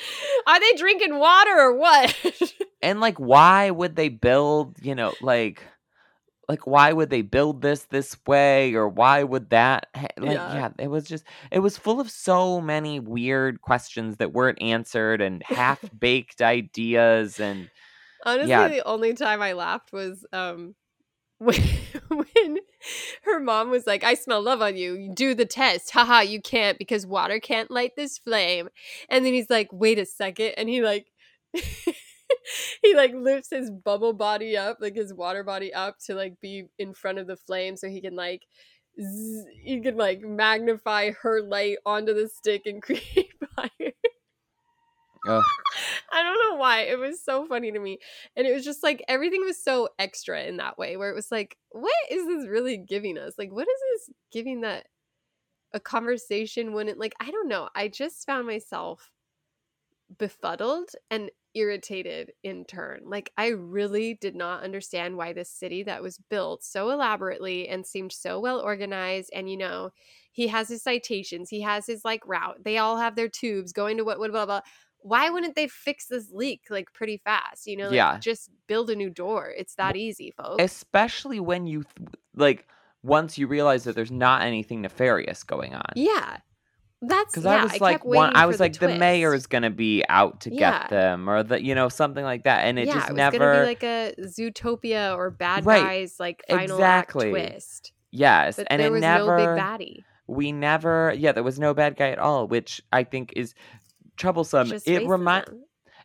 are 0.46 0.58
they 0.58 0.72
drinking 0.74 1.18
water 1.18 1.56
or 1.58 1.76
what? 1.76 2.14
And 2.82 3.00
like 3.00 3.18
why 3.18 3.70
would 3.70 3.96
they 3.96 4.08
build 4.08 4.76
you 4.80 4.94
know 4.94 5.12
like 5.20 5.62
like 6.48 6.66
why 6.66 6.92
would 6.92 7.10
they 7.10 7.22
build 7.22 7.62
this 7.62 7.84
this 7.84 8.16
way 8.26 8.74
or 8.74 8.88
why 8.88 9.22
would 9.22 9.50
that 9.50 9.88
ha- 9.94 10.06
like 10.18 10.36
yeah. 10.36 10.54
yeah 10.54 10.68
it 10.78 10.88
was 10.88 11.04
just 11.04 11.24
it 11.50 11.58
was 11.60 11.76
full 11.76 12.00
of 12.00 12.10
so 12.10 12.60
many 12.60 13.00
weird 13.00 13.60
questions 13.60 14.18
that 14.18 14.32
weren't 14.32 14.60
answered 14.62 15.20
and 15.20 15.42
half 15.42 15.80
baked 15.98 16.42
ideas 16.42 17.40
and 17.40 17.70
Honestly, 18.24 18.50
yeah. 18.50 18.66
the 18.66 18.84
only 18.84 19.14
time 19.14 19.40
I 19.40 19.52
laughed 19.52 19.92
was 19.92 20.24
um 20.32 20.74
when, 21.38 21.60
when 22.08 22.58
her 23.22 23.40
mom 23.40 23.70
was 23.70 23.86
like, 23.86 24.04
I 24.04 24.14
smell 24.14 24.42
love 24.42 24.62
on 24.62 24.76
you. 24.76 25.10
Do 25.14 25.34
the 25.34 25.46
test. 25.46 25.90
Haha, 25.90 26.20
you 26.20 26.40
can't 26.40 26.78
because 26.78 27.06
water 27.06 27.40
can't 27.40 27.70
light 27.70 27.92
this 27.96 28.18
flame. 28.18 28.68
And 29.08 29.24
then 29.24 29.32
he's 29.32 29.50
like, 29.50 29.68
wait 29.72 29.98
a 29.98 30.06
second. 30.06 30.54
And 30.56 30.68
he 30.68 30.82
like 30.82 31.08
he 32.82 32.94
like 32.94 33.14
lifts 33.14 33.50
his 33.50 33.70
bubble 33.70 34.12
body 34.12 34.56
up, 34.56 34.78
like 34.80 34.96
his 34.96 35.14
water 35.14 35.44
body 35.44 35.72
up 35.72 35.96
to 36.06 36.14
like 36.14 36.40
be 36.40 36.64
in 36.78 36.94
front 36.94 37.18
of 37.18 37.26
the 37.26 37.36
flame 37.36 37.76
so 37.76 37.88
he 37.88 38.00
can 38.00 38.16
like 38.16 38.42
zzz, 39.00 39.44
he 39.62 39.80
can 39.80 39.96
like 39.96 40.20
magnify 40.20 41.10
her 41.22 41.42
light 41.42 41.78
onto 41.84 42.14
the 42.14 42.28
stick 42.28 42.62
and 42.66 42.82
create 42.82 43.32
fire. 43.54 43.92
Ugh. 45.28 45.44
I 46.12 46.22
don't 46.22 46.38
know 46.50 46.56
why. 46.56 46.82
It 46.82 46.98
was 46.98 47.22
so 47.22 47.46
funny 47.46 47.72
to 47.72 47.78
me. 47.78 47.98
And 48.36 48.46
it 48.46 48.54
was 48.54 48.64
just 48.64 48.82
like 48.82 49.04
everything 49.08 49.42
was 49.44 49.62
so 49.62 49.88
extra 49.98 50.42
in 50.42 50.56
that 50.58 50.78
way, 50.78 50.96
where 50.96 51.10
it 51.10 51.16
was 51.16 51.30
like, 51.30 51.56
what 51.70 51.94
is 52.10 52.26
this 52.26 52.46
really 52.48 52.76
giving 52.76 53.18
us? 53.18 53.34
Like, 53.38 53.52
what 53.52 53.68
is 53.68 53.80
this 53.92 54.14
giving 54.32 54.60
that 54.62 54.86
a 55.72 55.80
conversation 55.80 56.72
wouldn't 56.72 56.98
like? 56.98 57.14
I 57.20 57.30
don't 57.30 57.48
know. 57.48 57.68
I 57.74 57.88
just 57.88 58.26
found 58.26 58.46
myself 58.46 59.10
befuddled 60.18 60.90
and 61.10 61.30
irritated 61.54 62.32
in 62.44 62.64
turn. 62.64 63.00
Like, 63.06 63.32
I 63.36 63.48
really 63.48 64.14
did 64.14 64.36
not 64.36 64.62
understand 64.62 65.16
why 65.16 65.32
this 65.32 65.50
city 65.50 65.82
that 65.84 66.02
was 66.02 66.20
built 66.30 66.62
so 66.62 66.90
elaborately 66.90 67.68
and 67.68 67.84
seemed 67.84 68.12
so 68.12 68.38
well 68.38 68.60
organized. 68.60 69.30
And, 69.34 69.50
you 69.50 69.56
know, 69.56 69.90
he 70.32 70.48
has 70.48 70.68
his 70.68 70.82
citations, 70.82 71.48
he 71.48 71.62
has 71.62 71.86
his 71.86 72.04
like 72.04 72.20
route, 72.26 72.62
they 72.62 72.76
all 72.76 72.98
have 72.98 73.16
their 73.16 73.28
tubes 73.28 73.72
going 73.72 73.96
to 73.96 74.04
what, 74.04 74.18
what, 74.18 74.30
blah, 74.32 74.44
blah. 74.44 74.60
Why 75.00 75.30
wouldn't 75.30 75.54
they 75.54 75.68
fix 75.68 76.06
this 76.06 76.30
leak 76.32 76.62
like 76.70 76.92
pretty 76.92 77.16
fast? 77.18 77.66
You 77.66 77.76
know, 77.76 77.86
like, 77.86 77.94
Yeah. 77.94 78.18
just 78.18 78.50
build 78.66 78.90
a 78.90 78.96
new 78.96 79.10
door. 79.10 79.52
It's 79.56 79.74
that 79.76 79.96
easy, 79.96 80.32
folks. 80.36 80.62
Especially 80.62 81.38
when 81.40 81.66
you 81.66 81.84
th- 81.96 82.08
like 82.34 82.66
once 83.02 83.38
you 83.38 83.46
realize 83.46 83.84
that 83.84 83.94
there's 83.94 84.10
not 84.10 84.42
anything 84.42 84.80
nefarious 84.82 85.44
going 85.44 85.74
on. 85.74 85.84
yeah, 85.94 86.38
that's 87.02 87.34
Because 87.34 87.44
yeah. 87.44 87.60
I 87.60 87.62
was 87.62 87.80
like, 87.80 88.04
waiting 88.04 88.16
one, 88.16 88.34
I 88.36 88.46
was 88.46 88.56
the 88.56 88.64
like, 88.64 88.78
the 88.78 88.96
mayor 88.96 89.32
is 89.34 89.46
gonna 89.46 89.70
be 89.70 90.02
out 90.08 90.40
to 90.40 90.52
Yeah. 90.52 90.80
get 90.80 90.90
them, 90.90 91.28
or 91.30 91.42
the 91.44 91.62
you 91.62 91.74
know 91.74 91.88
something 91.88 92.24
like 92.24 92.44
that, 92.44 92.64
and 92.64 92.78
it 92.78 92.86
yeah, 92.88 92.94
just 92.94 93.08
it 93.10 93.12
was 93.12 93.16
never. 93.16 93.38
gonna 93.38 93.60
be 93.60 93.66
like 93.66 93.82
a 93.84 94.14
Zootopia 94.22 95.14
or 95.16 95.30
Bad 95.30 95.64
Right. 95.66 95.82
Guys 95.82 96.16
like 96.18 96.42
final 96.48 96.76
Exactly. 96.78 97.26
act 97.28 97.50
twist, 97.52 97.92
yes, 98.10 98.56
but 98.56 98.66
and 98.70 98.80
there 98.80 98.88
it 98.88 98.92
was 98.92 99.00
never. 99.02 99.36
no 99.38 99.54
big 99.54 99.62
baddie. 99.62 100.04
we 100.26 100.50
never. 100.50 101.14
Yeah, 101.16 101.30
there 101.32 101.44
was 101.44 101.60
no 101.60 101.74
bad 101.74 101.96
guy 101.96 102.10
at 102.10 102.18
all, 102.18 102.48
which 102.48 102.80
I 102.92 103.04
think 103.04 103.32
is 103.36 103.54
troublesome. 104.16 104.68
Just 104.68 104.88
it 104.88 105.06
remind 105.06 105.46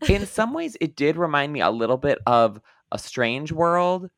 in 0.07 0.25
some 0.37 0.53
ways 0.53 0.77
it 0.81 0.95
did 0.95 1.17
remind 1.17 1.51
me 1.53 1.61
a 1.61 1.69
little 1.71 1.97
bit 1.97 2.19
of 2.25 2.59
a 2.91 2.99
strange 2.99 3.51
world 3.51 4.09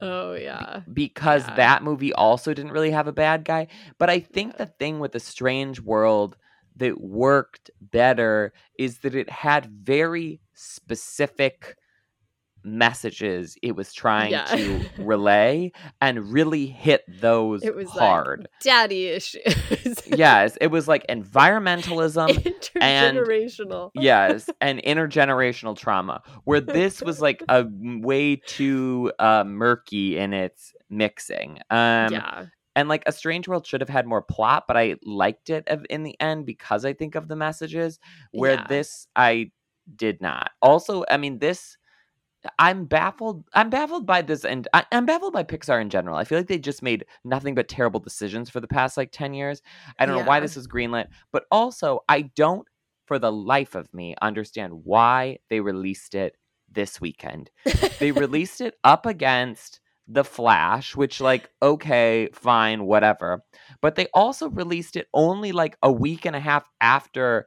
Oh 0.00 0.34
yeah. 0.34 0.80
because 0.92 1.46
Yeah. 1.46 1.56
that 1.56 1.82
movie 1.84 2.12
also 2.12 2.52
didn't 2.54 2.72
really 2.72 2.90
have 2.90 3.06
a 3.06 3.12
bad 3.12 3.44
guy 3.44 3.68
but 3.98 4.10
i 4.10 4.18
think 4.20 4.52
Yeah. 4.54 4.64
the 4.64 4.72
thing 4.78 4.98
with 5.00 5.12
the 5.12 5.20
strange 5.20 5.80
world 5.80 6.36
that 6.76 7.00
worked 7.00 7.70
better 7.80 8.52
is 8.78 8.98
that 9.00 9.14
it 9.14 9.28
had 9.30 9.66
very 9.66 10.40
specific 10.54 11.76
messages 12.64 13.56
it 13.62 13.72
was 13.76 13.92
trying 13.92 14.30
Yeah. 14.32 14.44
to 14.46 14.80
relay 14.98 15.72
and 16.00 16.32
really 16.32 16.66
hit 16.66 17.02
those 17.20 17.62
It 17.62 17.74
was 17.74 17.90
hard 17.90 18.40
like 18.40 18.50
daddy 18.62 19.06
issues. 19.08 19.42
yes 20.06 20.56
it 20.60 20.68
was 20.68 20.86
like 20.88 21.06
environmentalism 21.08 22.28
Intergenerational. 22.28 23.90
yes 23.94 24.48
and 24.60 24.80
intergenerational 24.82 25.76
trauma 25.76 26.22
where 26.44 26.60
this 26.60 27.02
was 27.02 27.20
like 27.20 27.42
a 27.48 27.64
way 27.70 28.36
too 28.36 29.12
uh 29.18 29.44
murky 29.44 30.18
in 30.18 30.32
its 30.32 30.72
mixing 30.90 31.58
um 31.70 32.12
yeah. 32.12 32.46
and 32.76 32.88
like 32.88 33.02
a 33.06 33.12
strange 33.12 33.48
world 33.48 33.66
should 33.66 33.80
have 33.80 33.88
had 33.90 34.06
more 34.06 34.22
plot 34.22 34.64
but 34.68 34.76
i 34.76 34.96
liked 35.04 35.50
it 35.50 35.66
in 35.90 36.02
the 36.02 36.18
end 36.20 36.46
because 36.46 36.84
i 36.84 36.92
think 36.92 37.14
of 37.14 37.28
the 37.28 37.36
messages 37.36 37.98
where 38.32 38.54
Yeah. 38.54 38.66
this 38.68 39.06
i 39.16 39.50
did 39.96 40.20
not 40.20 40.50
also 40.60 41.04
i 41.10 41.16
mean 41.16 41.38
this 41.38 41.76
i'm 42.58 42.84
baffled 42.84 43.44
i'm 43.54 43.70
baffled 43.70 44.06
by 44.06 44.22
this 44.22 44.44
and 44.44 44.66
I, 44.72 44.84
i'm 44.92 45.06
baffled 45.06 45.32
by 45.32 45.44
pixar 45.44 45.80
in 45.80 45.90
general. 45.90 46.16
I 46.16 46.24
feel 46.24 46.38
like 46.38 46.48
they 46.48 46.58
just 46.58 46.82
made 46.82 47.04
nothing 47.24 47.54
but 47.54 47.68
terrible 47.68 48.00
decisions 48.00 48.50
for 48.50 48.60
the 48.60 48.68
past 48.68 48.96
like 48.96 49.12
10 49.12 49.34
years. 49.34 49.62
I 49.98 50.06
don't 50.06 50.18
know 50.18 50.26
why 50.26 50.40
this 50.40 50.56
was 50.56 50.68
greenlit 50.68 51.06
but 51.32 51.44
also 51.50 52.00
i 52.08 52.22
don't 52.22 52.66
for 53.06 53.18
the 53.18 53.32
life 53.32 53.74
of 53.74 53.92
me 53.92 54.14
understand 54.22 54.72
why 54.84 55.38
they 55.50 55.60
released 55.60 56.14
it 56.14 56.36
this 56.70 57.00
weekend. 57.00 57.50
They 57.98 58.12
released 58.12 58.60
it 58.60 58.74
up 58.84 59.06
against 59.06 59.80
the 60.08 60.24
flash 60.24 60.96
which 60.96 61.20
like 61.20 61.48
okay 61.62 62.28
fine 62.34 62.84
whatever 62.84 63.40
but 63.80 63.94
they 63.94 64.08
also 64.12 64.50
released 64.50 64.96
it 64.96 65.06
only 65.14 65.52
like 65.52 65.76
a 65.80 65.92
week 65.92 66.24
and 66.24 66.34
a 66.34 66.40
half 66.40 66.64
after 66.80 67.46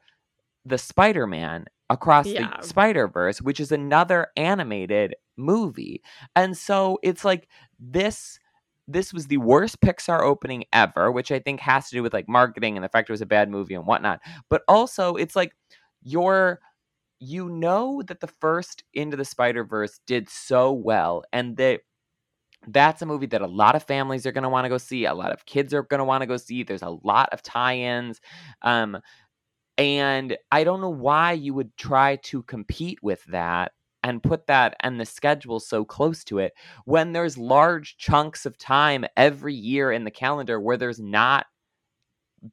the 0.64 0.78
spider-man 0.78 1.66
across 1.90 2.28
Yeah. 2.28 2.58
the 2.62 2.68
spider-verse 2.68 3.42
which 3.42 3.60
is 3.60 3.72
another 3.72 4.28
animated 4.38 5.16
movie. 5.38 6.02
And 6.36 6.58
so 6.58 7.00
it's 7.04 7.24
like 7.26 7.48
this 7.80 8.40
this 8.88 9.14
was 9.14 9.28
the 9.28 9.38
worst 9.38 9.82
pixar 9.82 10.22
opening 10.22 10.64
ever 10.72 11.12
which 11.12 11.32
i 11.32 11.40
think 11.40 11.60
has 11.60 11.90
to 11.90 11.96
do 11.96 12.04
with 12.04 12.14
like 12.14 12.30
marketing 12.30 12.78
and 12.78 12.84
the 12.84 12.90
fact 12.90 13.10
it 13.10 13.14
was 13.14 13.22
a 13.22 13.26
bad 13.26 13.50
movie 13.50 13.74
and 13.76 13.86
whatnot. 13.88 14.20
But 14.50 14.64
also 14.68 15.16
it's 15.16 15.36
like 15.36 15.56
you're 16.04 16.60
you 17.20 17.50
know 17.50 18.02
that 18.08 18.20
the 18.22 18.28
first 18.28 18.84
into 18.94 19.18
the 19.18 19.26
spider 19.26 19.64
verse 19.64 20.00
did 20.08 20.30
so 20.30 20.72
well 20.74 21.24
and 21.34 21.58
that 21.58 21.82
that's 22.68 23.02
a 23.02 23.06
movie 23.06 23.28
that 23.28 23.42
a 23.42 23.48
lot 23.48 23.76
of 23.76 23.84
families 23.84 24.26
are 24.26 24.32
going 24.32 24.44
to 24.44 24.50
want 24.50 24.66
to 24.66 24.70
go 24.70 24.78
see 24.78 25.06
a 25.06 25.14
lot 25.14 25.32
of 25.32 25.46
kids 25.46 25.74
are 25.74 25.84
going 25.84 26.00
to 26.00 26.04
want 26.06 26.22
to 26.22 26.28
go 26.28 26.38
see 26.38 26.64
there's 26.64 26.82
a 26.82 26.98
lot 27.04 27.30
of 27.32 27.44
tie-ins. 27.44 28.22
Um 28.64 28.98
and 29.78 30.38
i 30.52 30.64
don't 30.64 30.82
know 30.82 30.90
why 30.90 31.32
you 31.32 31.54
would 31.54 31.76
try 31.78 32.16
to 32.18 32.44
compete 32.44 33.00
with 33.02 33.24
that 33.26 33.72
and 34.04 34.22
put 34.22 34.46
that 34.48 34.76
and 34.82 35.00
the 35.00 35.06
schedule 35.06 35.60
so 35.60 35.84
close 35.84 36.24
to 36.24 36.40
it 36.40 36.54
when 36.86 37.12
there's 37.12 37.38
large 37.38 37.98
chunks 37.98 38.46
of 38.46 38.58
time 38.58 39.06
every 39.18 39.54
year 39.54 39.92
in 39.92 40.04
the 40.04 40.12
calendar 40.12 40.60
where 40.60 40.78
there's 40.78 41.00
not 41.00 41.48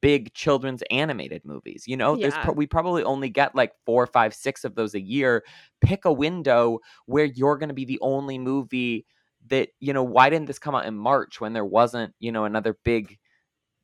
big 0.01 0.33
children's 0.33 0.81
animated 0.89 1.43
movies 1.45 1.83
you 1.85 1.95
know? 1.95 2.15
There's 2.15 2.33
pro- 2.43 2.53
we 2.53 2.65
probably 2.65 3.03
only 3.03 3.29
get 3.29 3.55
like 3.55 3.73
four 3.85 4.07
five 4.07 4.33
six 4.33 4.63
of 4.63 4.75
those 4.75 4.95
a 4.95 5.01
year. 5.01 5.43
Pick 5.81 6.05
a 6.05 6.13
window 6.13 6.79
where 7.05 7.25
you're 7.25 7.57
going 7.57 7.69
to 7.69 7.75
be 7.75 7.85
the 7.85 7.99
only 8.01 8.39
movie 8.39 9.05
that 9.47 9.69
you 9.79 9.93
know 9.93 10.03
why 10.03 10.29
didn't 10.29 10.47
this 10.47 10.59
come 10.59 10.73
out 10.73 10.85
in 10.85 10.95
march 10.95 11.41
when 11.41 11.53
there 11.53 11.65
wasn't 11.65 12.13
you 12.19 12.31
know 12.31 12.45
another 12.45 12.77
big 12.85 13.17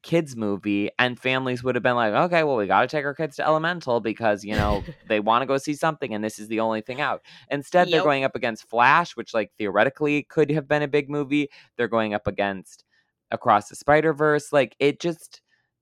kids 0.02 0.36
movie 0.36 0.90
and 0.98 1.20
families 1.20 1.62
would 1.62 1.76
have 1.76 1.84
been 1.84 1.96
like 1.96 2.14
okay 2.14 2.44
well 2.44 2.56
we 2.56 2.66
got 2.66 2.82
to 2.82 2.88
take 2.88 3.04
our 3.04 3.14
kids 3.14 3.36
to 3.36 3.46
elemental 3.46 4.00
because 4.00 4.46
you 4.46 4.56
know 4.56 4.82
they 5.10 5.20
want 5.20 5.42
to 5.42 5.46
go 5.46 5.58
see 5.58 5.74
something 5.74 6.14
and 6.14 6.24
this 6.24 6.40
is 6.40 6.48
the 6.48 6.60
only 6.60 6.82
thing 6.82 7.02
out. 7.02 7.22
Instead 7.50 7.90
they're 7.90 8.04
going 8.04 8.24
up 8.24 8.36
against 8.36 8.68
flash 8.70 9.16
which 9.16 9.34
like 9.34 9.52
theoretically 9.58 10.24
could 10.24 10.50
have 10.52 10.68
been 10.68 10.82
a 10.82 10.88
big 10.88 11.10
movie. 11.10 11.50
They're 11.76 11.88
going 11.88 12.14
up 12.14 12.28
against 12.28 12.86
across 13.32 13.70
the 13.70 13.76
spider 13.76 14.14
verse 14.14 14.52
like 14.54 14.76
it 14.80 15.00
just 15.00 15.42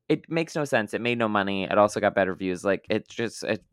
it 0.09 0.29
makes 0.29 0.55
no 0.55 0.63
sense. 0.63 0.93
It 0.93 1.01
made 1.01 1.17
no 1.17 1.27
money. 1.27 1.65
It 1.65 1.77
also 1.77 1.99
got 1.99 2.15
bad 2.15 2.29
reviews 2.29 2.63
like 2.63 2.85
it 2.89 3.07
just 3.07 3.43
it 3.43 3.63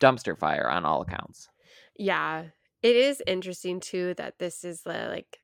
dumpster 0.00 0.36
fire 0.36 0.68
on 0.68 0.84
all 0.84 1.02
accounts. 1.02 1.48
Yeah. 1.96 2.44
It 2.82 2.96
is 2.96 3.22
interesting 3.26 3.80
too 3.80 4.14
that 4.14 4.38
this 4.38 4.64
is 4.64 4.82
the 4.82 5.08
like 5.10 5.38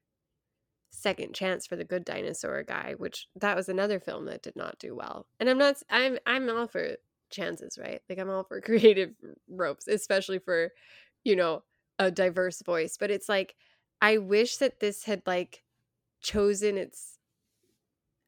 second 0.95 1.34
chance 1.34 1.66
for 1.66 1.76
the 1.76 1.84
good 1.84 2.05
dinosaur 2.05 2.62
guy, 2.62 2.95
which 2.97 3.28
that 3.36 3.57
was 3.57 3.68
another 3.68 4.01
film 4.01 4.26
that 4.26 4.42
did 4.42 4.57
not 4.57 4.78
do 4.78 4.95
well. 4.95 5.26
And 5.40 5.49
I'm 5.49 5.59
not 5.59 5.82
I'm 5.90 6.18
I'm 6.26 6.49
all 6.49 6.66
for 6.66 6.97
chances, 7.30 7.78
right? 7.78 8.01
Like 8.09 8.18
I'm 8.18 8.30
all 8.30 8.45
for 8.45 8.61
creative 8.62 9.11
ropes, 9.49 9.88
especially 9.88 10.38
for, 10.38 10.72
you 11.24 11.36
know, 11.36 11.62
a 11.99 12.11
diverse 12.11 12.62
voice, 12.62 12.97
but 12.99 13.11
it's 13.11 13.28
like 13.28 13.55
I 14.01 14.18
wish 14.18 14.57
that 14.59 14.80
this 14.80 15.05
had 15.05 15.22
like 15.26 15.62
chosen 16.22 16.78
its 16.78 17.18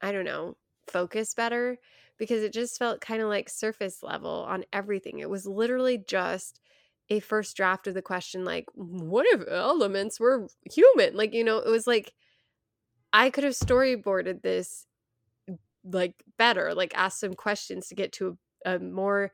I 0.02 0.12
don't 0.12 0.24
know, 0.24 0.56
focus 0.86 1.34
better 1.34 1.78
because 2.18 2.42
it 2.42 2.52
just 2.52 2.78
felt 2.78 3.00
kind 3.00 3.22
of 3.22 3.28
like 3.28 3.48
surface 3.48 4.02
level 4.02 4.44
on 4.48 4.64
everything. 4.72 5.18
It 5.18 5.30
was 5.30 5.46
literally 5.46 5.98
just 5.98 6.60
a 7.08 7.20
first 7.20 7.56
draft 7.56 7.86
of 7.86 7.94
the 7.94 8.02
question 8.02 8.44
like 8.44 8.66
what 8.74 9.26
if 9.28 9.46
elements 9.48 10.18
were 10.18 10.48
human 10.68 11.16
like 11.16 11.32
you 11.32 11.44
know 11.44 11.58
it 11.58 11.70
was 11.70 11.86
like 11.86 12.12
i 13.12 13.30
could 13.30 13.44
have 13.44 13.52
storyboarded 13.52 14.42
this 14.42 14.86
like 15.84 16.14
better 16.38 16.74
like 16.74 16.92
ask 16.96 17.18
some 17.18 17.34
questions 17.34 17.88
to 17.88 17.94
get 17.94 18.12
to 18.12 18.36
a, 18.64 18.76
a 18.76 18.78
more 18.78 19.32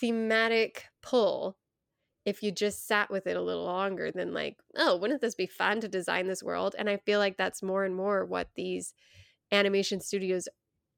thematic 0.00 0.84
pull 1.02 1.56
if 2.24 2.42
you 2.42 2.50
just 2.50 2.86
sat 2.86 3.08
with 3.08 3.26
it 3.26 3.36
a 3.36 3.42
little 3.42 3.64
longer 3.64 4.10
than 4.10 4.34
like 4.34 4.56
oh 4.76 4.96
wouldn't 4.96 5.20
this 5.20 5.34
be 5.34 5.46
fun 5.46 5.80
to 5.80 5.88
design 5.88 6.26
this 6.26 6.42
world? 6.42 6.74
And 6.78 6.90
i 6.90 6.96
feel 6.98 7.18
like 7.18 7.36
that's 7.36 7.62
more 7.62 7.84
and 7.84 7.96
more 7.96 8.24
what 8.24 8.48
these 8.56 8.92
animation 9.52 10.00
studios 10.00 10.48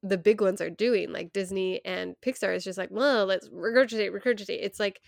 the 0.02 0.18
big 0.18 0.40
ones 0.40 0.60
are 0.60 0.70
doing 0.70 1.12
like 1.12 1.32
disney 1.32 1.80
and 1.84 2.14
pixar 2.24 2.54
is 2.54 2.64
just 2.64 2.78
like 2.78 2.90
well 2.90 3.26
let's 3.26 3.48
regurgitate 3.48 4.12
regurgitate. 4.12 4.62
It's 4.62 4.80
like 4.80 5.00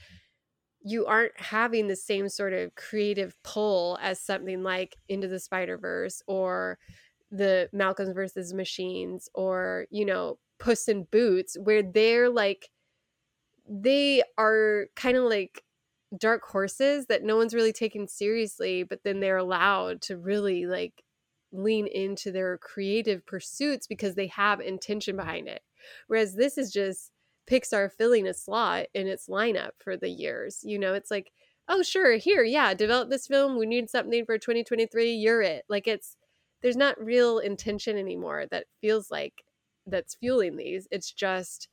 you 0.82 1.06
aren't 1.06 1.38
having 1.38 1.88
the 1.88 1.96
same 1.96 2.28
sort 2.28 2.52
of 2.52 2.74
creative 2.74 3.34
pull 3.42 3.98
as 4.00 4.20
something 4.20 4.62
like 4.62 4.96
into 5.08 5.28
the 5.28 5.40
spider 5.40 5.76
verse 5.78 6.22
or 6.26 6.78
the 7.30 7.68
malcolm's 7.72 8.12
versus 8.12 8.52
machines 8.52 9.28
or 9.34 9.86
you 9.90 10.04
know 10.04 10.38
puss 10.58 10.88
in 10.88 11.04
boots 11.04 11.56
where 11.62 11.82
they're 11.82 12.28
like 12.28 12.70
they 13.68 14.22
are 14.36 14.86
kind 14.96 15.16
of 15.16 15.24
like 15.24 15.62
dark 16.18 16.42
horses 16.42 17.06
that 17.06 17.22
no 17.22 17.36
one's 17.36 17.54
really 17.54 17.72
taken 17.72 18.08
seriously 18.08 18.82
but 18.82 19.00
then 19.04 19.20
they're 19.20 19.36
allowed 19.36 20.00
to 20.00 20.16
really 20.16 20.66
like 20.66 21.04
lean 21.52 21.86
into 21.86 22.30
their 22.30 22.58
creative 22.58 23.26
pursuits 23.26 23.86
because 23.86 24.14
they 24.14 24.28
have 24.28 24.60
intention 24.60 25.16
behind 25.16 25.48
it. 25.48 25.62
Whereas 26.06 26.34
this 26.34 26.58
is 26.58 26.72
just 26.72 27.10
pixar 27.46 27.90
filling 27.90 28.26
a 28.26 28.34
slot 28.34 28.86
in 28.94 29.06
its 29.06 29.28
lineup 29.28 29.70
for 29.78 29.96
the 29.96 30.08
years 30.08 30.60
you 30.62 30.78
know 30.78 30.94
it's 30.94 31.10
like 31.10 31.32
oh 31.68 31.82
sure 31.82 32.16
here 32.16 32.42
yeah 32.42 32.74
develop 32.74 33.10
this 33.10 33.26
film 33.26 33.58
we 33.58 33.66
need 33.66 33.88
something 33.88 34.24
for 34.24 34.38
2023 34.38 35.12
you're 35.14 35.42
it. 35.42 35.64
Like 35.68 35.86
it's 35.86 36.16
there's 36.62 36.76
not 36.76 37.02
real 37.02 37.38
intention 37.38 37.96
anymore 37.96 38.46
that 38.50 38.66
feels 38.80 39.10
like 39.10 39.44
that's 39.86 40.14
fueling 40.16 40.56
these 40.56 40.86
it's 40.90 41.12
just 41.12 41.68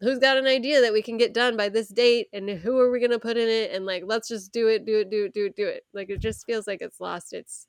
who's 0.00 0.18
got 0.18 0.36
an 0.36 0.46
idea 0.46 0.80
that 0.80 0.92
we 0.92 1.02
can 1.02 1.16
get 1.16 1.34
done 1.34 1.56
by 1.56 1.68
this 1.68 1.88
date 1.88 2.28
and 2.32 2.48
who 2.50 2.78
are 2.78 2.90
we 2.90 2.98
going 2.98 3.10
to 3.10 3.18
put 3.18 3.36
in 3.36 3.48
it 3.48 3.70
and 3.72 3.84
like 3.86 4.02
let's 4.06 4.28
just 4.28 4.52
do 4.52 4.68
it 4.68 4.84
do 4.86 5.00
it 5.00 5.10
do 5.10 5.24
it 5.26 5.34
do 5.34 5.46
it 5.46 5.56
do 5.56 5.66
it. 5.66 5.84
Like 5.92 6.10
it 6.10 6.20
just 6.20 6.46
feels 6.46 6.66
like 6.66 6.80
it's 6.80 7.00
lost 7.00 7.32
its 7.32 7.66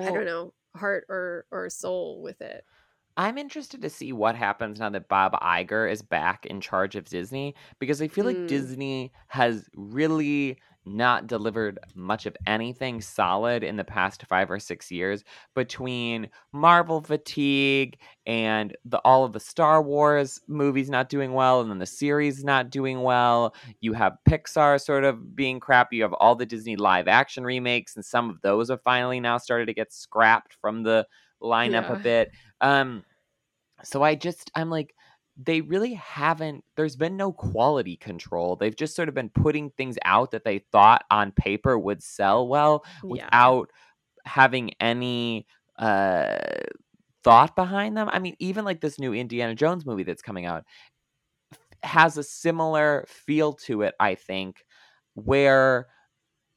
i 0.00 0.10
don't 0.10 0.24
know 0.24 0.52
heart 0.76 1.04
or 1.08 1.46
or 1.50 1.70
soul 1.70 2.20
with 2.22 2.40
it 2.40 2.64
I'm 3.16 3.38
interested 3.38 3.80
to 3.80 3.88
see 3.90 4.12
what 4.12 4.36
happens 4.36 4.78
now 4.78 4.90
that 4.90 5.08
Bob 5.08 5.32
Iger 5.40 5.90
is 5.90 6.02
back 6.02 6.44
in 6.44 6.60
charge 6.60 6.96
of 6.96 7.06
Disney 7.06 7.54
because 7.78 8.02
I 8.02 8.08
feel 8.08 8.26
like 8.26 8.36
Mm. 8.36 8.46
Disney 8.46 9.12
has 9.28 9.68
really 9.74 10.58
not 10.88 11.26
delivered 11.26 11.78
much 11.96 12.26
of 12.26 12.36
anything 12.46 13.00
solid 13.00 13.64
in 13.64 13.76
the 13.76 13.82
past 13.84 14.24
five 14.26 14.50
or 14.50 14.60
six 14.60 14.90
years 14.92 15.24
between 15.54 16.28
Marvel 16.52 17.00
fatigue 17.00 17.98
and 18.26 18.76
the 18.84 18.98
all 18.98 19.24
of 19.24 19.32
the 19.32 19.40
Star 19.40 19.82
Wars 19.82 20.40
movies 20.46 20.88
not 20.88 21.08
doing 21.08 21.32
well 21.32 21.60
and 21.60 21.70
then 21.70 21.78
the 21.78 21.86
series 21.86 22.44
not 22.44 22.70
doing 22.70 23.02
well. 23.02 23.54
You 23.80 23.94
have 23.94 24.16
Pixar 24.28 24.80
sort 24.80 25.04
of 25.04 25.34
being 25.34 25.58
crappy. 25.58 25.96
You 25.96 26.02
have 26.02 26.12
all 26.14 26.36
the 26.36 26.46
Disney 26.46 26.76
live 26.76 27.08
action 27.08 27.44
remakes, 27.44 27.96
and 27.96 28.04
some 28.04 28.30
of 28.30 28.40
those 28.42 28.68
have 28.70 28.82
finally 28.82 29.18
now 29.20 29.38
started 29.38 29.66
to 29.66 29.74
get 29.74 29.92
scrapped 29.92 30.54
from 30.60 30.82
the 30.84 31.06
lineup 31.46 31.88
a 31.88 31.96
bit. 31.96 32.30
Um, 32.60 33.04
so 33.82 34.02
I 34.02 34.14
just 34.14 34.50
I'm 34.54 34.70
like 34.70 34.94
they 35.36 35.60
really 35.60 35.94
haven't 35.94 36.64
there's 36.76 36.96
been 36.96 37.16
no 37.16 37.32
quality 37.32 37.96
control. 37.96 38.56
They've 38.56 38.76
just 38.76 38.96
sort 38.96 39.08
of 39.08 39.14
been 39.14 39.30
putting 39.30 39.70
things 39.70 39.96
out 40.04 40.30
that 40.30 40.44
they 40.44 40.60
thought 40.72 41.04
on 41.10 41.32
paper 41.32 41.78
would 41.78 42.02
sell 42.02 42.48
well 42.48 42.84
Yeah. 43.02 43.30
without 43.30 43.70
having 44.26 44.72
any 44.80 45.46
uh 45.78 46.38
thought 47.24 47.56
behind 47.56 47.96
them. 47.96 48.08
I 48.10 48.18
mean, 48.20 48.36
even 48.38 48.64
like 48.64 48.80
this 48.80 48.98
new 48.98 49.12
Indiana 49.14 49.54
Jones 49.54 49.86
movie 49.86 50.04
that's 50.04 50.22
coming 50.22 50.46
out 50.46 50.64
has 51.82 52.16
a 52.16 52.22
similar 52.22 53.04
feel 53.08 53.52
to 53.52 53.82
it, 53.82 53.94
I 54.00 54.14
think, 54.14 54.64
where 55.14 55.88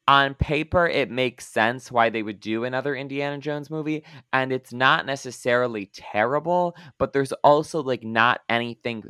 on 0.10 0.34
paper 0.34 0.88
it 0.88 1.12
makes 1.12 1.46
sense 1.46 1.92
why 1.92 2.10
they 2.10 2.24
would 2.24 2.40
do 2.40 2.64
another 2.64 2.96
Indiana 2.96 3.38
Jones 3.38 3.70
movie 3.70 4.04
and 4.34 4.52
it's 4.52 4.74
not 4.74 5.06
necessarily 5.06 5.86
terrible, 5.94 6.76
but 6.98 7.14
there's 7.14 7.32
also 7.44 7.84
like 7.84 8.04
not 8.04 8.42
anything 8.50 9.04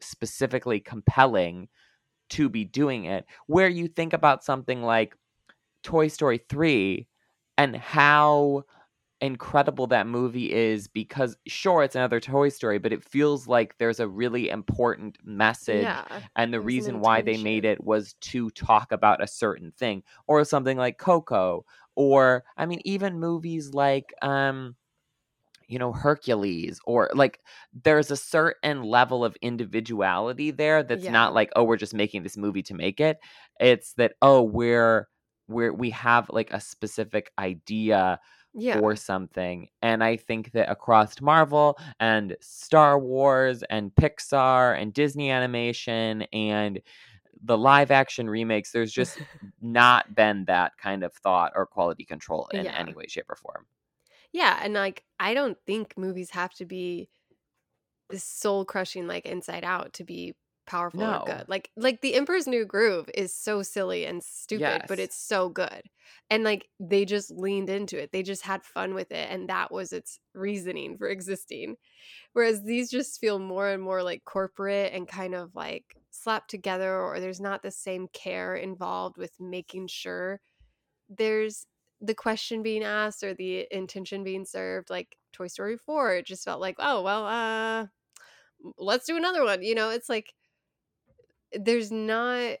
specifically 0.00 0.80
compelling 0.80 1.68
to 2.30 2.48
be 2.48 2.64
doing 2.64 3.04
it. 3.04 3.24
Where 3.46 3.68
you 3.68 3.86
think 3.86 4.12
about 4.12 4.42
something 4.42 4.82
like 4.82 5.14
Toy 5.84 6.08
Story 6.08 6.40
3 6.48 7.06
and 7.56 7.76
how 7.76 8.64
incredible 9.22 9.86
that 9.88 10.06
movie 10.06 10.52
is 10.52 10.88
because 10.88 11.36
sure 11.46 11.82
it's 11.82 11.94
another 11.96 12.20
Toy 12.20 12.50
Story, 12.50 12.78
but 12.78 12.92
it 12.92 13.04
feels 13.04 13.48
like 13.48 13.78
there's 13.78 14.00
a 14.00 14.08
really 14.08 14.50
important 14.50 15.18
message 15.24 16.02
Yeah. 16.02 16.22
and 16.36 16.52
the 16.52 16.60
reason 16.60 17.00
why 17.00 17.22
they 17.22 17.38
made 17.38 17.64
it 17.64 17.84
was 17.84 18.14
to 18.14 18.50
talk 18.50 18.92
about 18.92 19.22
a 19.22 19.26
certain 19.28 19.72
thing 19.72 20.02
or 20.26 20.44
something 20.44 20.76
like 20.78 20.98
Coco 20.98 21.64
or 21.96 22.44
I 22.58 22.66
mean 22.66 22.80
even 22.84 23.20
movies 23.20 23.72
like 23.74 24.12
um 24.22 24.76
you 25.68 25.78
know 25.78 25.92
Hercules 25.92 26.80
or 26.84 27.10
like 27.14 27.40
there's 27.72 28.10
a 28.10 28.16
certain 28.16 28.82
level 28.82 29.24
of 29.24 29.36
individuality 29.42 30.50
there 30.50 30.82
that's 30.82 31.04
Yeah. 31.04 31.12
not 31.12 31.34
like 31.34 31.50
oh 31.56 31.64
we're 31.64 31.76
just 31.76 31.94
making 31.94 32.22
this 32.22 32.36
movie 32.36 32.62
to 32.64 32.74
make 32.74 33.00
it 33.00 33.18
it's 33.60 33.94
that 33.94 34.14
oh 34.22 34.42
we're 34.42 35.08
we're 35.48 35.72
we 35.72 35.90
have 35.90 36.28
like 36.30 36.52
a 36.52 36.60
specific 36.60 37.30
idea 37.38 38.18
Yeah. 38.54 38.78
for 38.78 38.96
something. 38.96 39.68
And 39.80 40.04
I 40.04 40.16
think 40.16 40.52
that 40.52 40.70
across 40.70 41.20
Marvel 41.20 41.78
and 42.00 42.36
Star 42.40 42.98
Wars 42.98 43.62
and 43.70 43.94
Pixar 43.94 44.80
and 44.80 44.92
Disney 44.92 45.30
animation 45.30 46.22
and 46.32 46.80
the 47.44 47.58
live 47.58 47.90
action 47.90 48.28
remakes, 48.30 48.72
there's 48.72 48.92
just 48.92 49.18
not 49.60 50.14
been 50.14 50.44
that 50.46 50.76
kind 50.78 51.02
of 51.02 51.12
thought 51.14 51.52
or 51.56 51.66
quality 51.66 52.04
control 52.04 52.48
in 52.54 52.64
Yeah. 52.66 52.76
any 52.78 52.94
way, 52.94 53.06
shape, 53.08 53.30
or 53.30 53.36
form. 53.36 53.66
Yeah, 54.32 54.58
and 54.62 54.74
like 54.74 55.04
I 55.20 55.34
don't 55.34 55.58
think 55.66 55.94
movies 55.96 56.30
have 56.30 56.54
to 56.54 56.64
be 56.64 57.08
soul 58.16 58.64
crushing 58.64 59.06
like 59.06 59.26
Inside 59.26 59.64
Out 59.64 59.92
to 59.94 60.04
be 60.04 60.34
powerful 60.66 61.10
or 61.10 61.20
good. 61.20 61.44
Like 61.48 61.70
like 61.76 62.00
The 62.00 62.14
Emperor's 62.14 62.46
New 62.46 62.64
Groove 62.64 63.08
is 63.14 63.34
so 63.34 63.62
silly 63.62 64.06
and 64.06 64.22
stupid, 64.22 64.84
but 64.86 64.98
it's 65.00 65.16
so 65.16 65.48
good. 65.48 65.82
And 66.30 66.44
like 66.44 66.68
they 66.80 67.04
just 67.04 67.30
leaned 67.30 67.68
into 67.70 68.00
it. 68.00 68.12
They 68.12 68.22
just 68.22 68.42
had 68.42 68.64
fun 68.64 68.94
with 68.94 69.10
it 69.12 69.28
and 69.30 69.48
that 69.48 69.72
was 69.72 69.92
its 69.92 70.18
reasoning 70.34 70.96
for 70.98 71.08
existing. 71.08 71.76
Whereas 72.32 72.62
these 72.64 72.90
just 72.90 73.20
feel 73.20 73.38
more 73.38 73.68
and 73.70 73.82
more 73.82 74.02
like 74.02 74.24
corporate 74.24 74.92
and 74.92 75.08
kind 75.08 75.34
of 75.34 75.54
like 75.54 75.96
slapped 76.10 76.50
together 76.50 77.00
or 77.00 77.20
there's 77.20 77.40
not 77.40 77.62
the 77.62 77.70
same 77.70 78.08
care 78.12 78.54
involved 78.54 79.18
with 79.18 79.32
making 79.40 79.88
sure 79.88 80.40
there's 81.08 81.66
the 82.00 82.14
question 82.14 82.62
being 82.62 82.82
asked 82.82 83.22
or 83.22 83.34
the 83.34 83.66
intention 83.70 84.24
being 84.24 84.44
served 84.44 84.90
like 84.90 85.16
toy 85.32 85.46
story 85.46 85.76
4 85.76 86.16
it 86.16 86.26
just 86.26 86.44
felt 86.44 86.60
like 86.60 86.76
oh 86.78 87.02
well 87.02 87.26
uh 87.26 87.86
let's 88.78 89.06
do 89.06 89.16
another 89.16 89.44
one 89.44 89.62
you 89.62 89.74
know 89.74 89.90
it's 89.90 90.08
like 90.08 90.34
there's 91.54 91.90
not 91.92 92.58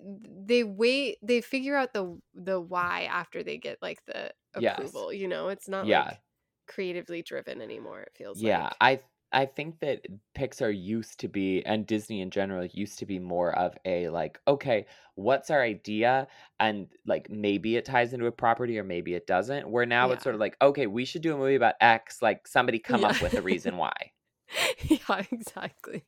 they 0.00 0.64
wait 0.64 1.18
they 1.22 1.40
figure 1.40 1.76
out 1.76 1.92
the 1.92 2.20
the 2.34 2.60
why 2.60 3.02
after 3.04 3.42
they 3.42 3.58
get 3.58 3.78
like 3.82 4.04
the 4.06 4.32
Yes. 4.54 5.06
approval 5.06 5.12
you 5.12 5.26
know 5.28 5.48
it's 5.48 5.68
not 5.68 5.88
Yeah. 5.88 6.04
like 6.06 6.20
creatively 6.68 7.22
driven 7.22 7.60
anymore 7.60 8.02
it 8.02 8.12
feels 8.16 8.42
Yeah, 8.42 8.70
like 8.70 8.80
I 8.80 9.00
I 9.32 9.44
think 9.46 9.80
that 9.80 10.06
Pixar 10.34 10.70
used 10.78 11.20
to 11.20 11.28
be 11.28 11.62
and 11.66 11.86
Disney 11.86 12.20
in 12.22 12.30
general 12.30 12.64
used 12.66 12.98
to 13.00 13.06
be 13.06 13.18
more 13.18 13.52
of 13.58 13.76
a 13.84 14.08
like, 14.08 14.40
okay, 14.48 14.86
what's 15.16 15.50
our 15.50 15.62
idea? 15.62 16.28
And 16.60 16.88
like 17.06 17.28
maybe 17.30 17.76
it 17.76 17.84
ties 17.84 18.12
into 18.14 18.26
a 18.26 18.32
property 18.32 18.78
or 18.78 18.84
maybe 18.84 19.14
it 19.14 19.26
doesn't. 19.26 19.68
Where 19.70 19.86
now 19.86 20.12
it's 20.12 20.22
sort 20.22 20.34
of 20.34 20.40
like, 20.40 20.56
okay, 20.62 20.86
we 20.86 21.04
should 21.04 21.22
do 21.22 21.34
a 21.34 21.38
movie 21.38 21.56
about 21.56 21.74
X, 21.80 22.22
like 22.22 22.46
somebody 22.48 22.78
come 22.78 23.04
Yeah. 23.04 23.04
up 23.04 23.20
with 23.20 23.36
a 23.36 23.42
reason 23.42 23.76
why. 23.76 24.12
yeah 24.88 25.24
exactly 25.30 26.04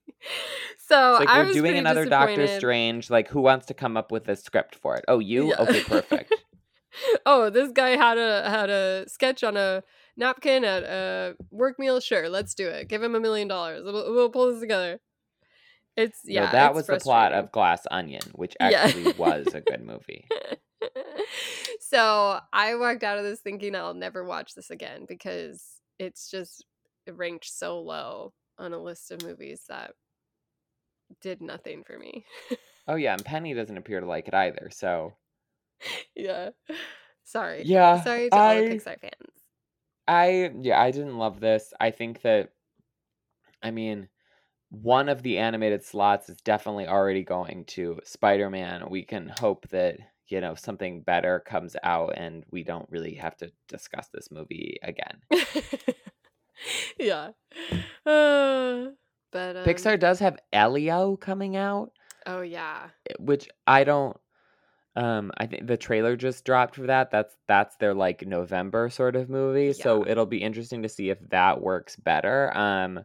so 0.78 1.16
It's 1.16 1.20
like 1.20 1.28
I 1.28 1.43
we're 1.45 1.53
doing 1.53 1.76
another 1.78 2.05
Doctor. 2.05 2.47
Strange, 2.47 3.11
like 3.11 3.28
who 3.28 3.41
wants 3.41 3.66
to 3.66 3.74
come 3.74 3.97
up 3.97 4.11
with 4.12 4.28
a 4.28 4.36
script 4.36 4.74
for 4.74 4.97
it? 4.97 5.05
Oh, 5.09 5.18
you? 5.18 5.49
Yeah. 5.49 5.57
Okay, 5.62 5.82
perfect. 5.82 6.34
oh, 7.26 7.49
this 7.51 7.70
guy 7.72 7.91
had 7.91 8.18
a 8.18 8.51
had 8.51 8.68
a 8.70 9.05
sketch 9.09 9.43
on 9.45 9.57
a 9.57 9.82
napkin 10.16 10.64
at 10.64 10.82
a 10.82 11.36
work 11.51 11.78
meal. 11.78 12.01
Sure, 12.01 12.28
let's 12.28 12.55
do 12.55 12.66
it. 12.68 12.88
Give 12.88 13.03
him 13.03 13.14
a 13.14 13.20
million 13.20 13.49
dollars. 13.49 13.82
We'll, 13.84 14.12
we'll 14.12 14.28
pull 14.30 14.51
this 14.53 14.61
together. 14.61 15.01
It's 15.97 16.18
No, 16.26 16.34
yeah. 16.43 16.51
that 16.53 16.70
it's 16.70 16.76
was 16.76 16.86
the 16.88 16.99
plot 16.99 17.32
of 17.32 17.53
Glass 17.53 17.86
Onion, 17.91 18.22
which 18.34 18.55
Yeah. 18.61 18.82
actually 18.82 19.12
was 19.12 19.47
a 19.55 19.61
good 19.70 19.82
movie. 19.84 20.26
so 21.80 22.41
I 22.53 22.74
walked 22.76 23.05
out 23.05 23.18
of 23.18 23.24
this 23.24 23.41
thinking 23.41 23.74
I'll 23.74 23.95
never 23.95 24.24
watch 24.24 24.55
this 24.55 24.70
again 24.70 25.05
because 25.09 25.64
it's 25.99 26.30
just 26.30 26.64
ranked 27.13 27.47
so 27.47 27.81
low 27.81 28.33
on 28.59 28.73
a 28.73 28.79
list 28.79 29.11
of 29.11 29.23
movies 29.23 29.65
that 29.69 29.93
did 31.21 31.41
nothing 31.41 31.83
for 31.85 31.99
me. 31.99 32.25
Oh 32.89 32.97
yeah, 32.97 33.13
and 33.13 33.25
Penny 33.25 33.55
doesn't 33.55 33.77
appear 33.77 34.01
to 34.01 34.07
like 34.07 34.27
it 34.27 34.35
either. 34.35 34.69
So 34.73 35.15
yeah. 36.17 36.51
Sorry. 37.25 37.63
yeah, 37.65 38.03
Sorry 38.03 38.29
to 38.31 38.37
all 38.37 38.49
I 38.49 38.63
the 38.63 38.75
Pixar 38.75 39.01
fans. 39.01 39.33
I 40.09 40.51
yeah, 40.61 40.81
I 40.81 40.91
didn't 40.91 41.19
love 41.19 41.41
this. 41.41 41.73
I 41.79 41.91
think 41.91 42.23
that 42.23 42.51
I 43.63 43.71
mean, 43.71 44.09
one 44.71 45.09
of 45.09 45.23
the 45.23 45.39
animated 45.39 45.85
slots 45.85 46.29
is 46.29 46.39
definitely 46.39 46.89
already 46.89 47.23
going 47.23 47.65
to 47.67 48.01
Spider-Man. 48.05 48.89
We 48.89 49.05
can 49.05 49.29
hope 49.29 49.69
that, 49.69 49.99
you 50.29 50.41
know, 50.41 50.55
something 50.55 51.03
better 51.03 51.41
comes 51.41 51.77
out 51.83 52.15
and 52.17 52.45
we 52.51 52.65
don't 52.65 52.89
really 52.91 53.15
have 53.15 53.37
to 53.39 53.53
discuss 53.69 54.09
this 54.13 54.31
movie 54.31 54.79
again. 54.83 55.21
yeah. 56.99 57.31
Uh, 58.07 58.91
but 59.33 59.57
um, 59.57 59.65
Pixar 59.65 59.99
does 59.99 60.19
have 60.21 60.39
Elio 60.53 61.17
coming 61.17 61.57
out, 61.57 61.93
Oh 62.27 62.43
yeah. 62.43 62.89
eh, 63.09 63.15
which 63.19 63.49
I 63.67 63.85
don't 63.85 64.17
um 64.97 65.31
I 65.39 65.47
think 65.47 65.67
the 65.69 65.77
trailer 65.77 66.17
just 66.17 66.45
dropped 66.45 66.75
for 66.75 66.87
that. 66.89 67.11
That's 67.11 67.37
that's 67.47 67.77
their 67.77 67.95
like 67.95 68.27
November 68.27 68.91
sort 68.91 69.15
of 69.17 69.31
movie. 69.31 69.73
So 69.73 70.05
it'll 70.07 70.27
be 70.27 70.43
interesting 70.43 70.83
to 70.83 70.89
see 70.89 71.11
if 71.11 71.19
that 71.31 71.61
works 71.61 71.97
better. 71.97 72.57
Um 72.57 73.01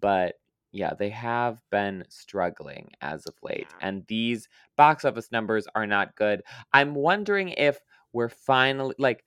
but 0.00 0.34
yeah, 0.72 0.94
they 0.98 1.10
have 1.10 1.60
been 1.70 2.04
struggling 2.08 2.90
as 3.00 3.26
of 3.26 3.34
late 3.42 3.66
Yeah. 3.70 3.88
and 3.88 4.04
these 4.08 4.48
box 4.76 5.04
office 5.04 5.30
numbers 5.30 5.66
are 5.74 5.86
not 5.86 6.16
good. 6.16 6.42
I'm 6.72 6.94
wondering 6.94 7.50
if 7.50 7.78
we're 8.12 8.28
finally 8.28 8.94
like 8.98 9.24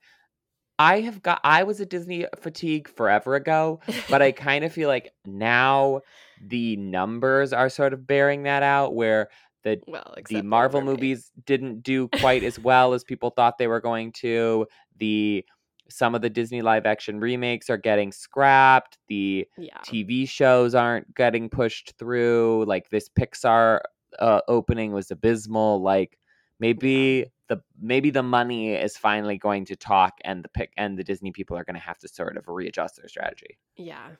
I 0.78 1.00
have 1.00 1.22
got 1.22 1.40
I 1.44 1.62
was 1.62 1.80
a 1.80 1.86
Disney 1.86 2.26
fatigue 2.40 2.88
forever 2.88 3.34
ago, 3.34 3.80
but 4.08 4.22
I 4.22 4.32
kind 4.32 4.64
of 4.64 4.72
feel 4.72 4.88
like 4.88 5.12
now 5.24 6.00
the 6.40 6.76
numbers 6.76 7.52
are 7.52 7.68
sort 7.68 7.92
of 7.92 8.06
bearing 8.06 8.42
that 8.44 8.62
out 8.62 8.94
where 8.94 9.28
the 9.62 9.80
well, 9.86 10.14
the 10.28 10.42
Marvel 10.42 10.82
movies 10.82 11.30
didn't 11.46 11.82
do 11.82 12.08
quite 12.08 12.42
as 12.44 12.58
well 12.60 12.92
as 12.92 13.04
people 13.04 13.30
thought 13.30 13.58
they 13.58 13.66
were 13.68 13.80
going 13.80 14.12
to. 14.12 14.66
The 14.98 15.44
some 15.90 16.14
of 16.14 16.22
the 16.22 16.30
Disney 16.30 16.62
live 16.62 16.86
action 16.86 17.20
remakes 17.20 17.68
are 17.70 17.76
getting 17.76 18.10
scrapped. 18.10 18.98
The 19.08 19.46
Yeah. 19.58 19.78
TV 19.86 20.28
shows 20.28 20.74
aren't 20.74 21.14
getting 21.14 21.48
pushed 21.48 21.94
through. 21.98 22.64
Like 22.66 22.88
this 22.90 23.08
Pixar 23.08 23.80
uh, 24.18 24.40
opening 24.48 24.92
was 24.92 25.10
abysmal. 25.10 25.82
Like 25.82 26.18
maybe 26.58 27.26
the 27.48 27.62
maybe 27.80 28.10
the 28.10 28.22
money 28.22 28.74
is 28.74 28.96
finally 28.96 29.38
going 29.38 29.64
to 29.66 29.76
talk, 29.76 30.14
and 30.24 30.42
the 30.42 30.48
pick 30.48 30.72
and 30.76 30.98
the 30.98 31.04
Disney 31.04 31.32
people 31.32 31.56
are 31.56 31.64
going 31.64 31.74
to 31.74 31.80
have 31.80 31.98
to 31.98 32.08
sort 32.08 32.36
of 32.36 32.48
readjust 32.48 32.96
their 32.96 33.08
strategy. 33.08 33.58
Yeah. 33.76 34.10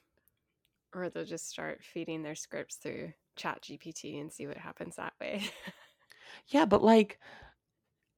Or 0.94 1.10
they'll 1.10 1.24
just 1.24 1.48
start 1.48 1.82
feeding 1.82 2.22
their 2.22 2.36
scripts 2.36 2.76
through 2.76 3.12
Chat 3.36 3.62
GPT 3.62 4.20
and 4.20 4.32
see 4.32 4.46
what 4.46 4.56
happens 4.56 4.96
that 4.96 5.14
way. 5.20 5.42
Yeah, 6.48 6.64
but 6.64 6.82
like 6.82 7.18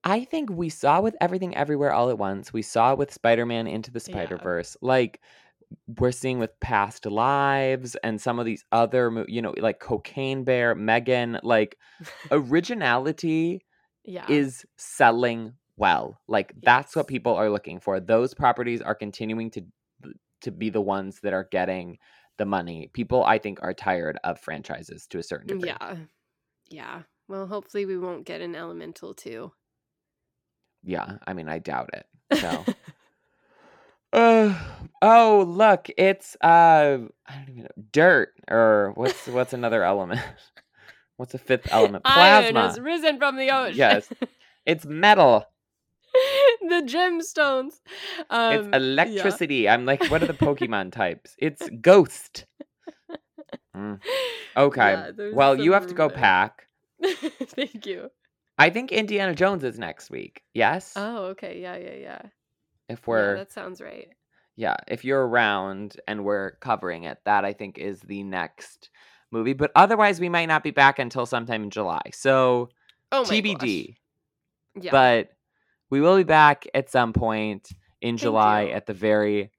I 0.04 0.24
think 0.24 0.50
we 0.50 0.68
saw 0.68 1.00
with 1.00 1.16
everything 1.20 1.56
everywhere 1.56 1.92
all 1.92 2.10
at 2.10 2.18
once. 2.18 2.52
We 2.52 2.62
saw 2.62 2.94
with 2.94 3.12
Spider-Man 3.12 3.66
into 3.66 3.90
the 3.90 4.00
Spider-Verse. 4.00 4.76
Like 4.80 5.20
we're 5.98 6.12
seeing 6.12 6.38
with 6.38 6.58
past 6.60 7.06
lives 7.06 7.96
and 8.04 8.20
some 8.20 8.38
of 8.38 8.46
these 8.46 8.64
other 8.70 9.24
you 9.26 9.42
know 9.42 9.52
like 9.58 9.80
cocaine 9.80 10.44
bear 10.44 10.76
megan 10.76 11.40
like 11.42 11.76
originality 12.30 13.65
yeah. 14.06 14.24
is 14.30 14.64
selling 14.76 15.52
well 15.76 16.18
like 16.28 16.52
that's 16.62 16.96
what 16.96 17.06
people 17.06 17.34
are 17.34 17.50
looking 17.50 17.80
for 17.80 18.00
those 18.00 18.32
properties 18.32 18.80
are 18.80 18.94
continuing 18.94 19.50
to 19.50 19.62
to 20.40 20.50
be 20.50 20.70
the 20.70 20.80
ones 20.80 21.20
that 21.22 21.32
are 21.32 21.48
getting 21.50 21.98
the 22.38 22.46
money 22.46 22.88
people 22.92 23.24
i 23.24 23.38
think 23.38 23.58
are 23.62 23.74
tired 23.74 24.18
of 24.24 24.38
franchises 24.40 25.06
to 25.06 25.18
a 25.18 25.22
certain 25.22 25.46
degree 25.48 25.68
Yeah. 25.68 25.96
Yeah. 26.68 27.02
Well, 27.28 27.46
hopefully 27.46 27.86
we 27.86 27.96
won't 27.98 28.24
get 28.24 28.40
an 28.40 28.54
elemental 28.56 29.14
too. 29.14 29.52
yeah 30.84 31.16
i 31.26 31.32
mean 31.32 31.48
i 31.48 31.58
doubt 31.58 31.90
it 31.92 32.06
so 32.40 32.64
uh, 34.12 34.54
oh 35.02 35.44
look 35.48 35.88
it's 35.98 36.36
uh 36.42 36.98
i 37.26 37.34
don't 37.34 37.48
even 37.48 37.62
know 37.64 37.68
dirt 37.92 38.30
or 38.48 38.92
what's 38.94 39.26
what's 39.26 39.52
another 39.52 39.82
element 39.82 40.20
what's 41.16 41.32
the 41.32 41.38
fifth 41.38 41.68
element 41.70 42.02
Iron 42.06 42.52
plasma 42.52 42.68
has 42.68 42.80
risen 42.80 43.18
from 43.18 43.36
the 43.36 43.50
ocean. 43.50 43.76
Yes. 43.76 44.08
it's 44.66 44.84
metal 44.86 45.44
the 46.62 46.82
gemstones. 46.86 47.80
Um, 48.30 48.52
it's 48.54 48.68
yeah. 48.68 48.76
electricity 48.76 49.68
i'm 49.68 49.84
like 49.84 50.02
what 50.10 50.22
are 50.22 50.26
the 50.26 50.34
pokemon 50.34 50.92
types 50.92 51.34
it's 51.38 51.68
ghost 51.80 52.46
Mm, 53.76 54.00
okay 54.56 54.92
Yeah, 54.92 55.10
well 55.34 55.54
you 55.54 55.72
have 55.72 55.86
to 55.88 55.94
go 55.94 56.08
there. 56.08 56.16
pack 56.16 56.66
Thank 57.02 57.84
you. 57.84 58.10
i 58.56 58.70
think 58.70 58.90
indiana 58.90 59.34
jones 59.34 59.62
is 59.64 59.78
next 59.78 60.10
week 60.10 60.42
yes 60.54 60.94
Oh, 60.96 61.26
okay. 61.26 61.60
Yeah, 61.60 61.76
yeah, 61.76 61.94
yeah. 61.94 62.22
if 62.88 63.06
we're 63.06 63.36
yeah, 63.36 63.44
that 63.44 63.52
sounds 63.52 63.82
right. 63.82 64.08
yeah 64.56 64.76
if 64.88 65.04
you're 65.04 65.26
around 65.26 66.00
and 66.08 66.24
we're 66.24 66.52
covering 66.62 67.04
it 67.04 67.18
that 67.26 67.44
i 67.44 67.52
think 67.52 67.76
is 67.76 68.00
the 68.00 68.22
next 68.22 68.88
movie 69.36 69.52
but 69.52 69.70
otherwise 69.76 70.18
we 70.20 70.28
might 70.28 70.46
not 70.46 70.62
be 70.62 70.70
back 70.70 70.98
until 70.98 71.26
sometime 71.26 71.62
in 71.64 71.70
july 71.70 72.00
so 72.12 72.68
Oh 73.12 73.22
tbd. 73.24 73.94
Yeah. 74.80 74.90
but 74.90 75.28
we 75.90 76.00
will 76.00 76.16
be 76.16 76.24
back 76.24 76.66
at 76.74 76.90
some 76.90 77.12
point 77.12 77.68
in 78.00 78.14
Thank 78.14 78.20
july 78.20 78.62
you. 78.62 78.72
at 78.72 78.86
the 78.86 78.94
very 78.94 79.50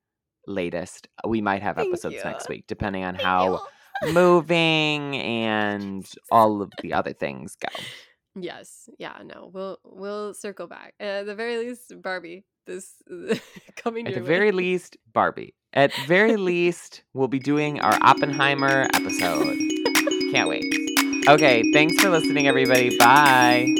latest 0.46 1.08
we 1.26 1.42
might 1.42 1.62
have 1.62 1.76
Thank 1.78 1.90
episodes 1.90 2.18
next 2.24 2.50
week 2.50 2.66
depending 2.68 3.04
on 3.04 3.16
Thank 3.16 3.26
how 3.26 3.62
you. 4.04 4.14
moving 4.14 5.16
and 5.18 6.06
all 6.32 6.62
of 6.62 6.72
the 6.82 6.94
other 6.94 7.14
things 7.14 7.56
go 7.56 7.70
Yes. 8.40 8.88
Yeah. 9.00 9.18
No. 9.26 9.50
We'll 9.52 9.80
we'll 9.84 10.32
circle 10.36 10.68
back. 10.68 10.94
Uh, 11.02 11.22
at 11.22 11.26
the 11.26 11.34
very 11.34 11.58
least, 11.58 11.92
Barbie. 12.04 12.46
This 12.68 12.94
uh, 13.10 13.36
coming 13.76 14.08
at 14.08 14.14
the 14.14 14.20
way. 14.20 14.26
very 14.28 14.52
least 14.52 14.98
barbie. 15.14 15.56
At 15.74 15.94
very 16.06 16.36
least 16.36 17.04
we'll 17.14 17.28
be 17.28 17.40
doing 17.40 17.80
our 17.80 17.98
oppenheimer 18.02 18.88
episode. 18.94 19.58
Can't 20.32 20.50
wait. 20.50 20.66
Okay 21.28 21.64
thanks 21.74 22.00
for 22.02 22.10
listening 22.10 22.48
everybody. 22.48 22.98
Bye 22.98 23.74